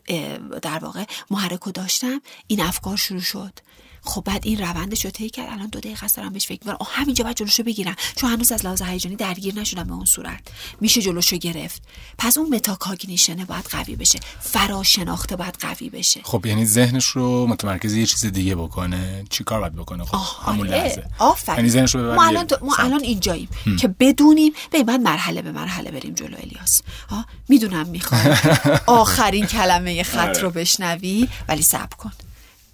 در 0.62 0.79
واقع 0.79 1.03
محرکو 1.32 1.71
داشتم 1.71 2.21
این 2.47 2.62
افکار 2.62 2.97
شروع 2.97 3.21
شد. 3.21 3.60
خب 4.04 4.24
بعد 4.26 4.42
این 4.46 4.60
روندش 4.60 5.06
رو 5.06 5.12
طی 5.12 5.30
کرد. 5.30 5.50
الان 5.52 5.68
دو 5.68 5.80
دقیقه 5.80 6.06
است 6.06 6.18
دارم 6.18 6.34
بهش 6.34 6.46
فکر 6.46 6.60
می‌کنم. 6.66 6.88
همینجا 6.92 7.24
باید 7.24 7.38
جلوشو 7.38 7.63
بگیرم. 7.63 7.96
چون 8.16 8.30
هنوز 8.30 8.52
از 8.52 8.66
لحاظ 8.66 8.82
هیجانی 8.82 9.16
درگیر 9.16 9.60
نشدم 9.60 9.84
به 9.84 9.94
اون 9.94 10.06
صورت. 10.06 10.39
میشه 10.82 11.02
جلوشو 11.02 11.38
گرفت. 11.38 11.82
پس 12.18 12.38
اون 12.38 12.56
metacognition 12.56 13.36
باید 13.36 13.66
قوی 13.66 13.96
بشه. 13.96 14.20
فراشناخته 14.39 15.36
باید 15.36 15.58
قوی 15.60 15.89
بشه. 15.89 16.22
خب 16.24 16.46
یعنی 16.46 16.66
ذهنش 16.66 17.06
رو 17.06 17.48
متمرکز 17.48 17.94
یه 17.94 18.06
چیز 18.06 18.26
دیگه 18.26 18.56
بکنه. 18.56 19.26
چیکار 19.30 19.60
باید 19.60 19.76
بکنه؟ 19.76 20.06
خب 20.06 20.52
همون 20.52 20.68
آره. 20.68 20.84
لحظه. 20.84 21.04
یعنی 21.48 21.70
ذهنش 21.70 21.96
رو 21.96 22.16
ما 22.16 22.26
الان 22.26 22.48
ما 22.62 22.76
الان 22.80 23.04
اینجاییم 23.04 23.50
که 23.80 23.88
بدونیم. 23.88 24.54
به 24.72 24.84
بعد 24.84 25.02
مرحله 25.02 25.42
به 25.42 25.52
مرحله 25.52 25.92
بریم 25.92 26.13
جلو 26.13 26.38
الیاس. 26.44 26.82
ها 27.10 27.26
می‌دونم 27.50 27.88
می‌خوام 27.88 28.38
آخرین 28.88 29.46
کلمه 29.46 30.04
خط 30.04 30.38
رو 30.38 30.48
آره. 30.48 30.62
بشنوی 30.62 31.28
ولی 31.48 31.62
صبر 31.62 31.96
کن. 31.98 32.12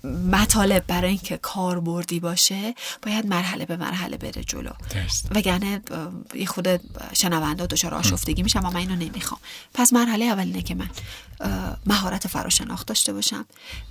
مطالب 0.03 0.87
برای 0.87 1.09
اینکه 1.09 1.37
کاربردی 1.37 2.19
باشه 2.19 2.75
باید 3.01 3.25
مرحله 3.25 3.65
به 3.65 3.77
مرحله 3.77 4.17
بره 4.17 4.43
جلو. 4.43 4.71
وگرنه 5.35 5.81
یه 6.33 6.45
خود 6.45 6.67
شنونده 7.13 7.65
دچار 7.65 7.93
آشفتگی 7.93 8.43
میشم 8.43 8.59
و 8.65 8.69
من 8.69 8.75
اینو 8.75 8.95
نمی‌خوام. 8.95 9.41
پس 9.73 9.93
مرحله 9.93 10.25
اول 10.25 10.43
اینه 10.43 10.61
که 10.61 10.75
من 10.75 10.89
مهارت 11.85 12.27
فراشناخت 12.27 12.87
داشته 12.87 13.13
باشم 13.13 13.45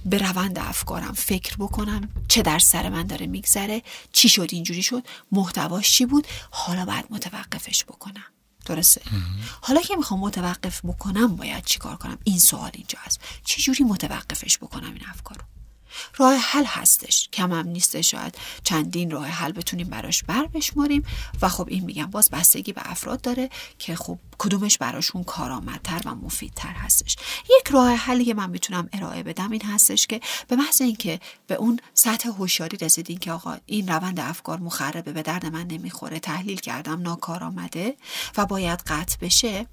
به 0.04 0.18
روند 0.18 0.58
افکارم 0.58 1.12
فکر 1.12 1.56
بکنم 1.56 2.08
چه 2.28 2.42
در 2.42 2.58
سر 2.58 2.88
من 2.88 3.06
داره 3.06 3.26
میگذره 3.26 3.82
چی 4.12 4.28
شد 4.28 4.48
اینجوری 4.52 4.82
شد 4.82 5.02
محتواش 5.32 5.92
چی 5.92 6.06
بود 6.06 6.26
حالا 6.50 6.84
باید 6.84 7.04
متوقفش 7.10 7.84
بکنم. 7.84 8.24
درسته؟ 8.66 9.00
حالا 9.60 9.80
که 9.80 9.96
می‌خوام 9.96 10.20
متوقف 10.20 10.84
بکنم 10.84 11.36
باید 11.36 11.64
چیکار 11.64 11.96
کنم؟ 11.96 12.18
این 12.24 12.38
سوال 12.38 12.70
اینجا 12.74 12.98
هست. 13.02 13.20
چجوری 13.44 13.84
متوقفش 13.84 14.58
بکنم 14.58 14.92
این 14.94 15.04
افکار 15.08 15.38
رو 15.38 15.44
راه 16.16 16.34
حل 16.34 16.64
هستش. 16.64 17.28
کم 17.32 17.52
هم 17.52 17.68
نیسته 17.68 18.02
شاید 18.02 18.38
چندین 18.64 19.10
راه 19.10 19.26
حل 19.26 19.52
بتونیم 19.52 19.88
براش 19.88 20.22
بر 20.22 20.46
بشماریم. 20.46 21.04
و 21.42 21.48
خب 21.48 21.68
این 21.70 21.84
میگم 21.84 22.06
باز 22.06 22.30
بستگی 22.30 22.72
به 22.72 22.82
افراد 22.84 23.20
داره 23.20 23.50
که 23.78 23.96
خب 23.96 24.18
کدومش 24.38 24.78
براشون 24.78 25.24
کارآمدتر 25.24 26.02
و 26.04 26.14
مفیدتر 26.14 26.68
هستش. 26.68 27.16
یک 27.60 27.68
راه 27.70 27.94
حلی 27.94 28.24
که 28.24 28.34
من 28.34 28.50
می‌تونم 28.50 28.88
ارائه 28.92 29.22
بدم 29.22 29.50
این 29.50 29.62
هستش 29.62 30.06
که 30.06 30.20
به 30.48 30.56
محض 30.56 30.80
اینکه 30.80 31.20
به 31.46 31.54
اون 31.54 31.80
سطح 31.94 32.28
هوشیاری 32.28 32.76
رسیدین 32.76 33.18
که 33.18 33.32
آقا 33.32 33.56
این 33.66 33.88
روند 33.88 34.20
افکار 34.20 34.60
مخربه 34.60 35.12
به 35.12 35.22
درد 35.22 35.46
من 35.46 35.66
نمی‌خوره 35.66 36.18
تحلیل 36.18 36.60
کردم 36.60 37.02
ناکارآمده 37.02 37.96
و 38.36 38.46
باید 38.46 38.82
قطع 38.86 39.16
بشه 39.20 39.66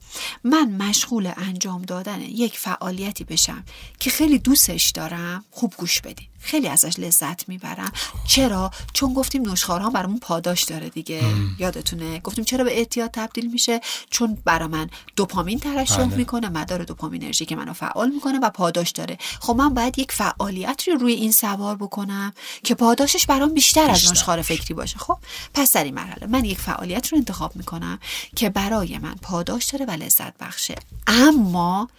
من 0.44 0.72
مشغول 0.72 1.32
انجام 1.38 1.82
دادن 1.82 2.22
یک 2.22 2.60
فعالیتی 2.60 3.24
بشم 3.24 3.64
که 4.00 4.10
خیلی 4.10 4.40
دوستش 4.40 4.92
دارم 4.92 5.46
خوب 5.52 5.74
گوش 5.78 6.02
بدین. 6.06 6.28
خیلی 6.40 6.68
ازش 6.68 7.00
لذت 7.00 7.50
می‌برم. 7.50 7.92
چرا؟ 8.28 8.72
چون 8.94 9.14
گفتیم 9.14 9.52
نشخوارها 9.52 9.90
برامون 9.90 10.20
پاداش 10.20 10.64
داره 10.64 10.90
دیگه. 10.90 11.22
یادتونه؟ 11.60 12.20
گفتیم 12.20 12.46
چرا 12.46 12.64
به 12.64 12.78
اعتیاد 12.78 13.10
تبدیل 13.14 13.52
میشه؟ 13.52 13.82
چون 14.10 14.38
برا 14.46 14.68
من 14.68 14.90
دوپامین 15.16 15.60
ترشح 15.60 16.04
بله. 16.04 16.16
می‌کنه 16.16 16.50
مدار 16.50 16.84
دوپامین 16.84 17.24
انرژی 17.24 17.46
که 17.46 17.56
منو 17.56 17.74
فعال 17.74 18.10
می‌کنه 18.10 18.40
و 18.40 18.50
پاداش 18.50 18.92
داره. 18.92 19.18
خب 19.40 19.56
من 19.56 19.74
باید 19.74 20.00
یک 20.00 20.12
فعالیت 20.12 20.84
رو 20.88 20.94
روی 20.98 21.14
این 21.14 21.32
سوار 21.32 21.76
بکنم 21.76 22.34
که 22.64 22.76
پاداشش 22.76 23.26
برام 23.26 23.54
بیشتر 23.54 23.90
از 23.90 23.92
بیشتر. 23.92 24.12
نشخوار 24.12 24.42
فکری 24.42 24.74
باشه. 24.74 24.98
خب 24.98 25.18
پس 25.54 25.74
در 25.74 25.84
این 25.84 25.94
مرحله 25.94 26.28
من 26.28 26.46
یک 26.46 26.60
فعالیت 26.60 27.08
رو 27.08 27.18
انتخاب 27.18 27.56
می‌کنم 27.56 28.00
که 28.36 28.50
برای 28.50 28.98
من 28.98 29.16
پاداش 29.22 29.66
داره 29.66 29.86
و 29.86 29.92
لذت 29.92 30.38
بخشه. 30.38 30.76
اما 31.08 31.90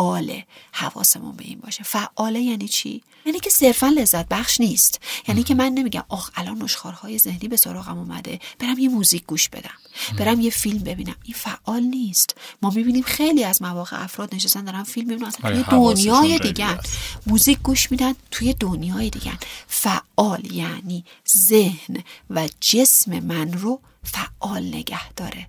فعاله 0.00 0.46
حواسمون 0.72 1.36
به 1.36 1.44
این 1.44 1.60
باشه. 1.60 1.82
فعاله 1.82 2.40
یعنی 2.40 2.68
چی؟ 2.68 3.02
یعنی 3.26 3.40
که 3.40 3.50
صرفا 3.50 3.88
لذت 3.88 4.28
بخش 4.28 4.60
نیست. 4.60 5.00
یعنی 5.28 5.42
که 5.42 5.54
من 5.54 5.72
نمیگم 5.72 6.04
آخ 6.08 6.30
الان 6.34 6.62
نشخوارهای 6.62 7.18
ذهنی 7.18 7.48
به 7.48 7.56
سراغم 7.56 7.98
اومده. 7.98 8.40
برم 8.58 8.78
یه 8.78 8.88
موزیک 8.88 9.26
گوش 9.26 9.48
بدم. 9.48 9.74
برم 10.18 10.40
یه 10.40 10.50
فیلم 10.50 10.78
ببینم. 10.78 11.16
این 11.24 11.34
فعال 11.34 11.82
نیست. 11.82 12.34
ما 12.62 12.70
می‌بینیم 12.70 13.02
خیلی 13.02 13.44
از 13.44 13.62
مواقع 13.62 14.04
افراد 14.04 14.34
نشستن 14.34 14.64
دارن 14.64 14.82
فیلم 14.82 15.08
می‌بینن. 15.08 15.28
اصلا 15.28 15.50
آره، 15.50 15.62
توی 15.62 15.94
دنیای 15.94 16.38
دیگه. 16.38 16.78
موزیک 17.26 17.58
گوش 17.58 17.90
میدن 17.90 18.12
توی 18.30 18.54
دنیای 18.54 19.10
دیگه. 19.10 19.32
فعال 19.66 20.52
یعنی 20.52 21.04
ذهن 21.46 22.02
و 22.30 22.48
جسم 22.60 23.18
من 23.20 23.52
رو 23.52 23.80
فعال 24.02 24.64
نگه 24.64 25.12
داره. 25.12 25.46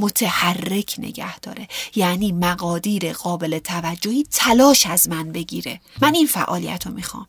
متحرک 0.00 0.94
نگه 0.98 1.38
داره. 1.38 1.68
یعنی 1.94 2.32
مقادیر 2.32 3.12
قابل 3.12 3.58
توجهی 3.58 4.26
تلاش 4.30 4.86
از 4.86 5.08
من 5.08 5.32
بگیره. 5.32 5.80
من 6.00 6.14
این 6.14 6.26
فعالیت 6.26 6.86
رو 6.86 6.92
می‌خوام. 6.92 7.26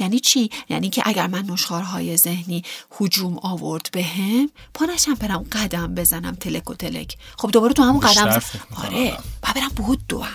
یعنی 0.00 0.20
چی؟ 0.20 0.50
یعنی 0.68 0.90
که 0.90 1.02
اگر 1.04 1.26
من 1.26 1.44
نشخارهای 1.50 2.16
ذهنی 2.16 2.62
هجوم 3.00 3.38
آورد 3.38 3.88
به 3.92 4.02
هم 4.02 4.50
پانشم 4.74 5.14
برم 5.14 5.46
قدم 5.52 5.94
بزنم 5.94 6.34
تلک 6.34 6.70
و 6.70 6.74
تلک. 6.74 7.16
خب 7.38 7.50
دوباره 7.50 7.72
تو 7.72 7.82
همون 7.82 8.00
قدم 8.00 8.38
فکر 8.38 8.58
زن... 8.58 8.60
می‌کنم. 8.70 8.86
آره. 8.86 9.18
باید 9.42 9.54
برم 9.54 9.68
بود 9.68 10.00
دوام. 10.08 10.28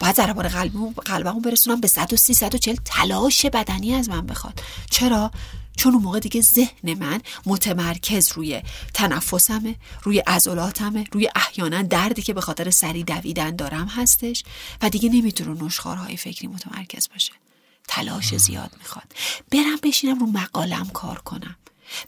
باید 0.00 0.16
ضربان 0.16 0.48
قلبمو 0.48 0.92
قلبمو 1.04 1.40
برسونم 1.40 1.80
به 1.80 1.88
130 1.88 2.34
140 2.34 2.76
تلاش 2.84 3.46
بدنی 3.46 3.94
از 3.94 4.08
من 4.08 4.26
بخواد. 4.26 4.62
چرا؟ 4.90 5.30
چون 5.76 5.94
اون 5.94 6.02
موقع 6.02 6.18
دیگه 6.18 6.40
ذهن 6.40 6.94
من 6.98 7.20
متمرکز 7.46 8.32
روی 8.32 8.62
تنفسمه 8.94 9.76
روی 10.02 10.18
عضلاتمه 10.18 11.04
روی 11.12 11.28
احیانا 11.36 11.82
دردی 11.82 12.22
که 12.22 12.34
به 12.34 12.40
خاطر 12.40 12.70
سری 12.70 13.04
دویدن 13.04 13.56
دارم 13.56 13.86
هستش 13.86 14.44
و 14.82 14.88
دیگه 14.90 15.08
نمی‌تونه 15.08 15.64
نشخارهای 15.64 16.16
فکری 16.16 16.48
متمرکز 16.48 17.08
باشه. 17.08 17.32
تلاش 17.88 18.36
زیاد 18.36 18.70
می‌خواد. 18.78 19.12
برم 19.50 19.76
بشینم 19.82 20.18
رو 20.18 20.26
مقالم 20.26 20.88
کار 20.88 21.18
کنم. 21.18 21.56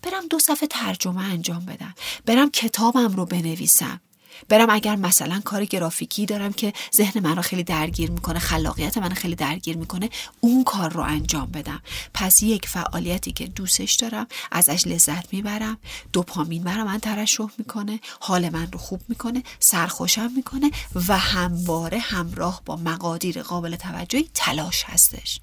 برم 0.02 0.26
دو 0.30 0.38
صفحه 0.38 0.68
ترجمه 0.68 1.24
انجام 1.24 1.64
بدم. 1.64 1.94
برم 2.26 2.50
کتابم 2.50 3.16
رو 3.16 3.26
بنویسم. 3.26 4.00
برم 4.48 4.70
اگر 4.70 4.96
مثلا 4.96 5.40
کار 5.44 5.64
گرافیکی 5.64 6.26
دارم 6.26 6.52
که 6.52 6.72
ذهن 6.96 7.20
من 7.20 7.36
رو 7.36 7.42
خیلی 7.42 7.64
درگیر 7.64 8.10
می‌کنه 8.10 8.38
خلاقیت 8.38 8.98
من 8.98 9.08
رو 9.08 9.14
خیلی 9.14 9.34
درگیر 9.34 9.76
می‌کنه 9.76 10.10
اون 10.40 10.64
کار 10.64 10.92
رو 10.92 11.00
انجام 11.00 11.50
بدم. 11.50 11.82
پس 12.14 12.42
یک 12.42 12.68
فعالیتی 12.68 13.32
که 13.32 13.46
دوستش 13.46 13.94
دارم 13.94 14.26
ازش 14.52 14.86
لذت 14.86 15.32
می‌برم 15.32 15.78
دوپامین 16.12 16.64
برای 16.64 16.84
من 16.84 16.98
ترشح 16.98 17.46
می‌کنه 17.58 18.00
حال 18.20 18.48
من 18.48 18.72
رو 18.72 18.78
خوب 18.78 19.00
می‌کنه 19.08 19.42
سرخوشم 19.60 20.32
می‌کنه 20.36 20.70
و 21.08 21.18
همواره 21.18 21.98
همراه 21.98 22.62
با 22.64 22.76
مقادیر 22.76 23.42
قابل 23.42 23.76
توجهی 23.76 24.30
تلاش 24.34 24.84
هستش. 24.86 25.40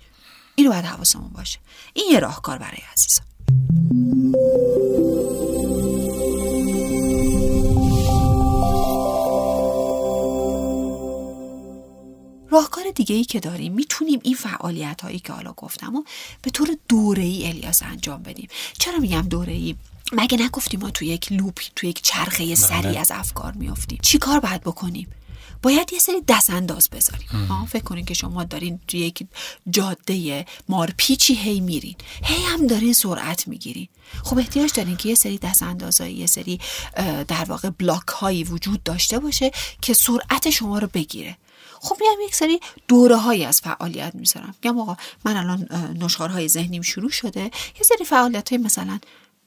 این 0.55 0.67
رو 0.67 0.73
باید 0.73 0.85
حواسمون 0.85 1.29
باشه. 1.29 1.59
این 1.93 2.05
یه 2.11 2.19
راهکار 2.19 2.57
برای 2.57 2.81
عزیزم. 2.93 3.23
راهکار 12.55 12.83
دیگه 12.95 13.15
ای 13.15 13.23
که 13.23 13.39
داریم 13.39 13.73
می‌تونیم 13.73 14.19
این 14.23 14.35
فعالیت 14.35 15.01
هایی 15.01 15.19
که 15.19 15.33
حالا 15.33 15.53
گفتم 15.53 15.95
و 15.95 16.03
به 16.41 16.51
طور 16.51 16.77
دوره 16.89 17.23
ای 17.23 17.47
الیاس 17.47 17.83
انجام 17.83 18.23
بدیم. 18.23 18.49
چرا 18.79 18.97
میگم 18.97 19.21
دوره 19.21 19.53
ای 19.53 19.75
مگه 20.11 20.37
نگفتیم 20.37 20.79
ما 20.79 20.89
تو 20.89 21.05
یک 21.05 21.31
لوپ 21.31 21.59
تو 21.75 21.87
یک 21.87 22.01
چرخه 22.01 22.55
سری 22.55 22.97
از 22.97 23.11
افکار 23.11 23.51
میافتیم؟ 23.51 23.99
چی 24.01 24.17
کار 24.17 24.39
باید 24.39 24.61
بکنیم؟ 24.61 25.07
باید 25.61 25.93
یه 25.93 25.99
سری 25.99 26.21
دست 26.27 26.49
انداز 26.49 26.89
بذاریم 26.89 27.65
فکر 27.69 27.83
کنین 27.83 28.05
که 28.05 28.13
شما 28.13 28.43
دارین 28.43 28.79
توی 28.87 28.99
یک 28.99 29.27
جاده 29.69 30.45
مارپیچی 30.69 31.35
هی 31.35 31.59
میرین. 31.59 31.95
هی 32.23 32.43
هم 32.43 32.67
دارین 32.67 32.93
سرعت 32.93 33.47
می‌گیرین. 33.47 33.87
خب 34.23 34.37
احتیاج 34.37 34.73
دارین 34.73 34.97
که 34.97 35.09
یه 35.09 35.15
سری 35.15 35.37
دست 35.37 35.63
اندازایی 35.63 36.15
یه 36.15 36.27
سری 36.27 36.59
در 37.27 37.45
واقع 37.47 37.69
بلاک 37.69 38.07
هایی 38.07 38.43
وجود 38.43 38.83
داشته 38.83 39.19
باشه 39.19 39.51
که 39.81 39.93
سرعت 39.93 40.49
شما 40.49 40.79
رو 40.79 40.87
بگیره. 40.93 41.37
خب 41.81 41.97
میام 42.01 42.15
یک 42.27 42.35
سری 42.35 42.59
دوره 42.87 43.15
هایی 43.15 43.45
از 43.45 43.61
فعالیت 43.61 44.15
می‌ذارم. 44.15 44.55
میگم 44.63 44.79
آقا 44.79 44.97
من 45.25 45.37
الان 45.37 45.67
نشخوارهای 46.01 46.47
ذهنیم 46.47 46.81
شروع 46.81 47.09
شده. 47.09 47.41
یه 47.75 47.83
سری 47.83 48.05
فعالیت 48.05 48.49
های 48.49 48.57
مثلا 48.57 48.99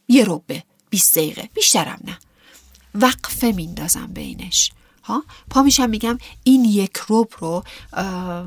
یه 0.08 0.24
ربه 0.26 0.62
20 0.90 1.18
دقیقه 1.18 1.48
بیشترم 1.54 2.00
نه. 2.04 2.18
وقفه 2.94 3.52
میندازم 3.52 4.06
بینش. 4.06 4.70
ها 5.08 5.24
پا 5.50 5.62
میشم 5.62 5.90
میگم 5.90 6.18
این 6.44 6.64
یک 6.64 6.96
روب 6.96 7.32
رو 7.38 7.64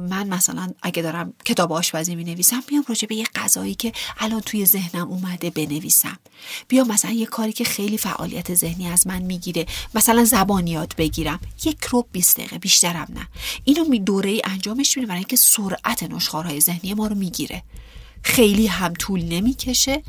من 0.09 0.27
مثلا 0.27 0.73
اگه 0.81 1.01
دارم 1.01 1.33
کتاب 1.45 1.71
آشپزی 1.73 2.15
می 2.15 2.23
نویسم 2.23 2.63
بیام 2.67 2.83
راجع 2.87 3.07
به 3.07 3.15
یه 3.15 3.25
غذایی 3.35 3.75
که 3.75 3.91
الان 4.19 4.39
توی 4.39 4.65
ذهنم 4.65 5.07
اومده 5.07 5.49
بنویسم. 5.49 6.19
بیام 6.67 6.87
مثلا 6.87 7.11
یه 7.11 7.25
کاری 7.25 7.53
که 7.53 7.63
خیلی 7.63 7.97
فعالیت 7.97 8.53
ذهنی 8.53 8.87
از 8.87 9.07
من 9.07 9.21
می‌گیره 9.21 9.65
مثلا 9.95 10.25
زبان 10.25 10.67
یاد 10.67 10.93
بگیرم. 10.97 11.39
یک 11.65 11.83
روب 11.83 12.07
20 12.11 12.37
دقیقه 12.37 12.57
بیشترم 12.57 13.07
نه. 13.09 13.27
اینو 13.63 13.85
می 13.85 13.99
دوره 13.99 14.29
ای 14.29 14.41
انجامش 14.45 14.97
میدیم 14.97 15.07
برای 15.07 15.19
اینکه 15.19 15.35
سرعت 15.35 16.03
نشخوارهای 16.03 16.61
ذهنی 16.61 16.93
ما 16.93 17.07
رو 17.07 17.15
می‌گیره. 17.15 17.63
خیلی 18.23 18.67
هم 18.67 18.93
طول 18.93 19.23
نمی‌کشه 19.23 20.03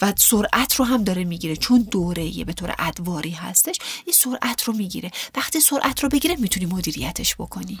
و 0.00 0.12
سرعت 0.16 0.74
رو 0.74 0.84
هم 0.84 1.04
داره 1.04 1.24
می‌گیره. 1.24 1.56
چون 1.56 1.82
دوره 1.90 2.44
به 2.44 2.52
طور 2.52 2.74
ادواری 2.78 3.30
هستش 3.30 3.76
این 4.06 4.14
سرعت 4.14 4.62
رو 4.62 4.72
می‌گیره. 4.74 5.10
وقتی 5.36 5.60
سرعت 5.60 6.02
رو 6.02 6.08
بگیره 6.08 6.36
می‌تونی 6.36 6.66
مدیریتش 6.66 7.34
بکنی. 7.34 7.78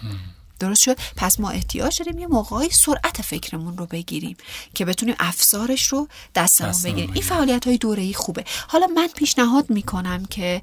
درست 0.64 0.82
شد. 0.82 0.98
پس 1.16 1.40
ما 1.40 1.50
احتیاج 1.50 1.98
داریم 2.02 2.18
یه 2.18 2.26
موقعی 2.26 2.70
سرعت 2.70 3.22
فکرمون 3.22 3.76
رو 3.76 3.86
بگیریم 3.86 4.36
که 4.74 4.84
بتونیم 4.84 5.14
افسارش 5.18 5.86
رو 5.86 6.08
دستمون 6.34 6.74
بگیریم. 6.84 7.12
این. 7.12 7.22
فعالیت 7.22 7.66
های 7.66 7.78
دوره 7.78 8.12
خوبه. 8.12 8.44
حالا 8.68 8.86
من 8.86 9.08
پیشنهاد 9.16 9.70
می‌کنم 9.70 10.24
که 10.24 10.62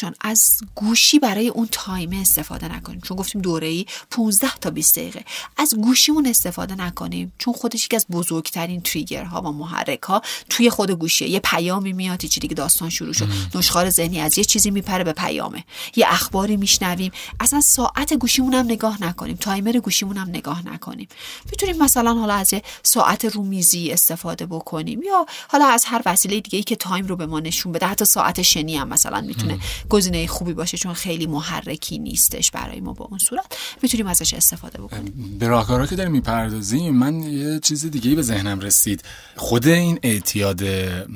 جان 0.00 0.14
از 0.20 0.58
گوشی 0.74 1.18
برای 1.18 1.48
اون 1.48 1.68
time 1.72 2.12
استفاده 2.12 2.76
نکنیم. 2.76 3.00
چون 3.00 3.16
گفتیم 3.16 3.42
دوره 3.42 3.66
ای 3.66 3.86
15 4.10 4.48
تا 4.60 4.70
20 4.70 4.98
دقیقه. 4.98 5.24
از 5.56 5.74
گوشیمون 5.74 6.26
استفاده 6.26 6.74
نکنیم. 6.74 7.32
چون 7.38 7.54
خودش 7.54 7.84
یکی 7.84 7.96
از 7.96 8.06
بزرگترین 8.10 8.80
trigger 8.80 9.34
ها 9.34 9.42
و 9.42 9.52
محرک 9.52 10.02
ها 10.02 10.22
توی 10.48 10.70
خود 10.70 10.90
گوشیه. 10.90 11.28
یه 11.28 11.40
پیامی 11.40 11.92
میاد 11.92 12.20
چیزی 12.20 12.40
دیگه 12.40 12.54
داستان 12.54 12.90
شروع 12.90 13.12
شد. 13.12 13.28
نشخوار 13.54 13.90
ذهنی 13.90 14.20
از 14.20 14.38
یه 14.38 14.44
چیزی 14.44 14.70
میپره 14.70 15.04
به 15.04 15.12
پیامه. 15.12 15.64
یه 15.96 16.06
اخباری 16.08 16.56
میشنویم. 16.56 17.12
اصلا 17.40 17.60
ساعت 17.60 18.14
گوشیمون 18.14 18.54
هم 18.60 18.66
نگاه 18.66 19.02
نکنیم. 19.02 19.36
تایمر 19.36 19.72
گوشیمون 19.72 20.16
هم 20.16 20.28
نگاه 20.28 20.66
نکنیم. 20.66 21.08
می‌تونیم 21.50 21.78
مثلا 21.82 22.14
حالا 22.14 22.34
از 22.34 22.52
یه 22.52 22.62
ساعت 22.82 23.24
رومیزی 23.24 23.90
استفاده 23.90 24.46
بکنیم 24.46 25.02
یا 25.02 25.26
حالا 25.48 25.66
از 25.66 25.84
هر 25.84 26.02
وسیله 26.06 26.40
دیگه 26.40 26.56
ای 26.56 26.62
که 26.62 26.76
time 26.76 27.06
رو 27.06 27.16
به 27.16 27.26
ما 27.26 27.40
نشون 27.40 27.72
بده. 27.72 27.86
حتی 27.86 28.04
ساعت 28.04 28.42
شنی 28.42 28.76
هم 28.76 28.88
مثلا 28.88 29.20
می‌تونه 29.20 29.58
گزینه 29.88 30.26
خوبی 30.26 30.52
باشه 30.52 30.78
چون 30.78 30.94
خیلی 30.94 31.26
محرکی 31.26 31.98
نیستش 31.98 32.50
برای 32.50 32.80
ما 32.80 32.92
با 32.92 33.04
اون 33.04 33.18
صورت. 33.18 33.56
می‌تونیم 33.82 34.06
ازش 34.06 34.34
استفاده 34.34 34.78
بکنیم. 34.78 35.36
به 35.38 35.46
راهکارها 35.48 35.86
که 35.86 35.96
داریم 35.96 36.12
می‌پردازیم. 36.12 36.94
من 36.94 37.22
یه 37.22 37.58
چیز 37.58 37.86
دیگه 37.86 38.14
به 38.14 38.22
ذهنم 38.22 38.60
رسید. 38.60 39.02
خود 39.36 39.66
این 39.66 39.98
اعتیاد 40.02 40.62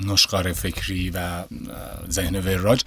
نشخار 0.07 0.53
فکری 0.53 1.11
و 1.11 1.45
ذهن 2.11 2.37
وراج 2.37 2.83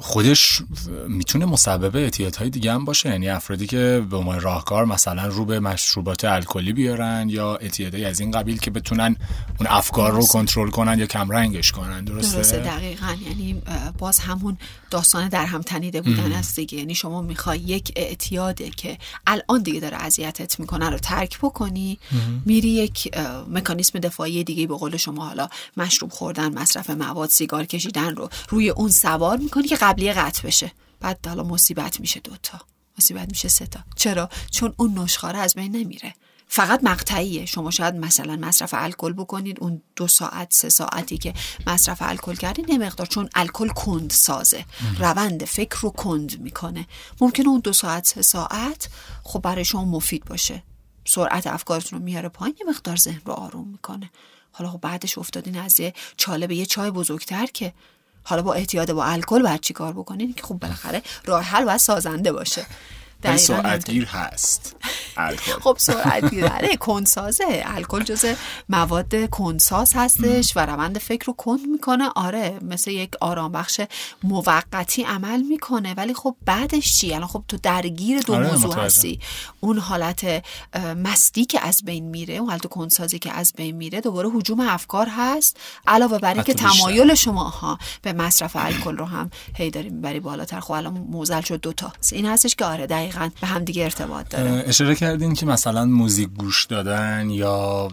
خودش 0.00 0.62
می‌تونه 1.08 1.44
مسبب 1.44 1.96
اعتیادهای 1.96 2.50
دیگه 2.50 2.72
هم 2.72 2.84
باشه. 2.84 3.08
یعنی 3.08 3.28
افرادی 3.28 3.66
که 3.66 4.06
به 4.10 4.16
عنوان 4.16 4.40
راهکار 4.40 4.84
مثلا 4.84 5.26
رو 5.26 5.44
به 5.44 5.60
مشروبات 5.60 6.24
الکلی 6.24 6.72
بیارن 6.72 7.26
یا 7.30 7.56
اعتیادهای 7.56 8.04
از 8.04 8.20
این 8.20 8.30
قبیل 8.30 8.58
که 8.58 8.70
بتونن 8.70 9.16
اون 9.58 9.68
افکار 9.68 10.12
رو 10.12 10.26
کنترل 10.26 10.70
کنن 10.70 10.98
یا 10.98 11.06
کمرنگش 11.06 11.72
کنن. 11.72 12.04
درسته؟ 12.04 12.36
درسته 12.36 12.56
دقیقا. 12.56 13.16
یعنی 13.28 13.62
باز 13.98 14.18
همون 14.18 14.58
داستان 14.90 15.28
در 15.28 15.44
هم 15.44 15.62
تنیده 15.62 16.00
بودن 16.00 16.32
است 16.32 16.56
دیگه. 16.56 16.78
یعنی 16.78 16.94
شما 16.94 17.22
می‌خوای 17.22 17.58
یک 17.58 17.92
اعتیاده 17.96 18.70
که 18.70 18.98
الان 19.26 19.62
دیگه 19.62 19.80
داره 19.80 19.96
اذیتت 19.96 20.60
می‌کنه 20.60 20.90
رو 20.90 20.98
ترک 20.98 21.38
بکنی 21.38 21.98
میری 22.46 22.68
یک 22.68 23.16
مکانیسم 23.50 23.98
دفاعی 23.98 24.44
دیگه 24.44 24.66
به 24.66 24.76
قول 24.76 24.96
شما 24.96 25.26
حالا 25.26 25.48
مشروب 25.76 26.10
خوردن 26.10 26.58
مصرف 26.58 26.90
مواد 26.90 27.28
سیگار 27.28 27.64
کشیدن 27.64 28.16
رو 28.16 28.28
روی 28.48 28.70
اون 28.70 28.88
سوار 28.90 29.36
می‌کنی 29.36 29.68
که 29.70 29.76
قبلی 29.76 30.12
قطع 30.12 30.42
بشه. 30.42 30.72
بعد 31.00 31.26
حالا 31.26 31.42
مصیبت 31.42 32.00
میشه 32.00 32.20
دوتا 32.20 32.60
مصیبت 32.98 33.28
میشه 33.28 33.48
سه 33.48 33.66
تا. 33.66 33.80
چرا؟ 33.96 34.28
چون 34.50 34.74
اون 34.76 34.98
نشخاره 34.98 35.38
از 35.38 35.54
بین 35.54 35.76
نمیره. 35.76 36.14
فقط 36.48 36.84
مقطعیه. 36.84 37.46
شما 37.46 37.70
شاید 37.70 37.94
مثلا 37.94 38.36
مصرف 38.36 38.74
الکل 38.74 39.12
بکنید. 39.12 39.60
اون 39.60 39.82
دو 39.96 40.08
ساعت 40.08 40.52
سه 40.52 40.68
ساعتی 40.68 41.18
که 41.18 41.34
مصرف 41.66 41.98
الکل 42.00 42.34
کردید 42.34 42.72
نمقدار 42.72 43.06
چون 43.06 43.28
الکل 43.34 43.68
کند 43.68 44.10
سازه. 44.10 44.64
روند 44.98 45.44
فکر 45.44 45.80
رو 45.80 45.90
کند 45.90 46.40
می‌کنه. 46.40 46.86
ممکنه 47.20 47.48
اون 47.48 47.60
دو 47.60 47.72
ساعت 47.72 48.06
سه 48.06 48.22
ساعت 48.22 48.88
خب 49.22 49.40
برای 49.40 49.64
شما 49.64 49.84
مفید 49.84 50.24
باشه. 50.24 50.62
سرعت 51.04 51.46
افکارتون 51.46 51.98
رو 51.98 52.04
میاره 52.04 52.28
پایین 52.28 52.56
یه 52.60 52.66
مقدار 52.66 52.96
ذهن 52.96 53.20
رو 53.24 53.32
آروم 53.32 53.68
می‌کنه. 53.68 54.10
حالا 54.52 54.70
خب 54.70 54.80
بعدش 54.80 55.18
افتادین 55.18 55.58
از 55.58 55.80
یه 55.80 55.94
چاله 56.16 56.46
به 56.46 56.56
یه 56.56 56.66
چای 56.66 56.90
بزرگتر 56.90 57.46
که 57.46 57.72
حالا 58.22 58.42
با 58.42 58.54
احتیاط 58.54 58.90
با 58.90 59.04
الکل 59.04 59.42
بعد 59.42 59.60
چی 59.60 59.72
کار 59.72 59.92
بکنین؟ 59.92 60.32
که 60.34 60.42
خب 60.42 60.54
بالاخره 60.54 61.02
راه 61.24 61.42
حل 61.42 61.64
باید 61.64 61.76
سازنده 61.76 62.32
باشه. 62.32 62.66
این 63.24 63.36
سرعتگیر 63.36 64.04
هست. 64.04 64.76
خب 65.60 65.76
سرعتگیر 65.78 66.46
آره 66.46 66.76
کنسازه. 66.76 67.62
الکل 67.64 68.04
جز 68.04 68.26
مواد 68.68 69.30
کنساز 69.30 69.92
هستش 69.94 70.56
و 70.56 70.66
روند 70.66 70.98
فکر 70.98 71.26
رو 71.26 71.32
کند 71.32 71.66
می‌کنه. 71.72 72.08
آره 72.14 72.58
مثل 72.62 72.90
یک 72.90 73.10
آرام 73.20 73.52
بخش 73.52 73.80
موقتی 74.22 75.02
عمل 75.02 75.42
می‌کنه. 75.42 75.94
ولی 75.94 76.14
خب 76.14 76.36
بعدش 76.46 76.98
چی؟ 76.98 77.14
الان 77.14 77.28
خب 77.28 77.44
تو 77.48 77.56
درگیر 77.62 78.20
دو 78.20 78.34
آره 78.34 78.50
موضوع 78.50 78.74
هستی. 78.74 79.20
اون 79.60 79.78
حالت 79.78 80.44
مستی 80.96 81.44
که 81.44 81.60
از 81.60 81.82
بین 81.84 82.04
میره 82.04 82.34
اون 82.34 82.48
حالت 82.50 82.66
کنسازی 82.66 83.18
که 83.18 83.32
از 83.32 83.52
بین 83.56 83.76
میره 83.76 84.00
دوباره 84.00 84.28
حجوم 84.30 84.60
افکار 84.60 85.08
هست. 85.16 85.56
علاوه 85.86 86.18
بر 86.18 86.34
اینکه 86.34 86.54
تمایل 86.54 87.14
شما 87.14 87.44
ها 87.44 87.78
به 88.02 88.12
مصرف 88.12 88.52
الکل 88.54 88.96
رو 88.96 89.04
هم 89.04 89.30
هی 89.54 89.70
داری 89.70 89.88
می‌بری 89.88 90.20
بالاتر. 90.20 90.60
خب 90.60 90.72
الان 90.72 90.92
موزل 90.92 91.40
شد 91.40 91.60
دوتا 91.60 91.92
این 92.12 92.26
هستش 92.26 92.54
که 92.54 92.64
آره 92.64 92.86
دقیقا 92.86 93.30
به 93.40 93.46
هم 93.46 93.64
دیگه 93.64 93.84
ارتباط 93.84 94.28
داره. 94.28 94.64
اشاره 94.66 94.94
کردین 95.00 95.34
که 95.34 95.46
مثلا 95.46 95.84
موزیک 95.84 96.28
گوش 96.28 96.64
دادن 96.64 97.30
یا 97.30 97.88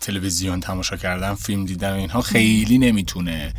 تلویزیون 0.00 0.60
تماشا 0.60 0.96
کردن 0.96 1.34
فیلم 1.34 1.64
دیدن 1.64 1.92
اینها 1.92 2.20
خیلی 2.20 2.78
نمی‌تونه 2.78 3.54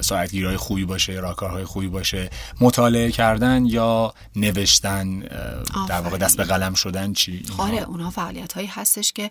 ساعتگیرهای 0.00 0.56
خوبی 0.56 0.84
باشه 0.84 1.12
راکارهای 1.12 1.64
خوبی 1.64 1.88
باشه. 1.88 2.30
مطالعه 2.60 3.10
کردن 3.10 3.66
یا 3.66 4.14
نوشتن 4.36 5.18
در 5.88 6.00
واقع 6.00 6.18
دست 6.18 6.36
به 6.36 6.44
قلم 6.44 6.74
شدن 6.74 7.12
چی؟ 7.12 7.42
آره 7.58 7.82
اونا 7.82 8.10
فعالیت 8.10 8.52
هایی 8.52 8.66
هستش 8.66 9.12
که 9.12 9.30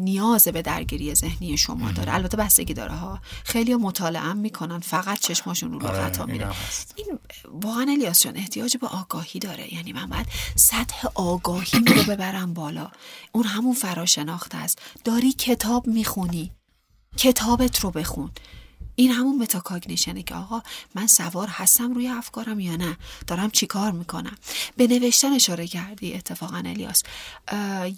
نیاز 0.00 0.48
به 0.48 0.62
درگیری 0.62 1.14
ذهنی 1.14 1.58
شما 1.58 1.92
داره. 1.92 2.14
البته 2.14 2.36
بستگی 2.36 2.74
داره 2.74 2.94
ها. 2.94 3.18
خیلی 3.44 3.74
مطالعه 3.74 4.32
می‌کنن 4.32 4.78
فقط 4.78 5.20
چشماشون 5.20 5.72
رو 5.72 5.86
آره 5.86 5.98
خطا 5.98 6.26
میره 6.26 6.48
این 6.96 7.18
واقعا 7.44 7.86
الیاس 7.88 8.22
جان 8.22 8.36
احتیاج 8.36 8.76
به 8.76 8.86
آگاهی 8.86 9.40
داره. 9.40 9.74
یعنی 9.74 9.92
من 9.92 10.06
باید 10.06 10.26
سطح 10.54 11.08
آگاهی 11.14 11.80
رو 11.92 12.02
ببرم 12.02 12.54
بالا. 12.54 12.90
اون 13.32 13.44
همون 13.44 13.74
فراشناخت 13.74 14.54
است. 14.54 14.78
داری 15.04 15.32
کتاب 15.32 15.86
می‌خونی. 15.86 16.50
کتابت 17.16 17.78
رو 17.78 17.90
بخون. 17.90 18.30
این 18.98 19.10
همون 19.10 19.38
متاکاگنیشنه 19.38 20.22
که 20.22 20.34
آقا 20.34 20.62
من 20.94 21.06
سوار 21.06 21.48
هستم 21.48 21.94
روی 21.94 22.08
افکارم 22.08 22.60
یا 22.60 22.76
نه؟ 22.76 22.96
دارم 23.26 23.50
چیکار 23.50 23.92
می‌کنم؟ 23.92 24.36
به 24.76 24.86
نوشتن 24.86 25.32
اشاره 25.32 25.66
کردی 25.66 26.14
اتفاقا 26.14 26.56
الیاس. 26.56 27.02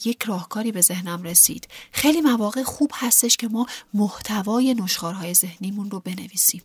یک 0.04 0.22
راهکاری 0.22 0.72
به 0.72 0.80
ذهنم 0.80 1.22
رسید. 1.22 1.68
خیلی 1.92 2.20
مواقع 2.20 2.62
خوب 2.62 2.90
هستش 2.94 3.36
که 3.36 3.48
ما 3.48 3.66
محتوای 3.94 4.74
نشخارهای 4.74 5.34
ذهنیمون 5.34 5.90
رو 5.90 6.00
بنویسیم. 6.00 6.62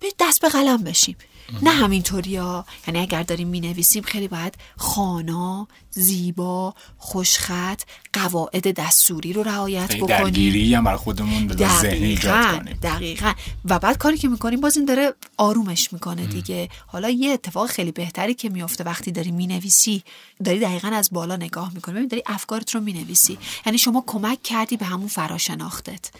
به 0.00 0.06
دست 0.20 0.40
به 0.40 0.48
قلم 0.48 0.82
بشیم. 0.82 1.16
نه 1.62 1.70
همینطوری 1.70 2.36
ها. 2.36 2.66
یعنی 2.86 3.00
اگر 3.00 3.22
داریم 3.22 3.48
می 3.48 3.60
نویسیم 3.60 4.02
خیلی 4.02 4.28
باید 4.28 4.54
خانا 4.76 5.68
زیبا 5.90 6.74
خوشخط 6.98 7.82
قواعد 8.12 8.74
دستوری 8.74 9.32
رو 9.32 9.42
رعایت 9.42 9.96
بکنیم 9.96 10.06
درگیری 10.06 10.74
هم 10.74 10.84
برای 10.84 10.98
خودمون 10.98 11.48
کنیم. 11.48 12.78
دقیقا. 12.82 13.32
و 13.64 13.78
بعد 13.78 13.98
کاری 13.98 14.18
که 14.18 14.28
می‌کنیم 14.28 14.60
باز 14.60 14.76
این 14.76 14.86
داره 14.86 15.14
آرومش 15.36 15.92
می‌کنه 15.92 16.26
دیگه. 16.26 16.68
حالا 16.86 17.10
یه 17.10 17.30
اتفاق 17.30 17.66
خیلی 17.66 17.92
بهتری 17.92 18.34
که 18.34 18.48
میفته 18.48 18.84
وقتی 18.84 19.12
داری 19.12 19.30
می‌نویسی 19.30 20.02
داری 20.44 20.58
دقیقا 20.58 20.88
از 20.88 21.08
بالا 21.12 21.36
نگاه 21.36 21.74
می‌کنی 21.74 21.94
ببین 21.94 22.08
داری 22.08 22.22
افکارت 22.26 22.74
رو 22.74 22.80
می‌نویسی. 22.80 23.38
یعنی 23.66 23.78
شما 23.78 24.04
کمک 24.06 24.42
کردی 24.42 24.76
به 24.76 24.86
همون 24.86 25.08
فراشناختت. 25.08 26.10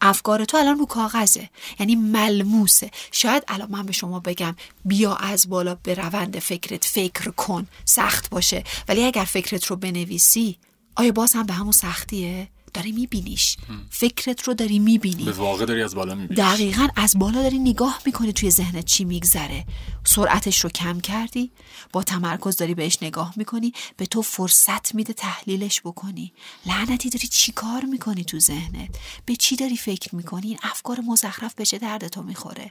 افکار 0.00 0.44
تو 0.44 0.56
الان 0.56 0.78
رو 0.78 0.86
کاغذه. 0.86 1.50
یعنی 1.80 1.96
ملموسه. 1.96 2.90
شاید 3.12 3.44
الان 3.48 3.70
من 3.70 3.86
به 3.86 3.92
شما 3.92 4.20
بگم 4.20 4.56
بیا 4.86 5.14
از 5.14 5.48
بالا 5.48 5.74
به 5.74 5.94
روند 5.94 6.38
فکرت 6.38 6.84
فکر 6.84 7.30
کن 7.30 7.66
سخت 7.84 8.30
باشه. 8.30 8.64
ولی 8.88 9.04
اگر 9.04 9.24
فکرت 9.24 9.66
رو 9.66 9.76
بنویسی 9.76 10.58
آیا 10.96 11.12
باز 11.12 11.32
هم 11.32 11.46
به 11.46 11.52
همون 11.52 11.72
سختیه؟ 11.72 12.48
داری 12.76 12.92
میبینیش. 12.92 13.56
فکرت 13.90 14.42
رو 14.42 14.54
داری 14.54 14.78
می‌بینی. 14.78 15.24
به 15.24 15.32
واقع 15.32 15.64
داری 15.64 15.82
از 15.82 15.94
بالا 15.94 16.14
می‌بینی 16.14 16.40
دقیقا 16.40 16.88
از 16.96 17.18
بالا 17.18 17.42
داری 17.42 17.58
نگاه 17.58 18.00
می‌کنی 18.06 18.32
توی 18.32 18.50
ذهنت 18.50 18.84
چی 18.84 19.04
میگذره. 19.04 19.64
سرعتش 20.04 20.64
رو 20.64 20.70
کم 20.70 21.00
کردی 21.00 21.50
با 21.92 22.02
تمرکز 22.02 22.56
داری 22.56 22.74
بهش 22.74 22.98
نگاه 23.02 23.32
می‌کنی 23.36 23.72
به 23.96 24.06
تو 24.06 24.22
فرصت 24.22 24.94
میده 24.94 25.12
تحلیلش 25.12 25.80
بکنی. 25.80 26.32
لعنتی 26.66 27.10
داری 27.10 27.28
چی 27.28 27.52
کار 27.52 27.84
می‌کنی 27.84 28.24
تو 28.24 28.38
ذهنت؟ 28.38 28.98
به 29.24 29.36
چی 29.36 29.56
داری 29.56 29.76
فکر 29.76 30.14
می‌کنی؟ 30.14 30.48
این 30.48 30.58
افکار 30.62 31.00
مزخرف 31.00 31.54
به 31.54 31.66
چه 31.66 31.78
درد 31.78 32.08
تو 32.08 32.22
می‌خوره؟ 32.22 32.70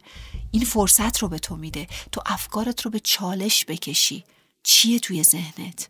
این 0.52 0.66
فرصت 0.66 1.18
رو 1.18 1.28
به 1.28 1.40
تو 1.40 1.56
میده. 1.56 1.88
تو 2.12 2.22
افکارت 2.26 2.82
رو 2.82 2.92
به 2.92 3.00
چالش 3.00 3.66
بکشی. 3.66 4.24
چیه 4.64 5.00
توی 5.00 5.24
ذهنت؟ 5.24 5.90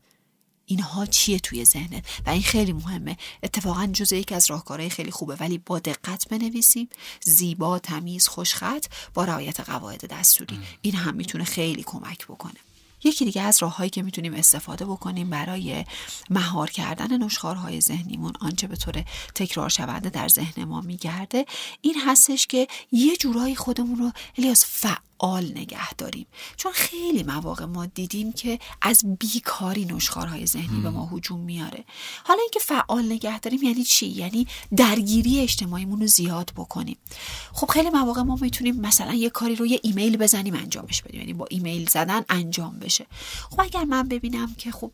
اینها 0.66 1.06
چیه 1.06 1.40
توی 1.40 1.66
ذهنت؟ 1.66 2.06
و 2.26 2.30
این 2.30 2.42
خیلی 2.42 2.74
مهمه. 2.74 3.18
اتفاقا 3.44 3.86
جز 3.94 4.12
یکی 4.12 4.36
از 4.36 4.50
راهکارهای 4.50 4.90
خیلی 4.90 5.12
خوبه. 5.12 5.36
ولی 5.40 5.58
با 5.58 5.80
دقت 5.80 6.28
بنویسیم. 6.30 6.90
زیبا 7.24 7.80
تمیز 7.80 8.28
خوشخط 8.28 8.86
با 9.14 9.26
رعایت 9.26 9.60
قواعد 9.60 10.06
دستوری. 10.06 10.60
این 10.82 10.96
هم 10.96 11.16
می‌تونه 11.16 11.44
خیلی 11.44 11.84
کمک 11.84 12.26
بکنه. 12.26 12.60
یکی 13.04 13.26
دیگه 13.26 13.42
از 13.42 13.58
راههایی 13.62 13.90
که 13.90 14.04
می‌تونیم 14.04 14.34
استفاده 14.34 14.86
بکنیم 14.86 15.30
برای 15.30 15.86
مهار 16.30 16.70
کردن 16.70 17.24
نشخارهای 17.24 17.82
ذهنیمون 17.82 18.34
آنچه 18.42 18.68
به 18.68 18.76
طور 18.76 19.06
تکرار 19.36 19.70
شونده 19.70 20.10
در 20.10 20.28
ذهن 20.28 20.64
ما 20.64 20.82
میگرده 20.82 21.46
این 21.82 21.96
هستش 22.06 22.48
که 22.48 22.68
یه 22.92 23.18
جورایی 23.18 23.56
خودمون 23.56 23.98
رو 23.98 24.12
الیاس 24.38 24.66
فعال 24.68 25.00
نگه 25.24 25.94
داریم. 25.94 26.28
چون 26.58 26.72
خیلی 26.72 27.24
مواقع 27.24 27.66
ما 27.66 27.86
دیدیم 27.86 28.34
که 28.34 28.60
از 28.82 29.18
بیکاری 29.20 29.86
نشخارهای 29.86 30.46
ذهنی 30.46 30.82
به 30.82 30.90
ما 30.90 31.06
هجوم 31.06 31.40
میاره. 31.40 31.86
حالا 32.24 32.40
اینکه 32.42 32.60
فعال 32.60 33.06
نگه 33.06 33.40
داریم 33.40 33.64
یعنی 33.64 33.84
چی؟ 33.84 34.08
یعنی 34.08 34.48
درگیری 34.78 35.40
اجتماعیمون 35.40 36.02
رو 36.02 36.08
زیاد 36.08 36.52
بکنیم. 36.56 36.98
خب 37.54 37.68
خیلی 37.68 37.90
مواقع 37.90 38.22
ما 38.22 38.38
می‌تونیم 38.42 38.76
مثلا 38.76 39.14
یه 39.14 39.30
کاری 39.30 39.56
رو 39.56 39.66
یه 39.66 39.80
ایمیل 39.84 40.18
بزنیم 40.18 40.54
انجامش 40.54 41.02
بدیم. 41.02 41.20
یعنی 41.20 41.34
با 41.34 41.46
ایمیل 41.50 41.90
زدن 41.90 42.26
انجام 42.30 42.80
بشه. 42.80 43.06
خب 43.50 43.62
اگر 43.62 43.84
من 43.84 44.08
ببینم 44.08 44.54
که 44.54 44.72
خب 44.72 44.92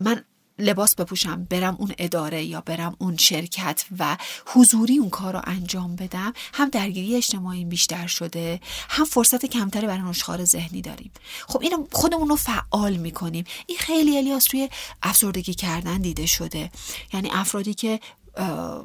من 0.00 0.24
لباس 0.58 0.94
بپوشم 0.94 1.44
برم 1.44 1.76
اون 1.78 1.92
اداره 1.98 2.44
یا 2.44 2.60
برم 2.60 2.96
اون 2.98 3.16
شرکت 3.16 3.84
و 3.98 4.16
حضوری 4.46 4.98
اون 4.98 5.10
کار 5.10 5.32
رو 5.32 5.40
انجام 5.44 5.96
بدم 5.96 6.32
هم 6.54 6.68
درگیری 6.68 7.16
اجتماعی 7.16 7.64
بیشتر 7.64 8.06
شده 8.06 8.60
هم 8.88 9.04
فرصت 9.04 9.46
کمتری 9.46 9.86
برای 9.86 10.02
نشخار 10.02 10.44
ذهنی 10.44 10.82
داریم. 10.82 11.10
خب 11.46 11.60
اینو 11.62 11.86
خودمون 11.92 12.28
رو 12.28 12.36
فعال 12.36 12.96
می‌کنیم. 12.96 13.44
این 13.66 13.78
خیلی 13.78 14.18
الیاس 14.18 14.44
توی 14.44 14.68
افسردگی 15.02 15.54
کردن 15.54 15.98
دیده 15.98 16.26
شده. 16.26 16.70
یعنی 17.12 17.30
افرادی 17.32 17.74
که 17.74 18.00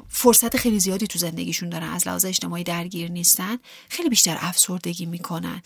فرصت 0.08 0.56
خیلی 0.56 0.80
زیادی 0.80 1.06
تو 1.06 1.18
زندگیشون 1.18 1.68
دارن 1.68 1.88
از 1.88 2.08
لحاظ 2.08 2.24
اجتماعی 2.24 2.64
درگیر 2.64 3.10
نیستن 3.10 3.58
خیلی 3.88 4.08
بیشتر 4.08 4.38
افسردگی 4.40 5.06
می‌کنن. 5.06 5.62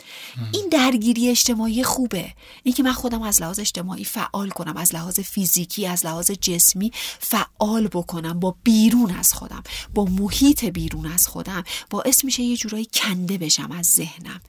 این 0.52 0.68
درگیری 0.68 1.30
اجتماعی 1.30 1.84
خوبه. 1.84 2.32
اینکه 2.62 2.82
من 2.82 2.92
خودم 2.92 3.22
از 3.22 3.42
لحاظ 3.42 3.58
اجتماعی 3.58 4.04
فعال 4.04 4.50
کنم 4.50 4.76
از 4.76 4.94
لحاظ 4.94 5.20
فیزیکی 5.20 5.86
از 5.86 6.06
لحاظ 6.06 6.30
جسمی 6.30 6.92
فعال 7.18 7.88
بکنم 7.88 8.40
با 8.40 8.56
بیرون 8.62 9.10
از 9.10 9.32
خودم 9.32 9.62
با 9.94 10.04
محیط 10.04 10.64
بیرون 10.64 11.06
از 11.06 11.28
خودم 11.28 11.64
باعث 11.90 12.24
میشه 12.24 12.42
یه 12.42 12.56
جورایی 12.56 12.88
کنده 12.92 13.38
بشم 13.38 13.72
از 13.72 13.86
ذهنم. 13.86 14.40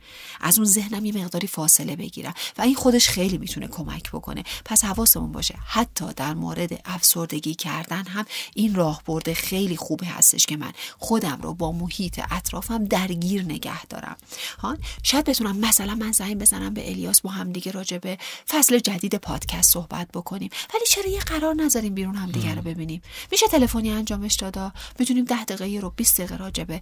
از 0.41 0.57
اون 0.57 0.67
ذهنم 0.67 1.05
یه 1.05 1.13
مقداری 1.13 1.47
فاصله 1.47 1.95
بگیرم 1.95 2.33
و 2.57 2.61
این 2.61 2.75
خودش 2.75 3.07
خیلی 3.07 3.37
می‌تونه 3.37 3.67
کمک 3.67 4.11
بکنه. 4.11 4.43
پس 4.65 4.85
حواسمون 4.85 5.31
باشه. 5.31 5.55
حتی 5.65 6.05
در 6.15 6.33
مورد 6.33 6.81
افسردگی 6.85 7.55
کردن 7.55 8.05
هم 8.07 8.25
این 8.53 8.75
راه 8.75 9.01
برده 9.25 9.33
خیلی 9.33 9.77
خوبه 9.77 10.05
هستش 10.05 10.45
که 10.45 10.57
من 10.57 10.71
خودم 10.99 11.39
رو 11.41 11.53
با 11.53 11.71
محیط 11.71 12.21
اطرافم 12.31 12.85
درگیر 12.85 13.43
نگه 13.43 13.85
دارم. 13.85 14.17
ها 14.59 14.77
شاید 15.03 15.25
بتونم 15.25 15.57
مثلا 15.57 15.95
من 15.95 16.11
زنگ 16.11 16.37
بزنم 16.37 16.73
به 16.73 16.89
الیاس 16.89 17.21
با 17.21 17.29
هم 17.29 17.51
دیگه 17.51 17.71
راجع 17.71 17.97
به 17.97 18.17
فصل 18.49 18.79
جدید 18.79 19.15
پادکست 19.15 19.73
صحبت 19.73 20.07
بکنیم. 20.13 20.49
ولی 20.73 20.85
چرا 20.87 21.07
یه 21.07 21.19
قرار 21.19 21.53
نذاریم 21.55 21.93
بیرون 21.93 22.15
هم 22.15 22.31
دیگه 22.31 22.55
رو 22.55 22.61
ببینیم؟ 22.61 23.01
میشه 23.31 23.47
تلفنی 23.47 23.91
انجامش 23.91 24.35
دادا 24.35 24.71
می‌تونیم 24.99 25.25
ده 25.25 25.43
دقیقه 25.43 25.79
رو 25.79 25.89
20 25.89 26.17
دقیقه 26.17 26.37
راجع 26.37 26.63
به 26.63 26.81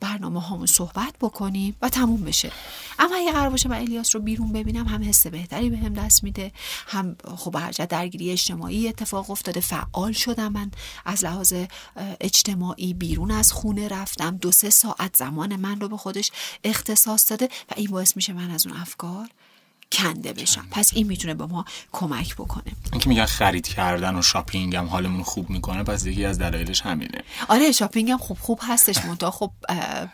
برنامه 0.00 0.40
هامون 0.40 0.66
صحبت 0.66 1.14
بکنیم 1.20 1.76
و 1.82 1.88
تموم 1.88 2.20
بشه. 2.20 2.52
اما 2.98 3.16
اگه 3.16 3.32
قرار 3.32 3.50
باشه 3.50 3.68
من 3.68 3.76
الیاس 3.78 4.14
رو 4.14 4.22
بیرون 4.22 4.52
ببینم 4.52 4.86
هم 4.86 5.02
حس 5.02 5.26
بهتری 5.26 5.70
بهم 5.70 5.92
به 5.92 6.00
دست 6.00 6.24
میده 6.24 6.52
هم 6.86 7.16
خب 7.36 7.56
هر 7.56 7.70
درگیری 7.70 8.30
اجتماعی 8.30 8.88
اتفاق 8.88 9.30
افتاده 9.30 9.60
فعال 9.60 10.12
شدم 10.12 10.52
من 10.52 10.70
از 11.04 11.24
لحاظ 11.24 11.54
اجتماعی 12.20 12.94
بیرون 12.94 13.30
از 13.30 13.52
خونه 13.52 13.88
رفتم. 13.88 14.36
دو 14.36 14.52
سه 14.52 14.70
ساعت 14.70 15.16
زمان 15.16 15.56
من 15.56 15.80
رو 15.80 15.88
به 15.88 15.96
خودش 15.96 16.30
اختصاص 16.64 17.30
داده 17.30 17.48
و 17.70 17.74
این 17.76 17.90
باعث 17.90 18.16
میشه 18.16 18.32
من 18.32 18.50
از 18.50 18.66
اون 18.66 18.76
افکار 18.76 19.28
کنده 19.92 20.32
بشم 20.32 20.66
پس 20.70 20.90
این 20.94 21.06
می‌تونه 21.06 21.34
به 21.34 21.46
ما 21.46 21.64
کمک 21.92 22.34
بکنه. 22.34 22.72
اینکه 22.92 23.08
میگن 23.08 23.24
خرید 23.24 23.68
کردن 23.68 24.14
و 24.16 24.22
شاپینگ 24.22 24.76
هم 24.76 24.86
حالمون 24.86 25.22
خوب 25.22 25.50
می‌کنه 25.50 25.82
پس 25.82 26.06
یکی 26.06 26.24
از 26.24 26.38
دلایلش 26.38 26.82
همینه. 26.82 27.22
آره 27.48 27.72
شاپینگ 27.72 28.10
هم 28.10 28.18
خوب 28.18 28.38
خوب 28.40 28.60
هستش 28.62 29.04
منتها. 29.04 29.30
خب 29.30 29.50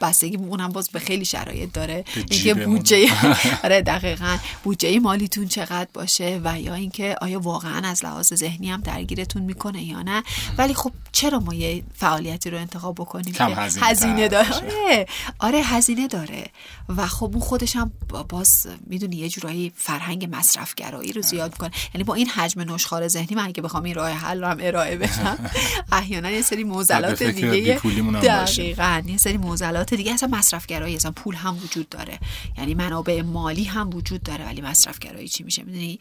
بستگی 0.01 0.37
اونم 0.37 0.69
باز 0.69 0.89
به 0.89 0.99
خیلی 0.99 1.25
شرایط 1.25 1.73
داره. 1.73 2.05
اینکه 2.15 2.55
بودجه 2.55 3.09
آره 3.65 3.83
دقیقا. 3.83 4.39
بودجه 4.65 4.99
مالیتون 5.01 5.49
چقدر 5.49 5.89
باشه 5.95 6.41
و 6.45 6.61
یا 6.61 6.75
اینکه 6.75 7.17
آیا 7.21 7.41
واقعا 7.41 7.89
از 7.89 8.05
لحاظ 8.05 8.35
ذهنی 8.35 8.71
هم 8.71 8.81
درگیرتون 8.81 9.43
می‌کنه 9.43 9.83
یا 9.83 10.03
نه. 10.03 10.23
ولی 10.59 10.75
خب 10.75 10.93
چرا 11.13 11.41
ما 11.41 11.55
یه 11.55 11.83
فعالیتی 11.95 12.51
رو 12.51 12.59
انتخاب 12.59 12.95
بکنیم 12.95 13.35
کم 13.35 13.53
هزینه, 13.53 13.87
هزینه 13.87 14.29
داره 14.29 14.55
آره 14.55 15.07
آره 15.39 15.59
هزینه 15.59 16.09
داره. 16.09 16.47
و 16.89 17.07
خب 17.07 17.31
اون 17.33 17.41
خودش 17.41 17.77
هم 17.77 17.93
باز 18.29 18.67
می‌دونی 18.87 19.17
یه 19.17 19.29
جورایی 19.29 19.66
فرهنگ 19.75 20.29
مصرفگرایی 20.33 21.13
رو 21.13 21.23
زیاد 21.23 21.51
می‌کنه 21.53 21.71
یعنی 21.95 22.05
با 22.05 22.15
این 22.15 22.29
حجم 22.29 22.61
نشخار 22.61 23.09
ذهنی 23.09 23.37
من 23.37 23.45
اگه 23.45 23.63
بخوام 23.63 23.85
این 23.85 23.95
راه 23.95 24.11
حل 24.11 24.41
رو 24.41 24.47
هم 24.47 24.59
ارائه 24.61 24.97
بدم 24.97 25.51
احیانا 25.93 26.31
یه 26.31 26.43
سری 26.43 26.65
موزلات 26.65 27.23
دیگه 27.23 27.81
دقیقاً 28.23 29.03
یه 29.07 29.17
سری 29.17 29.37
موزلات 29.37 29.95
دیگه 29.95 30.13
اصلا 30.13 30.29
مصرفگرایی 30.29 30.97
اصلا 30.97 31.11
پول 31.11 31.35
هم 31.35 31.57
وجود 31.65 31.89
داره. 31.89 32.19
یعنی 32.59 32.75
منابع 32.75 33.23
مالی 33.23 33.65
هم 33.65 33.91
وجود 33.95 34.23
داره 34.23 34.45
ولی 34.45 34.61
مصرفگرایی 34.61 35.29
چی 35.29 35.45
میشه؟ 35.45 35.63
می‌دونی؟ 35.63 35.99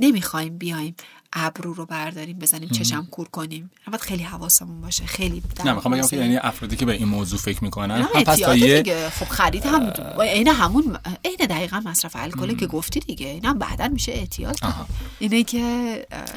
نمی‌خوایم 0.00 0.58
بیایم 0.58 0.94
ابرو 1.32 1.72
رو 1.72 1.86
برداریم 1.86 2.38
بزنیم 2.38 2.68
چشم 2.68 3.06
کور 3.10 3.28
کنیم. 3.28 3.70
باید 3.86 4.00
خیلی 4.00 4.22
حواسمون 4.22 4.80
باشه 4.80 5.06
خیلی 5.06 5.42
نه 5.64 5.72
می‌خوام 5.72 5.94
بگم 5.94 6.08
که 6.08 6.16
یعنی 6.16 6.36
افرادی 6.36 6.76
که 6.76 6.86
به 6.86 6.92
این 6.92 7.08
موضوع 7.08 7.38
فکر 7.38 7.64
می‌کنن 7.64 8.02
هم 8.02 8.22
پس 8.24 8.38
تا 8.38 8.56
یه. 8.56 9.08
خب 9.08 9.28
خرید 9.28 9.66
هم 9.66 9.92
عین 10.20 10.48
همون 10.48 10.98
عین 11.24 11.36
دقیقا 11.50 11.80
مصرف 11.84 12.16
الکل 12.16 12.56
که 12.56 12.66
گفتی 12.66 13.00
دیگه. 13.00 13.26
اینا 13.26 13.54
بعدا 13.54 13.88
میشه 13.88 14.12
احتیاط. 14.12 14.64
اینه 15.18 15.44
که 15.44 15.58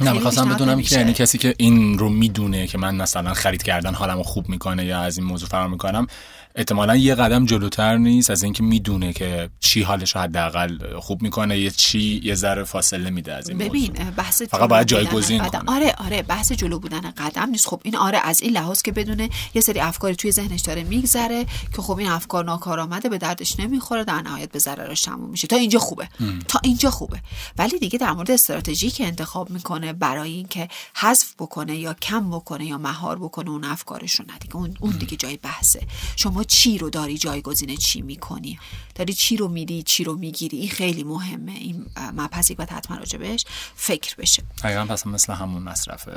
نه 0.01 0.11
می‌خواستم 0.11 0.49
بدونم 0.49 0.81
که 0.81 0.95
یعنی 0.95 1.13
کسی 1.13 1.37
که 1.37 1.55
این 1.57 1.99
رو 1.99 2.09
می‌دونه 2.09 2.67
که 2.67 2.77
من 2.77 2.95
مثلا 2.95 3.33
خرید 3.33 3.63
کردن 3.63 3.93
حالمو 3.93 4.23
خوب 4.23 4.49
می‌کنه 4.49 4.85
یا 4.85 4.99
از 4.99 5.17
این 5.17 5.27
موضوع 5.27 5.49
فرار 5.49 5.67
می‌کنم 5.67 6.07
احتمالا 6.55 6.95
یه 6.95 7.15
قدم 7.15 7.45
جلوتر 7.45 7.97
نیست 7.97 8.29
از 8.29 8.43
اینکه 8.43 8.63
می‌دونه 8.63 9.13
که 9.13 9.49
چی 9.59 9.81
حالش 9.81 10.15
حداقل 10.15 10.99
خوب 10.99 11.21
می‌کنه 11.21 11.59
یه 11.59 11.71
چی 11.71 12.21
یه 12.23 12.35
ذره 12.35 12.63
فاصله 12.63 13.09
میده 13.09 13.33
از 13.33 13.49
این 13.49 13.57
ببین 13.57 13.93
بحث 13.93 14.41
فقط 14.41 14.69
باید 14.69 14.87
جایگزین 14.87 15.43
کنه. 15.43 15.61
آره 15.67 15.95
آره 15.97 16.21
بحث 16.21 16.51
جلو 16.51 16.79
بودن 16.79 17.11
قدم 17.11 17.49
نیست. 17.49 17.67
خب 17.67 17.81
این 17.83 17.95
آره 17.95 18.17
از 18.23 18.41
این 18.41 18.53
لحاظ 18.53 18.81
که 18.81 18.91
بدونه 18.91 19.29
یه 19.53 19.61
سری 19.61 19.79
افکاری 19.79 20.15
توی 20.15 20.31
ذهنش 20.31 20.61
داره 20.61 20.83
میگذره 20.83 21.45
که 21.75 21.81
خب 21.81 21.97
این 21.97 22.09
افکار 22.09 22.45
ناکارآمده 22.45 23.09
به 23.09 23.17
دردش 23.17 23.59
نمی‌خوره 23.59 24.03
در 24.03 24.21
نهایت 24.21 24.51
به 24.51 24.59
ضررش 24.59 25.01
تموم 25.01 25.29
میشه. 25.29 25.47
تا 25.47 25.55
اینجا 25.55 25.79
خوبه. 25.79 26.09
تا 26.47 26.59
اینجا 26.63 26.91
خوبه. 26.91 27.19
ولی 27.57 27.79
دیگه 27.79 27.99
در 27.99 28.11
مورد 28.11 28.31
استراتژی 28.31 28.91
که 28.91 29.05
انتخاب 29.05 29.49
می‌کنه 29.49 29.93
برای 29.93 30.31
اینکه 30.31 30.67
حذف 30.95 31.33
بکنه 31.39 31.75
یا 31.75 31.93
کم 31.93 32.29
بکنه 32.29 32.65
یا 32.65 32.77
مهار 32.77 33.19
بکنه 33.19 33.49
اون 33.49 33.63
افکارش 33.63 34.15
رو 34.15 34.25
ندیگه 34.35 34.55
اون 34.55 34.73
اون 34.79 34.91
دیگه 34.91 35.17
جای 35.17 35.37
بحثه. 35.37 35.81
شما 36.15 36.40
چی 36.43 36.77
رو 36.77 36.89
داری 36.89 37.17
جایگزین 37.17 37.75
چی 37.75 38.01
می‌کنی؟ 38.01 38.59
داری 38.95 39.13
چی 39.13 39.37
رو 39.37 39.47
میدی 39.47 39.83
چی 39.83 40.03
رو 40.03 40.15
می‌گیری؟ 40.15 40.57
این 40.57 40.69
خیلی 40.69 41.03
مهمه. 41.03 41.51
این 41.51 41.85
مبحثی 42.13 42.55
باید 42.55 42.69
حتما 42.69 42.97
راجبش 42.97 43.45
فکر 43.75 44.15
بشه. 44.15 44.43
دقیقا 44.63 44.85
پس 44.85 45.07
مثل 45.07 45.33
همون 45.33 45.63
مصرف 45.63 46.09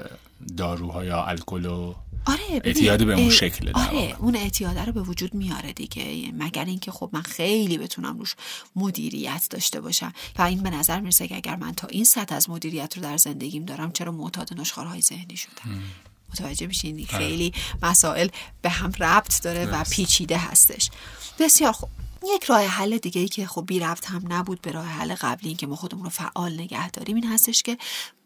داروها 0.57 1.05
یا 1.05 1.25
الکل 1.25 1.67
و 1.67 1.95
آره 2.27 2.41
اعتیاد 2.65 3.07
به 3.07 3.15
اون 3.15 3.31
شکل 3.31 3.71
آره 3.75 4.17
اون 4.19 4.37
اعتیاده 4.37 4.85
رو 4.85 4.93
به 4.93 5.03
وجود 5.03 5.35
میاره 5.35 5.73
دیگه. 5.73 6.33
مگر 6.39 6.65
اینکه 6.65 6.91
خب 6.91 7.11
من 7.13 7.23
خیلی 7.23 7.79
بتونم 7.79 8.19
روش 8.19 8.35
مدیریت 8.77 9.47
داشته 9.51 9.81
باشم. 9.81 10.13
و 10.39 10.43
این 10.43 10.63
به 10.63 10.71
نظر 10.71 11.01
می‌رسه 11.01 11.29
که 11.29 11.37
اگر 11.37 11.57
من 11.57 11.73
تا 11.73 11.87
این 11.87 12.05
سطح 12.05 12.35
از 12.35 12.51
مدیریت 12.51 12.97
رو 12.97 13.03
در 13.03 13.17
زندگیم 13.17 13.65
دارم 13.65 13.93
چرا 13.93 14.13
معتاد 14.13 14.61
نشخارهای 14.61 15.01
ذهنی 15.01 15.37
شدم؟ 15.37 15.83
متوجه 16.35 16.67
میشین 16.67 16.95
آره. 16.97 17.19
خیلی 17.19 17.53
مسائل 17.83 18.29
به 18.63 18.71
هم 18.71 18.93
ربط 19.01 19.43
داره 19.43 19.67
و 19.67 19.85
پیچیده 19.85 20.39
هستش. 20.39 20.91
بسیار 21.39 21.73
خوب. 21.73 21.89
یک 22.35 22.45
راه 22.45 22.61
حل 22.61 22.99
دیگه 22.99 23.21
ای 23.21 23.29
که 23.29 23.47
خب 23.47 23.67
بی 23.67 23.81
ربط 23.81 24.11
هم 24.11 24.23
نبود 24.29 24.61
به 24.63 24.73
راه 24.73 24.87
حل 24.87 25.15
قبلی 25.15 25.49
این 25.49 25.57
که 25.57 25.67
ما 25.67 25.77
خودمون 25.77 26.05
رو 26.05 26.11
فعال 26.11 26.55
نگه 26.55 26.91
داریم 26.91 27.17
این 27.17 27.27
هستش 27.27 27.63
که 27.63 27.79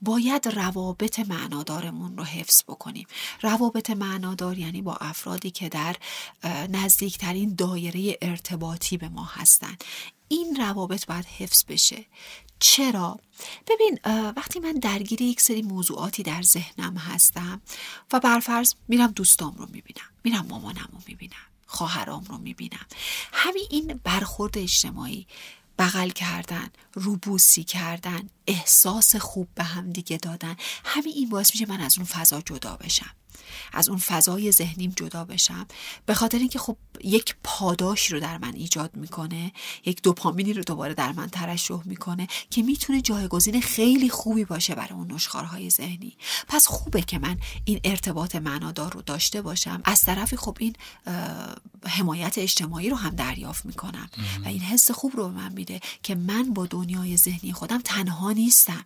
باید 0.03 0.49
روابط 0.49 1.19
معنادارمون 1.19 2.17
رو 2.17 2.25
حفظ 2.25 2.63
بکنیم. 2.63 3.07
روابط 3.43 3.91
معنادار 3.91 4.59
یعنی 4.59 4.83
با 4.83 4.97
افرادی 5.01 5.51
که 5.51 5.69
در 5.69 5.97
نزدیکترین 6.71 7.55
دایره 7.55 8.19
ارتباطی 8.23 8.97
به 8.97 9.09
ما 9.09 9.25
هستن. 9.25 9.77
این 10.29 10.57
روابط 10.57 11.07
باید 11.07 11.25
حفظ 11.39 11.65
بشه. 11.69 12.05
چرا؟ 12.61 13.21
ببین 13.67 13.99
وقتی 14.37 14.61
من 14.61 14.73
درگیر 14.73 15.23
یک 15.23 15.41
سری 15.41 15.63
موضوعاتی 15.63 16.23
در 16.23 16.43
ذهنم 16.43 16.97
هستم 16.97 17.61
و 18.13 18.21
برفرض 18.21 18.75
میرم 18.89 19.11
دوستام 19.11 19.55
رو 19.59 19.67
می‌بینم 19.67 20.09
میرم 20.25 20.47
مامانم 20.47 20.89
رو 20.93 20.99
می‌بینم 21.07 21.33
خواهرام 21.67 22.25
رو 22.25 22.39
می‌بینم 22.39 22.87
همین 23.33 23.65
این 23.71 24.01
برخورد 24.05 24.59
اجتماعی 24.59 25.27
بغل 25.79 26.11
کردن 26.11 26.71
روبوسی 26.95 27.65
کردن 27.65 28.29
احساس 28.47 29.17
خوب 29.17 29.49
به 29.55 29.65
هم 29.65 29.91
دیگه 29.91 30.17
دادن 30.17 30.57
همین 30.85 31.13
این 31.17 31.29
باعث 31.29 31.51
میشه 31.55 31.67
من 31.67 31.81
از 31.81 31.99
اون 31.99 32.07
فضا 32.07 32.41
جدا 32.41 32.77
بشم 32.77 33.11
از 33.73 33.89
اون 33.89 33.99
فضای 33.99 34.53
ذهنیم 34.53 34.93
جدا 34.97 35.25
بشم. 35.25 35.67
به 36.07 36.15
خاطر 36.15 36.39
اینکه 36.39 36.59
خب 36.59 36.77
یک 37.05 37.37
پاداشی 37.45 38.13
رو 38.13 38.21
در 38.21 38.39
من 38.39 38.55
ایجاد 38.55 38.97
می‌کنه 38.97 39.53
یک 39.85 40.03
دوپامینی 40.03 40.53
رو 40.53 40.63
دوباره 40.63 40.95
در 40.95 41.13
من 41.13 41.29
ترشح 41.29 41.81
می‌کنه 41.85 42.27
که 42.51 42.63
می‌تونه 42.63 43.01
جایگزین 43.01 43.61
خیلی 43.61 44.11
خوبی 44.11 44.45
باشه 44.45 44.75
برای 44.75 44.93
اون 44.93 45.13
نشخارهای 45.13 45.71
ذهنی. 45.71 46.17
پس 46.49 46.67
خوبه 46.67 47.03
که 47.03 47.19
من 47.19 47.39
این 47.65 47.81
ارتباط 47.85 48.37
معنادار 48.37 48.93
رو 48.93 49.03
داشته 49.03 49.43
باشم. 49.43 49.83
از 49.85 50.03
طرفی 50.03 50.37
خب 50.37 50.57
این 50.61 50.77
حمایت 51.87 52.39
اجتماعی 52.39 52.91
رو 52.91 52.97
هم 52.97 53.11
دریافت 53.11 53.67
می‌کنم. 53.67 54.09
و 54.45 54.49
این 54.49 54.61
حس 54.61 54.91
خوب 54.91 55.17
رو 55.17 55.29
به 55.29 55.35
من 55.35 55.53
میده 55.53 55.81
که 56.03 56.15
من 56.15 56.55
با 56.55 56.67
دنیای 56.67 57.17
ذهنی 57.17 57.53
خودم 57.53 57.79
تنها 57.79 58.33
نیستم. 58.33 58.85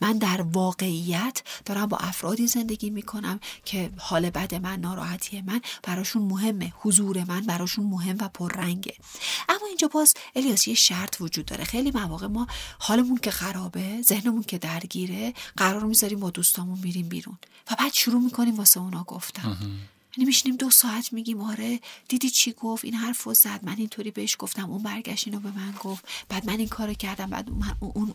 من 0.00 0.18
در 0.18 0.42
واقعیت 0.42 1.42
دارم 1.64 1.86
با 1.86 1.96
افرادی 1.96 2.46
زندگی 2.46 2.90
می‌کنم 2.90 3.40
که 3.64 3.90
حال 4.02 4.30
بد 4.30 4.54
من 4.54 4.80
ناراحتی 4.80 5.40
من 5.40 5.60
براشون 5.82 6.22
مهمه. 6.22 6.72
حضور 6.76 7.24
من 7.24 7.40
براشون 7.40 7.86
مهم 7.86 8.16
و 8.20 8.28
پررنگه. 8.28 8.96
اما 9.48 9.66
اینجا 9.68 9.88
باز 9.88 10.14
الیاس 10.36 10.68
یه 10.68 10.74
شرط 10.74 11.20
وجود 11.20 11.44
داره. 11.44 11.64
خیلی 11.64 11.90
مواقع 11.90 12.26
ما 12.26 12.46
حالمون 12.78 13.18
که 13.18 13.30
خرابه 13.30 14.02
ذهنمون 14.02 14.42
که 14.42 14.58
درگیره 14.58 15.34
قرار 15.56 15.84
می‌ذاریم 15.84 16.20
با 16.20 16.30
دوستامون 16.30 16.78
میریم 16.78 17.08
بیرون. 17.08 17.38
و 17.70 17.76
بعد 17.78 17.92
شروع 17.92 18.22
می‌کنیم 18.22 18.54
واسه 18.54 18.80
اونا 18.80 19.04
گفتم 19.04 19.56
یعنی 20.16 20.26
میشینیم 20.26 20.56
دو 20.56 20.70
ساعت 20.70 21.12
میگیم 21.12 21.40
آره 21.40 21.80
دیدی 22.08 22.30
چی 22.30 22.52
گفت؟ 22.52 22.84
این 22.84 22.94
حرف 22.94 23.22
رو 23.22 23.34
زد. 23.34 23.60
من 23.62 23.76
اینطوری 23.76 24.10
بهش 24.10 24.36
گفتم. 24.38 24.70
اون 24.70 24.82
برگشت 24.82 25.26
اینو 25.28 25.40
به 25.40 25.50
من 25.50 25.74
گفت. 25.80 26.04
بعد 26.28 26.46
من 26.46 26.58
این 26.58 26.68
کارو 26.68 26.94
کردم. 26.94 27.30
بعد 27.30 27.48
اون 27.80 28.14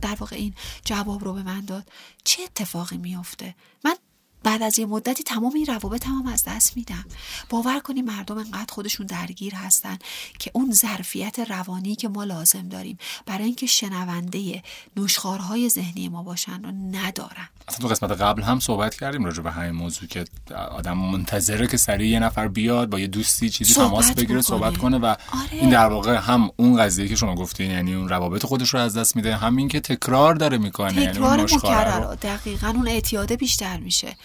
در 0.00 0.14
واقع 0.14 0.36
این 0.36 0.54
جواب 0.84 1.24
رو 1.24 1.32
به 1.32 1.42
من 1.42 1.60
داد. 1.60 1.90
چه 2.24 2.42
اتفاقی 2.42 2.96
میافته؟ 2.96 3.54
من 3.84 3.96
بعد 4.42 4.62
از 4.62 4.78
یه 4.78 4.86
مدتی 4.86 5.22
تمام 5.22 5.52
این 5.54 5.66
روابط 5.66 6.06
هم, 6.06 6.26
از 6.26 6.44
دست 6.46 6.76
میدم 6.76 7.04
باور 7.50 7.80
کنی 7.80 8.02
مردم 8.02 8.38
انقدر 8.38 8.72
خودشون 8.72 9.06
درگیر 9.06 9.54
هستن 9.54 9.98
که 10.38 10.50
اون 10.54 10.72
ظرفیت 10.72 11.38
روانی 11.38 11.96
که 11.96 12.08
ما 12.08 12.24
لازم 12.24 12.68
داریم 12.68 12.98
برای 13.26 13.44
اینکه 13.44 13.66
شنونده 13.66 14.62
نشخارهای 14.96 15.68
ذهنی 15.68 16.08
ما 16.08 16.22
باشن 16.22 16.62
رو 16.62 16.72
ندارن. 16.98 17.48
اصلا 17.68 17.78
تو 17.78 17.88
قسمت 17.88 18.10
قبل 18.10 18.42
هم 18.42 18.60
صحبت 18.60 18.94
کردیم 18.94 19.24
راجع 19.24 19.42
به 19.42 19.50
همین 19.50 19.70
موضوع 19.70 20.08
که 20.08 20.24
آدم 20.70 20.98
منتظره 20.98 21.66
که 21.66 21.76
سریع 21.76 22.08
یه 22.08 22.18
نفر 22.18 22.48
بیاد 22.48 22.90
با 22.90 23.00
یه 23.00 23.06
دوستی 23.06 23.50
چیزی 23.50 23.74
تماس 23.74 24.12
بگیره 24.12 24.42
صحبت 24.42 24.76
کنه 24.76 24.98
و 24.98 25.06
آره. 25.06 25.16
این 25.52 25.70
در 25.70 25.86
واقع 25.86 26.14
هم 26.16 26.50
اون 26.56 26.76
قضیه 26.76 27.08
که 27.08 27.16
شما 27.16 27.34
گفتین 27.34 27.70
یعنی 27.70 27.94
اون 27.94 28.08
روابط 28.08 28.46
خودش 28.46 28.74
رو 28.74 28.80
از 28.80 28.96
دست 28.96 29.16
میده 29.16 29.36
همین 29.36 29.68
که 29.68 29.80
تکرار 29.80 30.34
داره 30.34 30.58
می‌کنه 30.58 31.12
تکرار 31.12 31.38
یعنی 31.38 31.54
مکرر 31.54 32.14
دقیقا 32.14 32.68
اون 32.68 32.88
اعتیاده 32.88 33.36
بیشتر 33.36 33.76
میشه. 33.76 34.16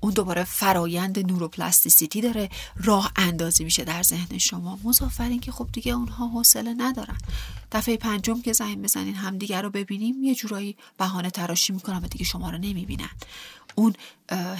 اون 0.00 0.12
دوباره 0.12 0.44
فرایند 0.44 1.18
نوروپلاستیسیتی 1.18 2.20
داره 2.20 2.50
راه 2.76 3.12
اندازی 3.16 3.64
میشه 3.64 3.84
در 3.84 4.02
ذهن 4.02 4.38
شما. 4.38 4.78
مضافر 4.84 5.36
که 5.36 5.52
خب 5.52 5.68
دیگه 5.72 5.92
اونها 5.92 6.28
حوصله 6.28 6.74
ندارن. 6.78 7.18
دفعه 7.72 7.96
پنجم 7.96 8.42
که 8.42 8.52
زنگ 8.52 8.82
بزنین 8.82 9.14
همدیگر 9.14 9.62
رو 9.62 9.70
ببینیم 9.70 10.24
یه 10.24 10.34
جورایی 10.34 10.76
بهانه 10.98 11.30
تراشی 11.30 11.72
می‌کنن 11.72 11.98
و 11.98 12.08
دیگه 12.08 12.24
شما 12.24 12.50
رو 12.50 12.58
نمی‌بینن. 12.58 13.10
اون 13.74 13.94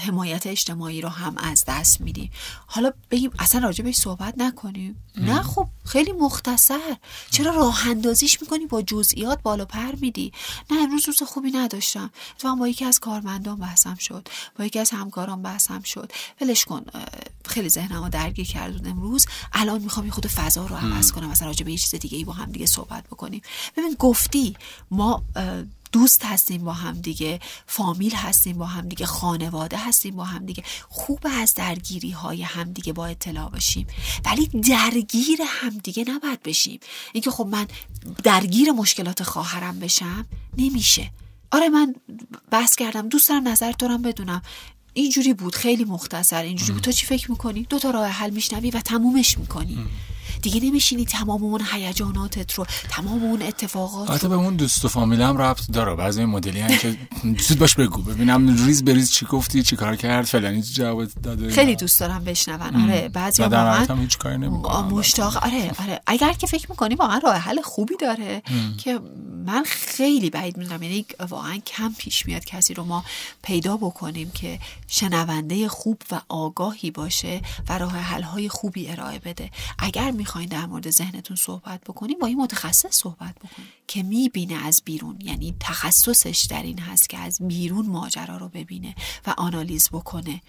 حمایت 0.07 0.47
اجتماعی 0.47 1.01
رو 1.01 1.09
هم 1.09 1.39
از 1.39 1.65
دست 1.67 2.01
میدیم 2.01 2.31
حالا 2.67 2.93
بگیم 3.11 3.31
اصلا 3.39 3.61
راجع 3.61 3.85
بهش 3.85 3.97
صحبت 3.97 4.35
نکنیم. 4.37 5.05
نه 5.17 5.43
خب 5.43 5.69
خیلی 5.85 6.13
مختصر. 6.13 6.97
چرا 7.31 7.55
راه 7.55 7.89
اندازیش 7.89 8.43
می‌کنی 8.43 8.67
با 8.67 8.83
جزئیات 8.83 9.43
بالا 9.43 9.65
پر 9.65 9.95
میدی؟ 10.01 10.33
نه 10.71 10.83
امروز 10.83 11.07
روز 11.07 11.23
خوبی 11.23 11.51
نداشتم. 11.51 12.11
تو 12.39 12.57
با 12.57 12.69
یکی 12.69 12.85
از 12.85 13.01
کارمندان 13.01 13.57
بحثم 13.57 13.95
شد. 13.95 14.29
با 14.59 14.65
یکی 14.65 14.79
از 14.79 14.91
همکاران 14.91 15.43
بحثم 15.43 15.83
شد. 15.83 16.13
ولش 16.41 16.65
کن 16.65 16.85
خیلی 17.45 17.69
ذهنمو 17.69 18.09
درگیر 18.09 18.47
کرد 18.47 18.87
امروز. 18.87 19.27
الان 19.53 19.83
می‌خوام 19.83 20.07
یه 20.07 20.13
خود 20.13 20.27
فضا 20.27 20.67
رو 20.67 20.77
عوض 20.77 21.13
کنم. 21.13 21.31
مثلا 21.31 21.49
راجع 21.49 21.65
به 21.65 21.73
یه 21.73 21.79
چیز 21.79 21.95
دیگه 21.95 22.19
ای 22.19 22.25
با 22.25 22.33
هم 22.33 22.53
دیگه 22.53 22.67
صحبت 22.67 23.05
بکنیم. 23.05 23.43
ببین 23.77 23.97
گفتی 23.99 24.57
ما 24.91 25.23
دوست 25.93 26.24
هستیم 26.24 26.64
با 26.64 26.72
هم 26.72 27.01
دیگه 27.01 27.40
فامیل 27.66 28.14
هستیم 28.14 28.59
با 28.59 28.66
هم 28.66 28.88
دیگه 28.88 29.07
خانواده 29.07 29.76
هستیم 29.76 30.16
با 30.16 30.24
هم 30.24 30.47
دیگه. 30.47 30.64
خوب 30.88 31.20
از 31.24 31.55
درگیری 31.55 32.11
های 32.11 32.43
هم 32.43 32.72
دیگه 32.72 32.93
با 32.93 33.07
اطلاع 33.07 33.51
باشیم 33.51 33.86
ولی 34.24 34.47
درگیر 34.47 35.38
هم 35.47 35.78
دیگه 35.78 36.05
نباید 36.09 36.43
بشیم. 36.43 36.80
اینکه 37.12 37.30
خب 37.30 37.47
من 37.47 37.66
درگیر 38.22 38.72
مشکلات 38.72 39.22
خواهرم 39.22 39.78
بشم 39.78 40.26
نمیشه. 40.59 41.11
آره 41.51 41.68
من 41.68 41.95
بحث 42.51 42.74
کردم 42.74 43.09
دوست 43.09 43.28
دارم 43.28 43.49
نظر 43.49 43.72
تو 43.72 43.99
بدونم. 43.99 44.43
اینجوری 44.93 45.34
بود 45.34 45.55
خیلی 45.55 45.84
مختصر. 45.84 46.43
اینجوری 46.43 46.72
بود. 46.72 46.82
تو 46.82 46.93
چی 46.93 47.07
فکر 47.07 47.30
می‌کنی؟ 47.30 47.62
دو 47.62 47.78
تا 47.78 47.90
راه 47.90 48.07
حل 48.07 48.30
میشنوی 48.30 48.70
و 48.70 48.80
تمومش 48.80 49.38
می‌کنی. 49.38 49.86
دیگه 50.43 50.61
نمیشینی 50.61 51.05
تمام 51.05 51.43
اون 51.43 51.62
هیجاناتت 51.72 52.55
رو 52.55 52.66
تمام 52.88 53.22
اون 53.22 53.43
اتفاقات 53.43 54.22
رو. 54.22 54.28
به 54.28 54.34
اون 54.34 54.57
دوست 54.57 54.84
و 54.84 54.88
فامیل 54.88 55.22
هم 55.22 55.38
ربط 55.38 55.70
داره. 55.72 55.95
بعضی 55.95 56.24
مدلی 56.24 56.61
هم 56.61 56.76
که 56.76 56.97
دوست 57.22 57.53
باش 57.53 57.74
بگو. 57.74 58.03
ببینم 58.03 58.66
ریز 58.66 58.84
بریز 58.84 59.12
چی 59.12 59.26
گفتی 59.26 59.62
چی 59.62 59.76
کار 59.76 59.97
کرد 59.97 60.24
فلانی 60.24 60.62
جواب 60.62 61.05
داده. 61.22 61.51
خیلی 61.51 61.76
دوست 61.76 62.01
دارم 62.01 62.24
بشنون. 62.24 62.82
آره 62.82 63.09
بعضی 63.09 63.43
واقعا 63.43 63.84
هم 63.84 64.01
هیچ 64.01 64.18
کاری 64.18 64.36
مشتاق. 64.36 65.36
آره 65.36 65.72
آره. 65.78 66.01
اگر 66.07 66.32
که 66.32 66.47
فکر 66.47 66.66
می‌کنی 66.70 66.95
واقعا 66.95 67.18
راه 67.18 67.36
حل 67.36 67.61
خوبی 67.62 67.97
داره 67.97 68.43
که 68.78 69.01
من 69.47 69.64
خیلی 69.66 70.30
بعید 70.30 70.57
می‌دونم. 70.57 70.82
یعنی 70.82 71.07
واقعا 71.28 71.57
کم 71.57 71.95
پیش 71.99 72.26
میاد 72.26 72.45
کسی 72.45 72.74
رو 72.74 72.84
ما 72.84 73.05
پیدا 73.43 73.76
بکنیم 73.76 74.30
که 74.30 74.59
شنونده 74.88 75.68
خوب 75.68 76.03
و 76.11 76.20
آگاهی 76.28 76.90
باشه 76.90 77.40
و 77.68 77.78
راه 77.78 77.97
حل 77.97 78.22
های 78.22 78.49
خوبی 78.49 78.88
ارائه 78.88 79.18
بده. 79.18 79.51
اگر 79.78 80.11
می‌خواین 80.33 80.49
در 80.49 80.66
مورد 80.66 80.91
ذهنتون 80.91 81.37
صحبت 81.37 81.80
بکنیم 81.80 82.18
با 82.18 82.26
این 82.26 82.39
متخصص 82.39 82.97
صحبت 82.97 83.35
بکنیم. 83.35 83.68
که 83.87 84.03
می‌بینه 84.03 84.55
از 84.55 84.83
بیرون 84.85 85.18
یعنی 85.20 85.55
تخصصش 85.61 86.47
در 86.51 86.62
این 86.62 86.78
هست 86.78 87.09
که 87.09 87.18
از 87.18 87.39
بیرون 87.43 87.87
ماجرا 87.87 88.37
رو 88.37 88.49
ببینه 88.49 88.95
و 89.26 89.35
آنالیز 89.37 89.89
بکنه. 89.89 90.43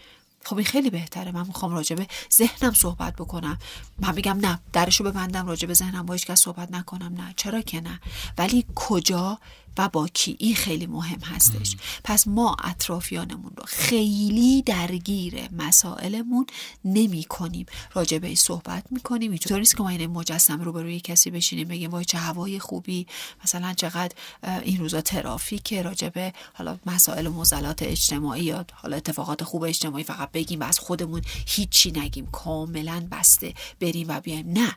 خب 0.43 0.57
این 0.57 0.65
خیلی 0.65 0.89
بهتره. 0.89 1.31
من 1.31 1.47
می‌خوام 1.47 1.71
راجبه 1.71 2.07
ذهنم 2.33 2.73
صحبت 2.73 3.15
بکنم. 3.15 3.59
من 3.99 4.15
میگم 4.15 4.37
نه 4.41 4.59
درشو 4.73 5.03
ببندم 5.03 5.47
راجبه 5.47 5.73
ذهنم 5.73 6.05
با 6.05 6.13
هیچ 6.13 6.31
صحبت 6.31 6.71
نکنم. 6.71 7.13
نه 7.21 7.33
چرا 7.37 7.61
که 7.61 7.81
نه؟ 7.81 7.99
ولی 8.37 8.65
کجا 8.75 9.39
و 9.77 9.89
با 9.89 10.07
کی 10.07 10.35
این 10.39 10.55
خیلی 10.55 10.87
مهم 10.87 11.19
هستش. 11.19 11.75
پس 12.03 12.27
ما 12.27 12.55
اطرافیانمون 12.63 13.51
رو 13.57 13.63
خیلی 13.65 14.61
درگیر 14.61 15.35
مسائلمون 15.51 16.45
نمی 16.85 17.23
کنیم. 17.23 17.65
راجع 17.93 18.17
به 18.17 18.35
صحبت 18.35 18.83
می‌کنیم 18.91 19.31
اینطوری 19.31 19.59
نیست 19.59 19.77
که 19.77 19.83
ما 19.83 19.89
این 19.89 20.07
مجسم 20.07 20.61
رو 20.61 20.71
روی 20.71 20.99
کسی 20.99 21.31
بشینیم 21.31 21.67
بگیم 21.67 21.89
وای 21.89 22.05
چه 22.05 22.17
هوای 22.17 22.59
خوبی. 22.59 23.07
مثلا 23.43 23.73
چقدر 23.73 24.15
این 24.63 24.79
روزا 24.79 25.01
ترافیک 25.01 25.73
راجع 25.73 26.09
به 26.09 26.33
حالا 26.53 26.79
مسائل 26.85 27.27
مزلات 27.27 27.83
اجتماعی 27.83 28.43
یا 28.43 28.65
حالا 28.73 28.97
اتفاقات 28.97 29.43
خوب 29.43 29.63
اجتماعی 29.63 30.03
فقط 30.03 30.31
بگیم 30.31 30.59
و 30.59 30.63
از 30.63 30.79
خودمون 30.79 31.21
هیچی 31.47 31.91
نگیم. 31.91 32.27
کاملا 32.31 33.07
بسته 33.11 33.53
بریم 33.79 34.07
و 34.09 34.19
بیایم. 34.19 34.49
نه. 34.49 34.75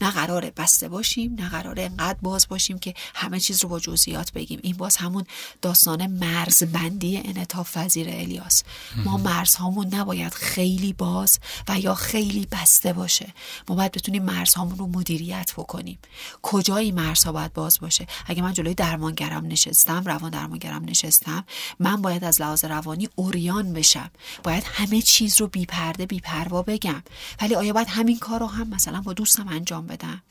نه 0.00 0.10
قراره 0.10 0.52
بسته 0.56 0.88
باشیم 0.88 1.34
نه 1.38 1.48
قراره 1.48 1.82
انقدر 1.82 2.18
باز 2.22 2.48
باشیم 2.48 2.78
که 2.78 2.94
همه 3.14 3.40
چیز 3.40 3.62
رو 3.62 3.68
با 3.68 3.80
جزئیات 3.80 4.32
بگیم. 4.32 4.60
این 4.62 4.76
باز 4.76 4.96
همون 4.96 5.24
داستان 5.62 6.06
مرزبندی 6.06 7.16
انعطاف 7.16 7.76
پذیر 7.76 8.08
الیاس. 8.08 8.62
ما 9.04 9.16
مرزهامون 9.16 9.94
نباید 9.94 10.34
خیلی 10.34 10.92
باز 10.92 11.38
و 11.68 11.78
یا 11.78 11.94
خیلی 11.94 12.46
بسته 12.52 12.92
باشه. 12.92 13.34
ما 13.68 13.74
باید 13.76 13.92
بتونیم 13.92 14.22
مرزهامون 14.22 14.78
رو 14.78 14.86
مدیریت 14.86 15.52
بکنیم. 15.56 15.98
کجایی 16.42 16.92
مرزها 16.92 17.32
باید 17.32 17.52
باز 17.52 17.80
باشه؟ 17.80 18.06
اگه 18.26 18.42
من 18.42 18.52
جلوی 18.52 18.74
درمانگرم 18.74 19.46
نشستم 19.46 20.04
روان 20.04 20.30
درمانگرم 20.30 20.84
نشستم 20.84 21.44
من 21.78 22.02
باید 22.02 22.24
از 22.24 22.40
لحاظ 22.40 22.64
روانی 22.64 23.08
اوریان 23.14 23.72
بشم. 23.72 24.10
باید 24.42 24.64
همه 24.66 25.02
چیز 25.02 25.40
رو 25.40 25.46
بی 25.46 25.66
پرده 25.66 26.06
بی 26.06 26.20
پروا 26.20 26.62
بگم. 26.62 27.02
ولی 27.40 27.54
آیا 27.54 27.72
باید 27.72 27.88
همین 27.88 28.18
کار 28.18 28.40
رو 28.40 28.46
هم 28.46 28.68
مثلا 28.68 29.00
با 29.00 29.12
دوستم 29.12 29.48
انجام 29.48 29.83
بدم. 29.86 30.22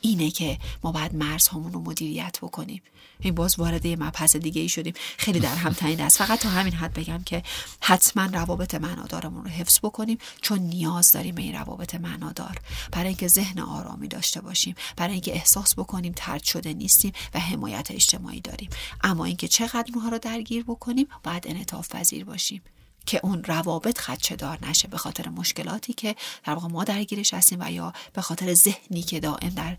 اینه 0.00 0.30
که 0.30 0.58
ما 0.84 0.92
باید 0.92 1.14
مرزهامون 1.14 1.72
رو 1.72 1.80
مدیریت 1.80 2.38
بکنیم. 2.42 2.82
این 3.20 3.34
باز 3.34 3.58
وارد 3.58 3.86
یه 3.86 3.96
مبحث 3.96 4.36
دیگه 4.36 4.60
ای 4.60 4.68
شدیم. 4.68 4.94
خیلی 5.16 5.40
در 5.40 5.54
هم 5.54 5.72
تنید 5.72 6.00
است. 6.00 6.18
فقط 6.18 6.40
تا 6.40 6.48
همین 6.48 6.72
حد 6.72 6.92
بگم 6.92 7.22
که 7.26 7.42
حتما 7.80 8.24
روابط 8.24 8.74
معنادارمون 8.74 9.44
رو 9.44 9.50
حفظ 9.50 9.78
بکنیم 9.78 10.18
چون 10.40 10.58
نیاز 10.58 11.12
داریم 11.12 11.34
به 11.34 11.42
این 11.42 11.54
روابط 11.54 11.94
معنادار. 11.94 12.58
برای 12.92 13.08
اینکه 13.08 13.28
ذهن 13.28 13.60
آرامی 13.60 14.08
داشته 14.08 14.40
باشیم 14.40 14.74
برای 14.96 15.12
اینکه 15.12 15.34
احساس 15.34 15.74
بکنیم 15.74 16.12
ترد 16.16 16.42
شده 16.42 16.74
نیستیم 16.74 17.12
و 17.34 17.40
حمایت 17.40 17.90
اجتماعی 17.90 18.40
داریم. 18.40 18.70
اما 19.02 19.24
اینکه 19.24 19.48
چقدر 19.48 19.90
اونها 19.94 20.08
رو 20.08 20.18
درگیر 20.18 20.64
بکنیم 20.64 21.06
باید 21.22 21.48
انعطاف 21.48 21.94
پذیر 21.94 22.24
باشیم. 22.24 22.62
که 23.08 23.20
اون 23.22 23.44
روابط 23.44 23.98
خدشه 23.98 24.36
دار 24.36 24.58
نشه 24.68 24.88
به 24.88 24.96
خاطر 24.96 25.28
مشکلاتی 25.28 25.92
که 25.92 26.16
در 26.44 26.54
واقع 26.54 26.68
ما 26.68 26.84
درگیرش 26.84 27.34
هستیم 27.34 27.58
و 27.60 27.70
یا 27.70 27.92
به 28.12 28.22
خاطر 28.22 28.54
ذهنی 28.54 29.02
که 29.02 29.20
دائم 29.20 29.48
در 29.48 29.76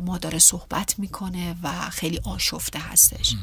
ما 0.00 0.18
داره 0.18 0.38
صحبت 0.38 0.98
می‌کنه 0.98 1.56
و 1.62 1.70
خیلی 1.90 2.20
آشفته 2.24 2.78
هستش. 2.78 3.34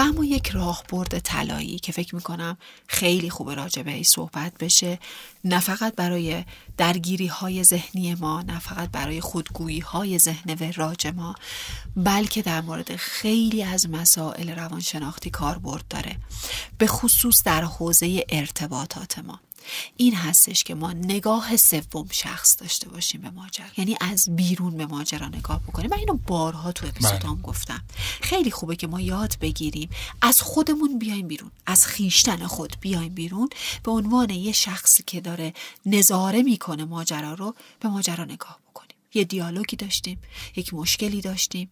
و 0.00 0.02
اما 0.02 0.24
یک 0.24 0.48
راهبرد 0.48 1.18
طلایی 1.18 1.78
که 1.78 1.92
فکر 1.92 2.14
می‌کنم 2.14 2.58
خیلی 2.86 3.30
خوب 3.30 3.50
راجع 3.50 3.82
به 3.82 4.02
صحبت 4.02 4.52
بشه. 4.60 4.98
نه 5.44 5.60
فقط 5.60 5.94
برای 5.94 6.44
درگیری 6.76 7.26
های 7.26 7.64
ذهنی 7.64 8.14
ما 8.14 8.42
نه 8.42 8.58
فقط 8.58 8.90
برای 8.90 9.20
خودگویی 9.20 9.80
های 9.80 10.18
ذهن 10.18 10.56
وراج 10.60 11.06
ما 11.06 11.34
بلکه 11.96 12.42
در 12.42 12.60
مورد 12.60 12.96
خیلی 12.96 13.62
از 13.62 13.90
مسائل 13.90 14.50
روانشناختی 14.50 15.30
کاربرد 15.30 15.84
داره. 15.90 16.16
به 16.78 16.86
خصوص 16.86 17.42
در 17.42 17.64
حوزه 17.64 18.24
ارتباطات 18.28 19.18
ما. 19.18 19.40
این 19.96 20.14
هستش 20.14 20.64
که 20.64 20.74
ما 20.74 20.92
نگاه 20.92 21.56
سوم 21.56 22.06
شخص 22.10 22.56
داشته 22.60 22.88
باشیم 22.88 23.20
به 23.20 23.30
ماجرا. 23.30 23.66
یعنی 23.76 23.96
از 24.00 24.36
بیرون 24.36 24.76
به 24.76 24.86
ماجرا 24.86 25.28
نگاه 25.28 25.62
بکنیم. 25.62 25.90
من 25.90 25.98
اینو 25.98 26.18
بارها 26.26 26.72
تو 26.72 26.86
اپیزودام 26.86 27.34
بله. 27.34 27.42
گفتم. 27.42 27.82
خیلی 28.20 28.50
خوبه 28.50 28.76
که 28.76 28.86
ما 28.86 29.00
یاد 29.00 29.36
بگیریم. 29.40 29.90
از 30.22 30.40
خودمون 30.40 30.98
بیایم 30.98 31.28
بیرون. 31.28 31.50
از 31.66 31.86
خیشتن 31.86 32.46
خود 32.46 32.76
بیایم 32.80 33.14
بیرون. 33.14 33.48
به 33.82 33.90
عنوان 33.90 34.30
یه 34.30 34.52
شخصی 34.52 35.02
که 35.02 35.20
داره 35.20 35.52
نظاره 35.86 36.42
می‌کنه 36.42 36.84
ماجرا 36.84 37.34
رو 37.34 37.54
به 37.80 37.88
ماجرا 37.88 38.24
نگاه 38.24 38.59
یه 39.14 39.24
دیالوگی 39.24 39.76
داشتیم 39.76 40.18
یک 40.56 40.74
مشکلی 40.74 41.20
داشتیم 41.20 41.70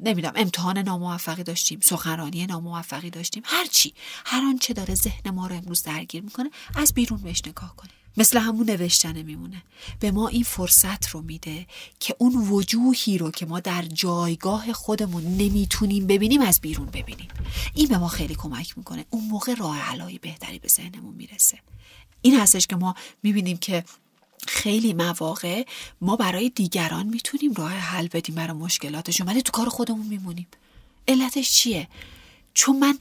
نمی‌دونم 0.00 0.32
امتحان 0.36 0.78
ناموفقی 0.78 1.42
داشتیم 1.42 1.80
سخنرانی 1.80 2.46
ناموفقی 2.46 3.10
داشتیم 3.10 3.42
هر 3.46 3.66
چی. 3.66 3.94
هر 4.26 4.40
آنچه 4.40 4.74
داره 4.74 4.94
ذهن 4.94 5.30
ما 5.30 5.46
رو 5.46 5.56
امروز 5.56 5.82
درگیر 5.82 6.22
می‌کنه 6.22 6.50
از 6.74 6.94
بیرون 6.94 7.20
بهش 7.20 7.42
نگاه 7.46 7.76
کنیم. 7.76 7.92
مثل 8.16 8.38
همون 8.38 8.70
نوشتنه 8.70 9.22
میمونه. 9.22 9.62
به 10.00 10.10
ما 10.10 10.28
این 10.28 10.42
فرصت 10.42 11.08
رو 11.08 11.20
میده 11.22 11.66
که 12.00 12.16
اون 12.18 12.34
وجوهی 12.34 13.18
رو 13.18 13.30
که 13.30 13.46
ما 13.46 13.60
در 13.60 13.82
جایگاه 13.82 14.72
خودمون 14.72 15.24
نمی‌تونیم 15.24 16.06
ببینیم 16.06 16.40
از 16.40 16.60
بیرون 16.60 16.86
ببینیم. 16.86 17.28
این 17.74 17.88
به 17.88 17.98
ما 17.98 18.08
خیلی 18.08 18.34
کمک 18.34 18.78
می‌کنه. 18.78 19.04
اون 19.10 19.24
موقع 19.24 19.54
راه 19.54 19.78
علایی 19.78 20.18
بهتری 20.18 20.58
به 20.58 20.68
ذهنمون 20.68 21.14
می‌رسه. 21.14 21.58
این 22.22 22.40
هستش 22.40 22.66
که 22.66 22.76
ما 22.76 22.94
می‌بینیم 23.22 23.56
که 23.56 23.84
خیلی 24.48 24.92
مواقع 24.92 25.64
ما 26.00 26.16
برای 26.16 26.48
دیگران 26.48 27.06
می‌تونیم 27.06 27.52
راه 27.54 27.72
حل 27.72 28.08
بدیم 28.08 28.34
برای 28.34 28.56
مشکلاتشون 28.56 29.26
ولی 29.28 29.42
تو 29.42 29.52
کار 29.52 29.68
خودمون 29.68 30.06
میمونیم. 30.06 30.46
علتش 31.08 31.52
چیه؟ 31.52 31.88
چون 32.54 32.78
من 32.78 32.98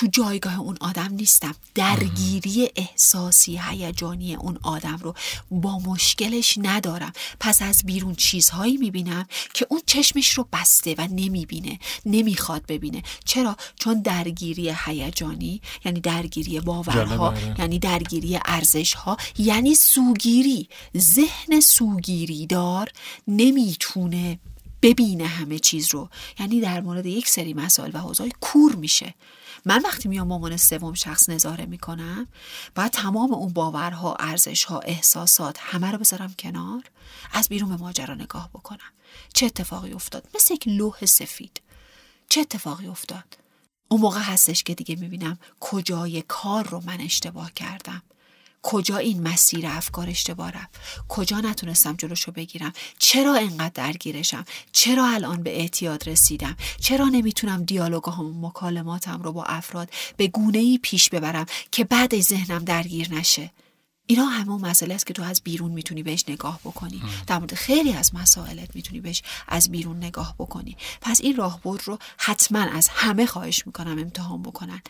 تو 0.00 0.06
جایگاه 0.06 0.60
اون 0.60 0.76
آدم 0.80 1.12
نیستم. 1.12 1.54
درگیری 1.74 2.70
احساسی 2.76 3.60
هیجانی 3.62 4.34
اون 4.34 4.58
آدم 4.62 4.98
رو 5.02 5.14
با 5.50 5.78
مشکلش 5.78 6.58
ندارم. 6.62 7.12
پس 7.40 7.62
از 7.62 7.82
بیرون 7.84 8.14
چیزهایی 8.14 8.76
می‌بینم 8.76 9.26
که 9.54 9.66
اون 9.70 9.80
چشمش 9.86 10.30
رو 10.30 10.48
بسته 10.52 10.94
و 10.98 11.08
نمی‌بینه 11.10 11.78
نمی‌خواد 12.06 12.66
ببینه. 12.66 13.02
چرا؟ 13.24 13.56
چون 13.78 14.02
درگیری 14.02 14.74
هیجانی 14.84 15.60
یعنی 15.84 16.00
درگیری 16.00 16.60
باورها 16.60 17.34
یعنی 17.58 17.78
درگیری 17.78 18.38
ارزش 18.44 18.94
ها 18.94 19.16
یعنی 19.38 19.74
سوگیری. 19.74 20.68
ذهن 20.96 21.60
سوگیری 21.60 22.46
دار 22.46 22.88
نمی‌تونه 23.28 24.38
ببینه 24.82 25.26
همه 25.26 25.58
چیز 25.58 25.94
رو. 25.94 26.08
یعنی 26.40 26.60
در 26.60 26.80
مورد 26.80 27.06
یک 27.06 27.28
سری 27.28 27.54
مسائل 27.54 27.90
و 27.94 27.98
حوزه 27.98 28.28
کور 28.40 28.74
میشه. 28.74 29.14
من 29.68 29.82
وقتی 29.82 30.08
میام 30.08 30.28
مامان 30.28 30.56
سوم 30.56 30.94
شخص 30.94 31.28
نظاره 31.28 31.66
می‌کنم 31.66 32.26
باید 32.74 32.92
تمام 32.92 33.34
اون 33.34 33.52
باورها 33.52 34.14
ارزشها 34.14 34.78
احساسات 34.80 35.56
همه 35.60 35.90
رو 35.90 35.98
بذارم 35.98 36.34
کنار 36.38 36.82
از 37.32 37.48
بیرون 37.48 37.68
به 37.68 37.76
ماجرا 37.76 38.14
نگاه 38.14 38.50
بکنم. 38.54 38.92
چه 39.34 39.46
اتفاقی 39.46 39.92
افتاد؟ 39.92 40.28
مثل 40.34 40.54
یک 40.54 40.68
لوح 40.68 41.06
سفید. 41.06 41.60
چه 42.28 42.40
اتفاقی 42.40 42.86
افتاد؟ 42.86 43.38
اون 43.88 44.00
موقع 44.00 44.20
هستش 44.20 44.62
که 44.62 44.74
دیگه 44.74 44.96
می‌بینم 44.96 45.38
کجای 45.60 46.22
کار 46.22 46.68
رو 46.68 46.82
من 46.86 47.00
اشتباه 47.00 47.52
کردم. 47.52 48.02
کجا 48.68 48.96
این 48.96 49.22
مسیر 49.22 49.66
افکار 49.66 50.10
اشتباه 50.10 50.50
رفت؟ 50.50 50.80
کجا 51.08 51.40
نتونستم 51.40 51.96
جلوشو 51.96 52.32
بگیرم؟ 52.32 52.72
چرا 52.98 53.34
انقدر 53.34 53.70
درگیرشم؟ 53.74 54.44
چرا 54.72 55.06
الان 55.06 55.42
به 55.42 55.60
اعتیاد 55.60 56.08
رسیدم؟ 56.08 56.56
چرا 56.80 57.04
نمی‌تونم 57.04 57.64
دیالوگام 57.64 58.44
و 58.44 58.48
مکالماتم 58.48 59.22
رو 59.22 59.32
با 59.32 59.44
افراد 59.44 59.90
به 60.16 60.26
گونه 60.28 60.58
ای 60.58 60.78
پیش 60.82 61.08
ببرم 61.08 61.46
که 61.70 61.84
بعد 61.84 62.20
ذهنم 62.20 62.64
درگیر 62.64 63.14
نشه؟ 63.14 63.50
اینا 64.06 64.24
همه 64.24 64.56
مسئله 64.56 64.94
است 64.94 65.06
که 65.06 65.12
تو 65.12 65.22
از 65.22 65.40
بیرون 65.44 65.72
می‌تونی 65.72 66.02
بهش 66.02 66.24
نگاه 66.28 66.60
بکنی. 66.64 67.02
در 67.26 67.38
مورد 67.38 67.54
خیلی 67.54 67.92
از 67.92 68.14
مسائلت 68.14 68.76
می‌تونی 68.76 69.00
بهش 69.00 69.22
از 69.48 69.70
بیرون 69.70 69.96
نگاه 69.96 70.34
بکنی. 70.38 70.76
پس 71.00 71.20
این 71.20 71.36
راهبرد 71.36 71.82
رو 71.84 71.98
حتما 72.18 72.58
از 72.58 72.88
همه 72.88 73.26
خواهش 73.26 73.66
می‌کنم 73.66 73.98
امتحان 73.98 74.42
بکنن. 74.42 74.82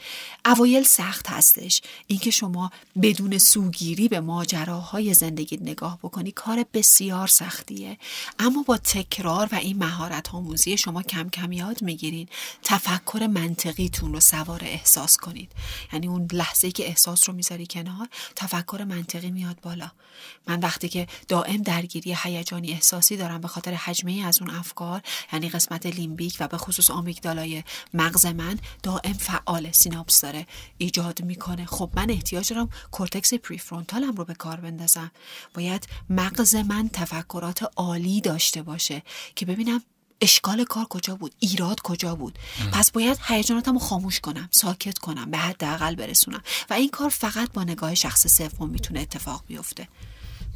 اوایل 0.47 0.83
سخت 0.83 1.27
هستش. 1.29 1.83
اینکه 2.07 2.31
شما 2.31 2.71
بدون 3.03 3.39
سوگیری 3.39 4.09
به 4.09 4.21
ماجراهای 4.21 5.15
زندگی 5.15 5.57
نگاه 5.57 5.99
بکنی 6.03 6.31
کار 6.31 6.65
بسیار 6.75 7.27
سختیه. 7.27 7.99
اما 8.39 8.63
با 8.63 8.77
تکرار 8.77 9.49
و 9.53 9.55
این 9.55 9.79
مهارت 9.79 10.35
آموزی 10.35 10.79
شما 10.79 11.03
کم 11.03 11.29
کم 11.29 11.53
یاد 11.53 11.83
می‌گیرین 11.83 12.29
تفکر 12.63 13.29
منطقیتون 13.33 14.13
رو 14.13 14.21
سوار 14.21 14.61
احساس 14.65 15.17
کنید. 15.17 15.53
یعنی 15.93 16.07
اون 16.07 16.29
لحظه 16.33 16.71
که 16.71 16.87
احساس 16.87 17.29
رو 17.29 17.35
می‌ذاری 17.35 17.67
کنار 17.67 18.09
تفکر 18.37 18.85
منطقی 18.85 19.06
میاد 19.15 19.61
بالا. 19.63 19.91
من 20.47 20.61
وقتی 20.61 20.89
که 20.89 21.07
دائم 21.29 21.63
درگیری 21.63 22.17
هیجانی 22.23 22.73
احساسی 22.73 23.17
دارم 23.17 23.41
به 23.41 23.49
خاطر 23.49 23.75
هجمه 23.75 24.13
ای 24.13 24.23
از 24.23 24.43
اون 24.43 24.51
افکار 24.51 25.03
یعنی 25.33 25.49
قسمت 25.49 25.87
لیمبیک 25.87 26.37
و 26.41 26.49
به 26.49 26.57
خصوص 26.57 26.91
آمیگدالای 26.91 27.65
مغز 27.95 28.27
من 28.27 28.59
دائم 28.83 29.13
فعال 29.13 29.73
سیناپس 29.73 30.21
داره. 30.21 30.47
ایجاد 30.79 31.23
می‌کنه. 31.25 31.67
خب 31.67 31.91
من 31.97 32.11
احتیاج 32.11 32.53
دارم 32.53 32.71
cortex 32.91 33.35
prefrontal 33.35 34.07
م 34.07 34.15
رو 34.15 34.25
به 34.25 34.35
کار 34.35 34.57
بندازم. 34.57 35.11
باید 35.55 35.89
مغز 36.11 36.55
من 36.57 36.89
تفکرات 36.93 37.71
عالی 37.77 38.21
داشته 38.21 38.63
باشه 38.63 39.03
که 39.35 39.47
ببینم 39.47 39.83
اشکال 40.21 40.65
کار 40.65 40.85
کجا 40.85 41.15
بود؟ 41.15 41.35
ایراد 41.41 41.81
کجا 41.83 42.15
بود؟ 42.15 42.39
پس 42.73 42.91
باید 42.91 43.19
هیجاناتم 43.27 43.73
رو 43.73 43.79
خاموش 43.79 44.21
کنم 44.21 44.49
ساکت 44.53 44.99
کنم 44.99 45.31
به 45.31 45.39
حداقل 45.39 45.95
برسونم. 45.95 46.43
و 46.71 46.75
این 46.75 46.91
کار 46.91 47.09
فقط 47.09 47.53
با 47.53 47.65
نگاه 47.65 47.95
شخص 47.95 48.27
سوم 48.27 48.71
می‌تونه 48.71 49.01
اتفاق 49.01 49.45
بیفته. 49.47 49.89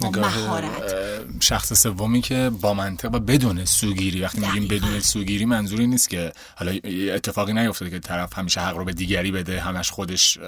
مهارت. 0.03 1.01
شخص 1.41 1.73
سومی 1.73 2.21
که 2.21 2.51
با 2.61 2.75
منطق 2.75 3.15
و 3.15 3.19
بدون 3.19 3.65
سوگیری 3.65 4.21
وقتی 4.21 4.41
میگیم 4.41 4.69
بدون 4.69 5.01
سوگیری 5.01 5.45
منظوری 5.45 5.87
نیست 5.87 6.09
که 6.11 6.33
حالا 6.57 6.73
اتفاقی 7.15 7.53
نیفتاده 7.53 7.91
که 7.91 7.99
طرف 7.99 8.39
همیشه 8.39 8.61
حق 8.61 8.77
رو 8.77 8.85
به 8.85 8.93
دیگری 8.93 9.33
بده 9.33 9.61
همش 9.61 9.91
خودش 9.91 10.39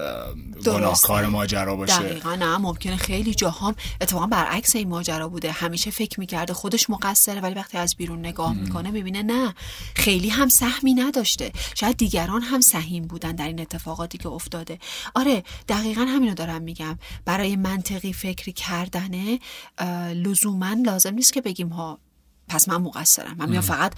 گناهکار 0.65 1.25
ماجرا 1.25 1.75
باشه. 1.75 1.99
دقیقا 1.99 2.35
نه 2.35 2.57
ممکنه 2.57 2.97
خیلی 2.97 3.33
جاها 3.33 3.75
اتفاقا 4.01 4.27
برعکس 4.27 4.75
این 4.75 4.89
ماجرا 4.89 5.29
بوده. 5.29 5.51
همیشه 5.51 5.91
فکر 5.91 6.19
می‌کرده 6.19 6.53
خودش 6.53 6.89
مقصره 6.89 7.41
ولی 7.41 7.53
وقتی 7.53 7.77
از 7.77 7.95
بیرون 7.95 8.19
نگاه 8.19 8.53
می‌کنه 8.53 8.91
می‌بینه 8.91 9.23
نه 9.23 9.53
خیلی 9.95 10.29
هم 10.29 10.49
سهمی 10.49 10.93
نداشته. 10.93 11.51
شاید 11.75 11.97
دیگران 11.97 12.41
هم 12.41 12.61
سهیم 12.61 13.07
بودن 13.07 13.31
در 13.31 13.47
این 13.47 13.61
اتفاقاتی 13.61 14.17
که 14.17 14.29
افتاده. 14.29 14.79
آره 15.15 15.43
دقیقا 15.67 16.01
همینو 16.01 16.33
دارم 16.33 16.61
میگم. 16.61 16.99
برای 17.25 17.55
منطقی 17.55 18.13
فکری 18.13 18.51
کردنه 18.51 19.39
لزوما 20.13 20.77
لازم 20.85 21.13
نیست 21.13 21.33
که 21.33 21.41
بگیم 21.41 21.69
ها 21.69 21.99
پس 22.47 22.69
من 22.69 22.77
مقصرم. 22.77 23.35
من 23.37 23.49
میام 23.49 23.61
فقط 23.61 23.93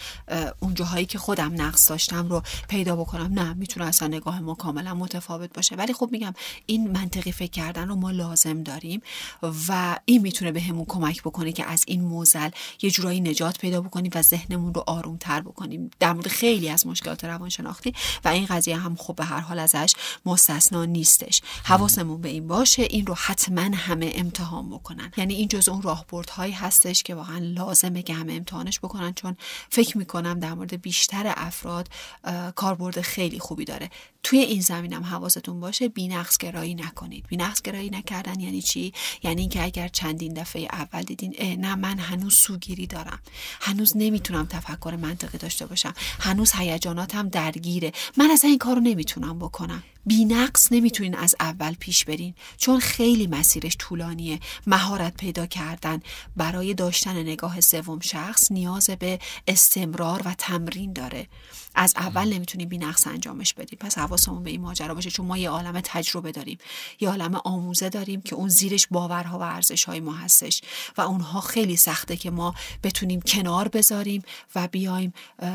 اون 0.59 0.73
جاهایی 0.73 1.05
که 1.05 1.17
خودم 1.17 1.61
نقص 1.61 1.89
داشتم 1.89 2.27
رو 2.27 2.43
پیدا 2.69 2.95
بکنم. 2.95 3.39
نه 3.39 3.53
می‌تونه 3.53 3.85
اصلا 3.85 4.07
نگاه 4.07 4.39
ما 4.39 4.53
کاملا 4.53 4.93
متفاوت 4.93 5.53
باشه. 5.53 5.75
ولی 5.75 5.93
خب 5.93 6.09
میگم 6.11 6.33
این 6.65 6.91
منطقی 6.91 7.31
فکر 7.31 7.51
کردن 7.51 7.87
رو 7.87 7.95
ما 7.95 8.11
لازم 8.11 8.63
داریم 8.63 9.01
و 9.67 9.99
این 10.05 10.21
می‌تونه 10.21 10.51
به 10.51 10.61
همون 10.61 10.85
کمک 10.85 11.21
بکنه 11.21 11.51
که 11.51 11.65
از 11.65 11.83
این 11.87 12.01
موزل 12.01 12.49
یه 12.81 12.91
جورایی 12.91 13.21
نجات 13.21 13.57
پیدا 13.57 13.81
بکنیم 13.81 14.11
و 14.15 14.21
ذهنمون 14.21 14.73
رو 14.73 14.83
آروم 14.87 15.17
تر 15.17 15.41
بکنیم. 15.41 15.91
در 15.99 16.13
مورد 16.13 16.27
خیلی 16.27 16.69
از 16.69 16.87
مشکلات 16.87 17.23
روانشناختی 17.23 17.93
و 18.25 18.27
این 18.27 18.45
قضیه 18.45 18.77
هم 18.77 18.95
خب 18.95 19.15
به 19.15 19.25
هر 19.25 19.39
حال 19.39 19.59
ازش 19.59 19.93
مستثنا 20.25 20.85
نیستش. 20.85 21.41
حواسمون 21.63 22.21
به 22.21 22.29
این 22.29 22.47
باشه 22.47 22.81
این 22.81 23.05
رو 23.05 23.15
حتما 23.17 23.61
همه 23.61 24.11
امتحان 24.15 24.69
بکنن. 24.69 25.11
یعنی 25.17 25.33
این 25.33 25.47
جز 25.47 25.69
اون 25.69 25.81
راهبردهایی 25.81 26.53
هستش 26.53 27.03
که 27.03 27.15
واقعا 27.15 27.37
لازمه 27.37 28.01
که 28.01 28.13
همه 28.13 28.34
امتحانش 28.35 28.79
بکنن 28.79 29.13
چون 29.13 29.37
فکر 29.69 29.97
می‌کنم 29.97 30.39
در 30.39 30.53
مورد 30.53 30.81
بیشتر 30.81 31.33
افراد 31.37 31.89
کاربرد 32.55 33.01
خیلی 33.01 33.39
خوبی 33.39 33.65
داره. 33.65 33.89
توی 34.23 34.39
این 34.39 34.61
زمینم 34.61 35.03
حواستون 35.03 35.59
باشه 35.59 35.87
بینقص 35.87 36.37
گرایی 36.37 36.75
نکنید. 36.75 37.27
بینقص 37.27 37.61
گرایی 37.61 37.89
نکردن 37.89 38.39
یعنی 38.39 38.61
چی؟ 38.61 38.93
یعنی 39.23 39.41
اینکه 39.41 39.63
اگر 39.63 39.87
چندین 39.87 40.33
دفعه 40.33 40.67
اول 40.71 41.03
دیدین 41.03 41.61
نه 41.61 41.75
من 41.75 41.99
هنوز 41.99 42.35
سوگیری 42.35 42.87
دارم. 42.87 43.19
هنوز 43.61 43.93
نمی‌تونم 43.95 44.45
تفکر 44.45 44.97
منطقی 45.01 45.37
داشته 45.37 45.65
باشم. 45.65 45.93
هنوز 46.19 46.51
هیجاناتم 46.55 47.29
درگیره. 47.29 47.91
من 48.17 48.31
از 48.31 48.43
این 48.43 48.57
کارو 48.57 48.81
نمی‌تونم 48.81 49.39
بکنم. 49.39 49.83
بی 50.05 50.25
نقص 50.25 50.71
نمی‌تونین 50.71 51.15
از 51.15 51.35
اول 51.39 51.73
پیش 51.73 52.05
برین. 52.05 52.33
چون 52.57 52.79
خیلی 52.79 53.27
مسیرش 53.27 53.75
طولانیه. 53.79 54.39
مهارت 54.67 55.17
پیدا 55.17 55.45
کردن. 55.45 55.99
برای 56.35 56.73
داشتن 56.73 57.17
نگاه 57.17 57.61
سوم 57.61 57.99
شخص 58.25 58.51
نیاز 58.51 58.89
به 58.89 59.19
استمرار 59.47 60.21
و 60.25 60.35
تمرین 60.37 60.93
داره. 60.93 61.27
از 61.75 61.93
اول 61.97 62.33
نمی‌تونیم 62.33 62.69
بی 62.69 62.77
نقص 62.77 63.07
انجامش 63.07 63.53
بدیم. 63.53 63.79
پس 63.79 63.97
حواسمون 63.97 64.43
به 64.43 64.49
این 64.49 64.61
ماجرا 64.61 64.93
باشه 64.93 65.09
چون 65.09 65.25
ما 65.25 65.37
یه 65.37 65.49
عالم 65.49 65.81
تجربه 65.83 66.31
داریم. 66.31 66.57
یه 66.99 67.09
عالم 67.09 67.35
آموزه 67.35 67.89
داریم 67.89 68.21
که 68.21 68.35
اون 68.35 68.49
زیرش 68.49 68.87
باورها 68.91 69.39
و 69.39 69.41
ارزش 69.41 69.83
های 69.83 69.99
ما 69.99 70.13
هستش. 70.13 70.61
و 70.97 71.01
اونها 71.01 71.41
خیلی 71.41 71.75
سخته 71.75 72.17
که 72.17 72.31
ما 72.31 72.55
بتونیم 72.83 73.21
کنار 73.21 73.67
بذاریم 73.67 74.23
و 74.55 74.67
بیایم 74.67 75.13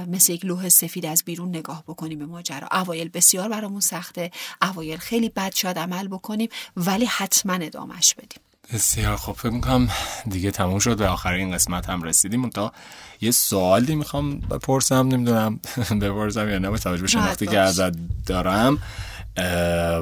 مثل 0.09 0.33
یک 0.33 0.45
لوح 0.45 0.68
سفید 0.68 1.07
از 1.07 1.23
بیرون 1.25 1.49
نگاه 1.49 1.85
بکنیم 1.89 2.18
به 2.18 2.27
ماجرا. 2.27 2.68
اوایل 2.73 3.09
بسیار 3.09 3.49
برامون 3.49 3.81
سخته 3.81 4.31
اوایل 4.62 4.99
خیلی 4.99 5.29
بد 5.29 5.55
شاید 5.55 5.79
عمل 5.79 6.09
بکنیم 6.09 6.49
ولی 6.77 7.05
حتما 7.05 7.53
ادامش 7.53 8.14
بدیم. 8.14 8.41
بسیار 8.73 9.16
خوب. 9.16 9.37
فکر 9.37 9.51
می‌کنم 9.51 9.89
دیگه 10.29 10.51
تموم 10.51 10.79
شد 10.79 10.97
به 10.97 11.09
آخر 11.09 11.33
این 11.33 11.53
قسمت 11.55 11.91
هم 11.91 12.03
رسیدیم. 12.03 12.49
تا 12.51 12.73
یه 13.21 13.31
سوالی 13.31 13.95
می‌خوام 13.95 14.41
بپرسم 14.41 15.09
نمی‌دونم 15.09 15.61
بپرسم 16.03 16.49
یا 16.49 16.59
نه 16.59 16.71
به 16.71 16.79
توجه 16.79 17.03
به 17.03 17.09
شناختی 17.09 17.47
که 17.47 17.59
ازت 17.59 18.25
دارم. 18.27 18.79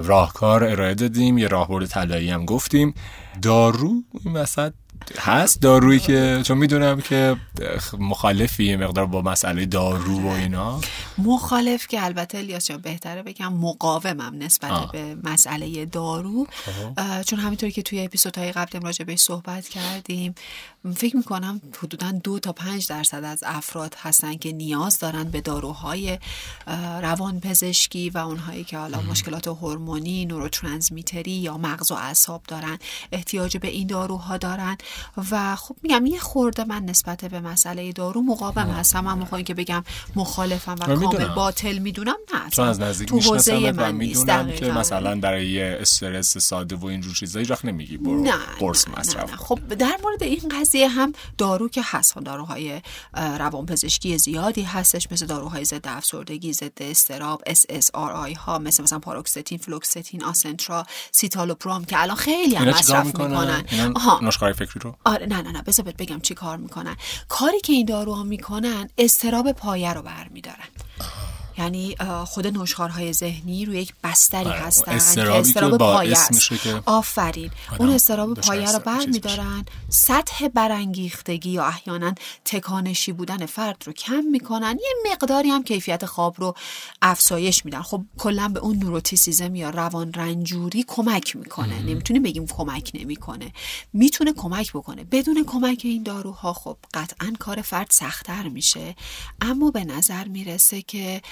راهکار 0.05 0.65
ارائه 0.65 0.95
دادیم 0.95 1.39
یه 1.39 1.49
راهبرد 1.49 1.87
طلایی 1.87 2.31
هم 2.31 2.45
گفتیم. 2.45 2.95
دارو 3.43 3.93
این 4.25 4.35
وسط 4.35 4.73
هست 5.19 5.63
دارویی 5.63 6.01
که 6.01 6.43
چون 6.45 6.59
می‌دونم 6.59 7.01
که 7.01 7.37
مخالفی 7.99 8.77
مقدار 8.77 9.07
با 9.07 9.23
مسئله 9.23 9.67
دارو 9.67 10.21
و 10.21 10.27
اینا 10.27 10.81
مخالف 11.19 11.87
که 11.87 12.05
البته 12.05 12.39
الیاس 12.39 12.69
جان 12.69 12.81
بهتره 12.81 13.23
بگم 13.23 13.53
مقاومم 13.53 14.35
نسبت 14.39 14.71
آه. 14.71 14.93
به 14.93 15.17
مسئله 15.25 15.87
دارو 15.87 16.47
خب. 16.51 17.23
چون 17.23 17.39
همینطوری 17.39 17.73
که 17.73 17.83
توی 17.83 18.05
اپیزودهای 18.05 18.53
قبل 18.53 18.81
راجع 18.81 19.05
بهش 19.05 19.21
صحبت 19.21 19.69
کردیم 19.69 20.35
فکر 20.97 21.17
می‌کنم 21.17 21.61
حدودا 21.83 22.13
دو 22.13 22.39
تا 22.39 22.53
پنج 22.53 22.89
درصد 22.89 23.25
از 23.25 23.45
افراد 23.47 23.95
هستن 23.99 24.37
که 24.37 24.53
نیاز 24.53 24.99
دارن 24.99 25.25
به 25.25 25.41
داروهای 25.41 26.19
روان 27.03 27.41
پزشکی 27.41 28.11
و 28.11 28.19
اونهایی 28.19 28.65
که 28.65 28.79
حالا 28.79 29.01
مشکلات 29.01 29.49
هورمونی 29.49 30.27
نوروترانسمیتری 30.27 31.31
یا 31.31 31.59
مغز 31.59 31.93
و 31.93 31.95
اعصاب 31.95 32.43
دارن 32.49 32.79
احتیاج 33.13 33.57
به 33.57 33.69
این 33.69 33.87
داروها 33.87 34.37
دارن 34.37 34.77
و 35.31 35.57
خب 35.57 35.77
میگم 35.83 36.07
یه 36.07 36.19
خورده 36.19 36.65
من 36.65 36.85
نسبت 36.85 37.25
به 37.25 37.41
مسئله 37.41 37.93
دارو 37.93 38.23
مقاوم 38.23 38.71
هستم 38.71 39.01
من 39.01 39.19
می‌خوام 39.19 39.43
که 39.43 39.55
بگم 39.55 39.85
مخالفم 40.17 40.77
و 40.81 40.97
کامل 40.97 41.29
باطل 41.29 41.79
می‌دونم 41.79 42.17
نه 42.35 42.51
چون 42.51 42.69
از 42.69 42.81
نزدیک 42.81 43.09
تو 43.09 43.21
حوزه 43.21 43.73
من 43.73 43.95
می‌دونم 43.95 44.53
که 44.53 44.73
مثلا 44.73 45.21
برای 45.21 45.63
استرس 45.63 46.39
ساده 46.39 46.77
و 46.77 46.87
اینجور 46.87 47.15
چیزایی 47.15 47.47
رخ 47.47 47.65
نمیگی 47.65 47.97
برو 47.97 48.23
نه 48.23 48.35
قرص 48.59 48.89
مصرف 48.89 49.35
خب 49.35 49.75
در 49.75 49.99
مورد 50.03 50.23
این 50.23 50.61
قضیه 50.61 50.89
هم 50.89 51.13
دارو 51.39 51.69
که 51.69 51.83
هست 51.85 52.19
داروهای 52.19 52.83
روانپزشکی 53.15 54.19
زیادی 54.19 54.63
هستش 54.63 55.09
مثل 55.13 55.27
داروهای 55.27 55.65
ضد 55.65 55.89
افسردگی 55.89 56.53
ضد 56.53 56.73
استراب 56.81 57.43
اس 57.47 57.65
اس 57.69 57.91
آر 57.95 58.13
آی 58.13 58.33
ها 58.33 58.59
مثل 58.59 58.83
مثلا 58.83 58.99
پاروکستین 58.99 59.59
فلوکستین 59.59 60.25
آسنترا 60.25 60.87
سیتالوپرام 61.13 61.85
که 61.85 62.03
الان 62.03 62.17
خیلی 62.17 62.55
هم 62.55 62.69
مصرف 62.69 63.07
می‌کنن؟ 63.07 63.65
نشخوار 64.23 64.53
فکری 64.53 64.78
رو. 64.79 64.97
آره 65.05 65.27
نه 65.27 65.43
نه 65.43 65.53
نه 65.53 65.63
بذار 65.63 65.93
بگم 65.99 66.21
چی 66.21 66.35
کار 66.35 66.57
می‌کنن. 66.57 66.97
کاری 67.29 67.61
که 67.61 67.73
این 67.73 67.87
داروها 67.87 68.23
می‌کنن 68.23 68.89
استراب 68.99 69.53
پایه 69.53 69.93
رو 69.93 70.03
برمیدارن. 70.03 70.69
یعنی 71.59 71.97
خود 72.27 72.47
نشخارهای 72.47 73.13
ذهنی 73.13 73.65
روی 73.65 73.79
یک 73.79 73.93
بستری 74.05 74.47
آره، 74.47 74.59
هستن 74.59 74.99
که 74.99 75.33
استراب 75.33 75.79
پایه 75.79 76.19
است. 76.19 76.53
آفرین. 76.87 77.51
اون 77.79 77.91
استراب 77.91 78.35
پایه 78.35 78.73
رو 78.73 78.79
بر 78.79 79.07
میدارن 79.07 79.65
سطح 79.89 80.49
برانگیختگی 80.49 81.51
یا 81.51 81.65
احیانا 81.65 82.15
تکانشی 82.45 83.13
بودن 83.13 83.47
فرد 83.47 83.83
رو 83.87 83.93
کم 83.93 84.25
می‌کنن 84.33 84.79
یه 84.81 85.13
مقداری 85.13 85.51
هم 85.51 85.65
کیفیت 85.65 86.07
خواب 86.07 86.35
رو 86.39 86.55
افزایش 87.03 87.65
میدن. 87.65 87.83
خب 87.83 88.05
کلا 88.19 88.49
به 88.49 88.61
اون 88.61 88.77
نوروتیسیزم 88.77 89.55
یا 89.55 89.71
روان 89.71 90.13
رنجوری 90.13 90.85
کمک 90.89 91.37
می‌کنه. 91.37 91.83
نمی‌تونیم 91.83 92.23
بگیم 92.23 92.47
کمک 92.47 92.91
نمی‌کنه. 92.95 93.53
می‌تونه 93.93 94.33
کمک 94.33 94.73
بکنه. 94.73 95.05
بدون 95.05 95.45
کمک 95.45 95.81
این 95.85 96.03
داروها 96.03 96.53
خب 96.53 96.77
قطعا 96.95 97.33
کار 97.39 97.63
فرد 97.63 97.87
سختتر 97.91 98.49
میشه. 98.49 98.97
اما 99.41 99.71
به 99.71 99.85
نظر 99.85 100.29
می‌رسه 100.29 100.83
که 100.83 101.23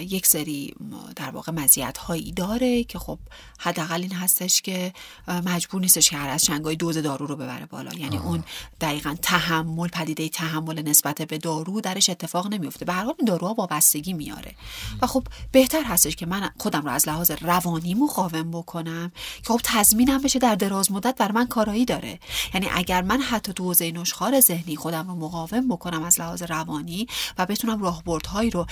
یک 0.00 0.26
سری 0.26 0.74
در 1.16 1.30
واقع 1.30 1.52
مزیت 1.52 1.98
هایی 1.98 2.32
داره 2.32 2.84
که 2.84 2.98
خب 2.98 3.18
حداقل 3.58 4.02
این 4.02 4.12
هستش 4.12 4.62
که 4.62 4.92
مجبور 5.28 5.80
نیستش 5.80 6.10
که 6.10 6.16
هر 6.16 6.28
از 6.28 6.44
چنگای 6.44 6.76
دوز 6.76 6.98
دارو 6.98 7.26
رو 7.26 7.36
ببره 7.36 7.66
بالا. 7.66 7.92
یعنی 7.92 8.18
اون 8.18 8.44
دقیقا 8.80 9.16
تحمل 9.22 9.88
پدیده 9.88 10.28
تحمل 10.28 10.82
نسبت 10.82 11.22
به 11.22 11.38
دارو 11.38 11.80
درش 11.80 12.10
اتفاق 12.10 12.46
نمیفته 12.46 12.84
به 12.84 12.92
هر 12.92 13.04
حال 13.04 13.14
این 13.18 13.26
داروها 13.26 13.54
وابستگی 13.54 14.12
میاره. 14.12 14.54
و 15.02 15.06
خب 15.06 15.26
بهتر 15.52 15.82
هستش 15.82 16.16
که 16.16 16.26
من 16.26 16.50
خودم 16.58 16.82
رو 16.82 16.90
از 16.90 17.08
لحاظ 17.08 17.30
روانی 17.30 17.94
مقاوم 17.94 18.50
بکنم 18.50 19.12
که 19.42 19.52
خب 19.52 19.60
تضمینم 19.64 20.22
بشه 20.22 20.38
در 20.38 20.54
دراز 20.54 20.92
مدت 20.92 21.16
بر 21.18 21.32
من 21.32 21.46
کارایی 21.46 21.84
داره. 21.84 22.20
یعنی 22.54 22.68
اگر 22.72 23.02
من 23.02 23.20
حتی 23.20 23.52
تو 23.52 23.64
حوزه 23.64 23.90
نشخار 23.92 24.40
ذهنی 24.40 24.76
خودم 24.76 25.08
رو 25.08 25.14
مقاوم 25.14 25.68
بکنم 25.68 26.02
از 26.02 26.20
لحاظ 26.20 26.42
روانی 26.42 27.06
و 27.38 27.46
بتونم 27.46 27.82
راهبردهایی 27.82 28.50
رو 28.50 28.66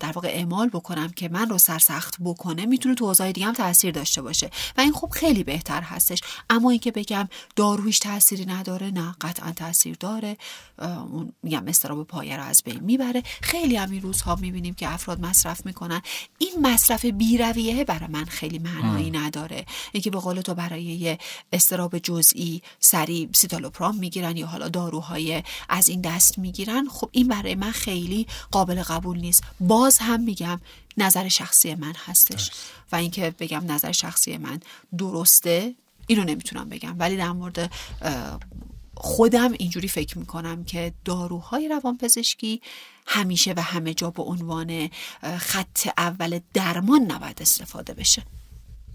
در 0.00 0.12
واقع 0.12 0.21
اعمال 0.24 0.68
بکنم 0.68 1.08
که 1.08 1.28
من 1.28 1.48
رو 1.48 1.58
سرسخت 1.58 2.16
بکنه 2.24 2.66
می‌تونه 2.66 2.94
تو 2.94 3.04
اوضاع 3.04 3.32
دیگه 3.32 3.46
هم 3.46 3.54
تاثیر 3.54 3.90
داشته 3.90 4.22
باشه. 4.22 4.50
و 4.76 4.80
این 4.80 4.92
خب 4.92 5.08
خیلی 5.10 5.44
بهتر 5.44 5.82
هستش. 5.82 6.20
اما 6.50 6.70
اینکه 6.70 6.90
بگم 6.90 7.28
دارویش 7.56 7.98
تاثیری 7.98 8.46
نداره 8.46 8.90
نه 8.90 9.14
قطعا 9.20 9.52
تاثیر 9.52 9.96
داره. 10.00 10.36
اون 10.78 11.32
میگم 11.42 11.68
استراب 11.68 12.06
پایه 12.06 12.36
رو 12.36 12.42
از 12.42 12.62
بین 12.62 12.80
می‌بره. 12.80 13.22
خیلی 13.42 13.76
هم 13.76 13.90
این 13.90 14.02
روزها 14.02 14.34
می‌بینیم 14.34 14.74
که 14.74 14.92
افراد 14.92 15.20
مصرف 15.20 15.66
می‌کنن. 15.66 16.02
این 16.38 16.52
مصرف 16.62 17.04
بیرویه 17.04 17.84
برای 17.84 18.08
من 18.08 18.24
خیلی 18.24 18.58
معنایی 18.58 19.10
نداره. 19.10 19.66
اینکه 19.92 20.10
به 20.10 20.18
قول 20.18 20.40
تو 20.40 20.54
برای 20.54 20.82
یه 20.82 21.18
استراب 21.52 21.98
جزئی 21.98 22.62
سری 22.80 23.28
سیتالوپرام 23.32 23.96
می‌گیرن 23.96 24.36
یا 24.36 24.46
حالا 24.46 24.68
داروهای 24.68 25.42
از 25.68 25.88
این 25.88 26.00
دست 26.00 26.38
می‌گیرن 26.38 26.88
خب 26.88 27.08
این 27.12 27.28
برای 27.28 27.54
من 27.54 27.70
خیلی 27.70 28.26
قابل 28.50 28.82
قبول 28.82 29.18
نیست. 29.18 29.42
باز 29.60 29.98
هم 29.98 30.11
میگم 30.20 30.60
نظر 30.96 31.28
شخصی 31.28 31.74
من 31.74 31.94
هستش. 32.06 32.50
و 32.92 32.96
اینکه 32.96 33.34
بگم 33.38 33.72
نظر 33.72 33.92
شخصی 33.92 34.36
من 34.36 34.60
درسته 34.98 35.74
اینو 36.06 36.24
نمی‌تونم 36.24 36.68
بگم. 36.68 36.96
ولی 36.98 37.16
در 37.16 37.32
مورد 37.32 37.72
خودم 38.94 39.52
اینجوری 39.52 39.88
فکر 39.88 40.18
می‌کنم 40.18 40.64
که 40.64 40.92
داروهای 41.04 41.68
روانپزشکی 41.68 42.62
همیشه 43.06 43.54
و 43.56 43.62
همه 43.62 43.94
جا 43.94 44.10
به 44.10 44.22
عنوان 44.22 44.90
خط 45.38 45.88
اول 45.98 46.40
درمان 46.54 47.00
نباید 47.00 47.42
استفاده 47.42 47.94
بشه. 47.94 48.22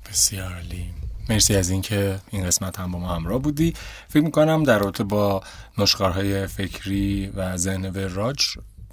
بسیار 0.10 0.54
عالی. 0.54 0.94
مرسی 1.30 1.56
از 1.56 1.70
اینکه 1.70 2.20
این 2.32 2.46
قسمت 2.46 2.80
هم 2.80 2.92
با 2.92 3.00
ما 3.00 3.16
همراه 3.16 3.42
بودی. 3.42 3.74
فکر 4.10 4.24
می‌کنم 4.24 4.64
در 4.64 4.80
رابطه 4.80 5.04
با 5.04 5.44
نشخارهای 5.78 6.48
فکری 6.48 7.28
و 7.28 7.58
ذهن 7.58 7.86
وراج 7.86 8.40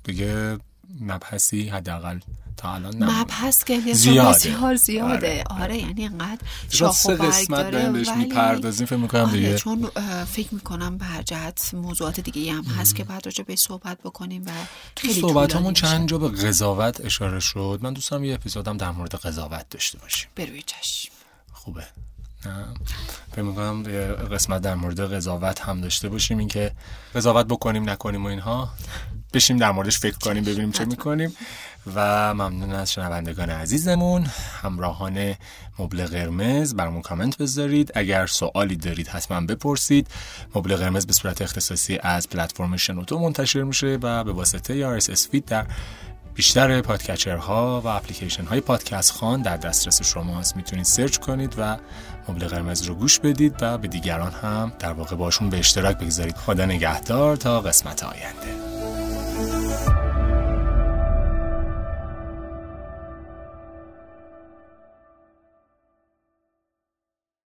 دیگه 0.04 0.58
مبحثی 1.00 1.68
حداقل 1.68 2.18
تا 2.56 2.74
الان 2.74 3.04
مبحث 3.04 3.64
که 3.64 3.92
زیاده. 3.94 4.30
بسیار 4.30 4.74
زیاده. 4.74 5.14
آره, 5.14 5.44
آره 5.62 5.76
یعنی 5.76 6.04
انقدر 6.04 6.40
شاخ 6.70 7.04
و 7.04 7.10
قسمت 7.10 7.70
داره 7.70 7.90
بهش 7.92 8.08
می‌پردازیم. 8.08 8.86
فکر 8.86 8.96
می‌کنم 8.96 9.20
آره 9.20 9.32
دیگه 9.32 9.58
چون 9.58 9.90
فکر 10.24 10.54
می‌کنم 10.54 10.98
به 10.98 11.04
هر 11.04 11.22
جهت 11.22 11.74
موضوعات 11.74 12.20
دیگه 12.20 12.52
هم 12.52 12.64
هست 12.64 12.94
که 12.94 13.04
بعد 13.04 13.26
راجع 13.26 13.44
به 13.44 13.56
صحبت 13.56 13.98
بکنیم 14.04 14.42
و 14.46 14.50
خیلی 14.96 15.20
صحبت 15.20 15.56
همون 15.56 15.74
چند 15.74 16.08
جا 16.08 16.18
به 16.18 16.28
قضاوت 16.28 17.04
اشاره 17.04 17.40
شد. 17.40 17.78
من 17.82 17.92
دوستم 17.92 18.24
یه 18.24 18.34
اپیزودم 18.34 18.76
در 18.76 18.90
مورد 18.90 19.14
قضاوت 19.14 19.68
داشته 19.70 19.98
باشیم. 19.98 20.28
بروی 20.36 20.62
چشم. 20.62 21.12
خوبه. 21.52 21.84
فکر 23.32 23.42
می‌کنم 23.42 23.82
قسمت 24.32 24.62
در 24.62 24.74
مورد 24.74 25.14
قضاوت 25.14 25.60
هم 25.60 25.80
داشته 25.80 26.08
باشیم. 26.08 26.38
اینکه 26.38 26.72
قضاوت 27.14 27.46
بکنیم 27.46 27.90
نکنیم 27.90 28.24
و 28.24 28.28
اینها. 28.28 28.74
بشیم 29.34 29.56
در 29.56 29.70
موردش 29.70 29.98
فکر 29.98 30.18
کنیم 30.18 30.44
ببینیم 30.44 30.72
چه 30.72 30.84
می‌کنیم. 30.84 31.36
و 31.94 32.34
ممنون 32.34 32.72
از 32.72 32.92
شنوندگان 32.92 33.50
عزیزمون 33.50 34.26
همراهان 34.62 35.34
مبل 35.78 36.06
قرمز. 36.06 36.74
برامون 36.74 37.02
کامنت 37.02 37.38
بذارید. 37.38 37.92
اگر 37.94 38.26
سوالی 38.26 38.76
دارید 38.76 39.08
حتما 39.08 39.40
بپرسید. 39.40 40.08
مبل 40.54 40.76
قرمز 40.76 41.06
به 41.06 41.12
صورت 41.12 41.42
اختصاصی 41.42 41.98
از 42.02 42.28
پلتفرم 42.28 42.76
شنوتو 42.76 43.18
منتشر 43.18 43.62
میشه 43.62 43.98
و 44.02 44.24
به 44.24 44.32
واسطه 44.32 44.98
RSS 45.00 45.28
feed 45.30 45.44
در 45.44 45.66
بیشتر 46.34 46.80
پادکچرها 46.80 47.80
و 47.84 47.86
اپلیکیشن 47.86 48.44
های 48.44 48.60
پادکست‌خوان 48.60 49.42
در 49.42 49.56
دسترس 49.56 50.02
شماست 50.02 50.56
می‌تونید 50.56 50.84
سرچ 50.84 51.16
کنید 51.16 51.54
و 51.58 51.76
مبل 52.28 52.46
قرمز 52.48 52.82
رو 52.82 52.94
گوش 52.94 53.18
بدید 53.18 53.54
و 53.60 53.78
به 53.78 53.88
دیگران 53.88 54.32
هم 54.32 54.72
در 54.78 54.92
واقع 54.92 55.16
باشون 55.16 55.50
به 55.50 55.58
اشتراک 55.58 55.98
بگذارید. 55.98 56.36
خدا 56.36 56.66
نگهدار 56.66 57.36
تا 57.36 57.60
قسمت 57.60 58.04
آینده. 58.04 59.03
Thank 59.46 59.88
you. 59.88 59.93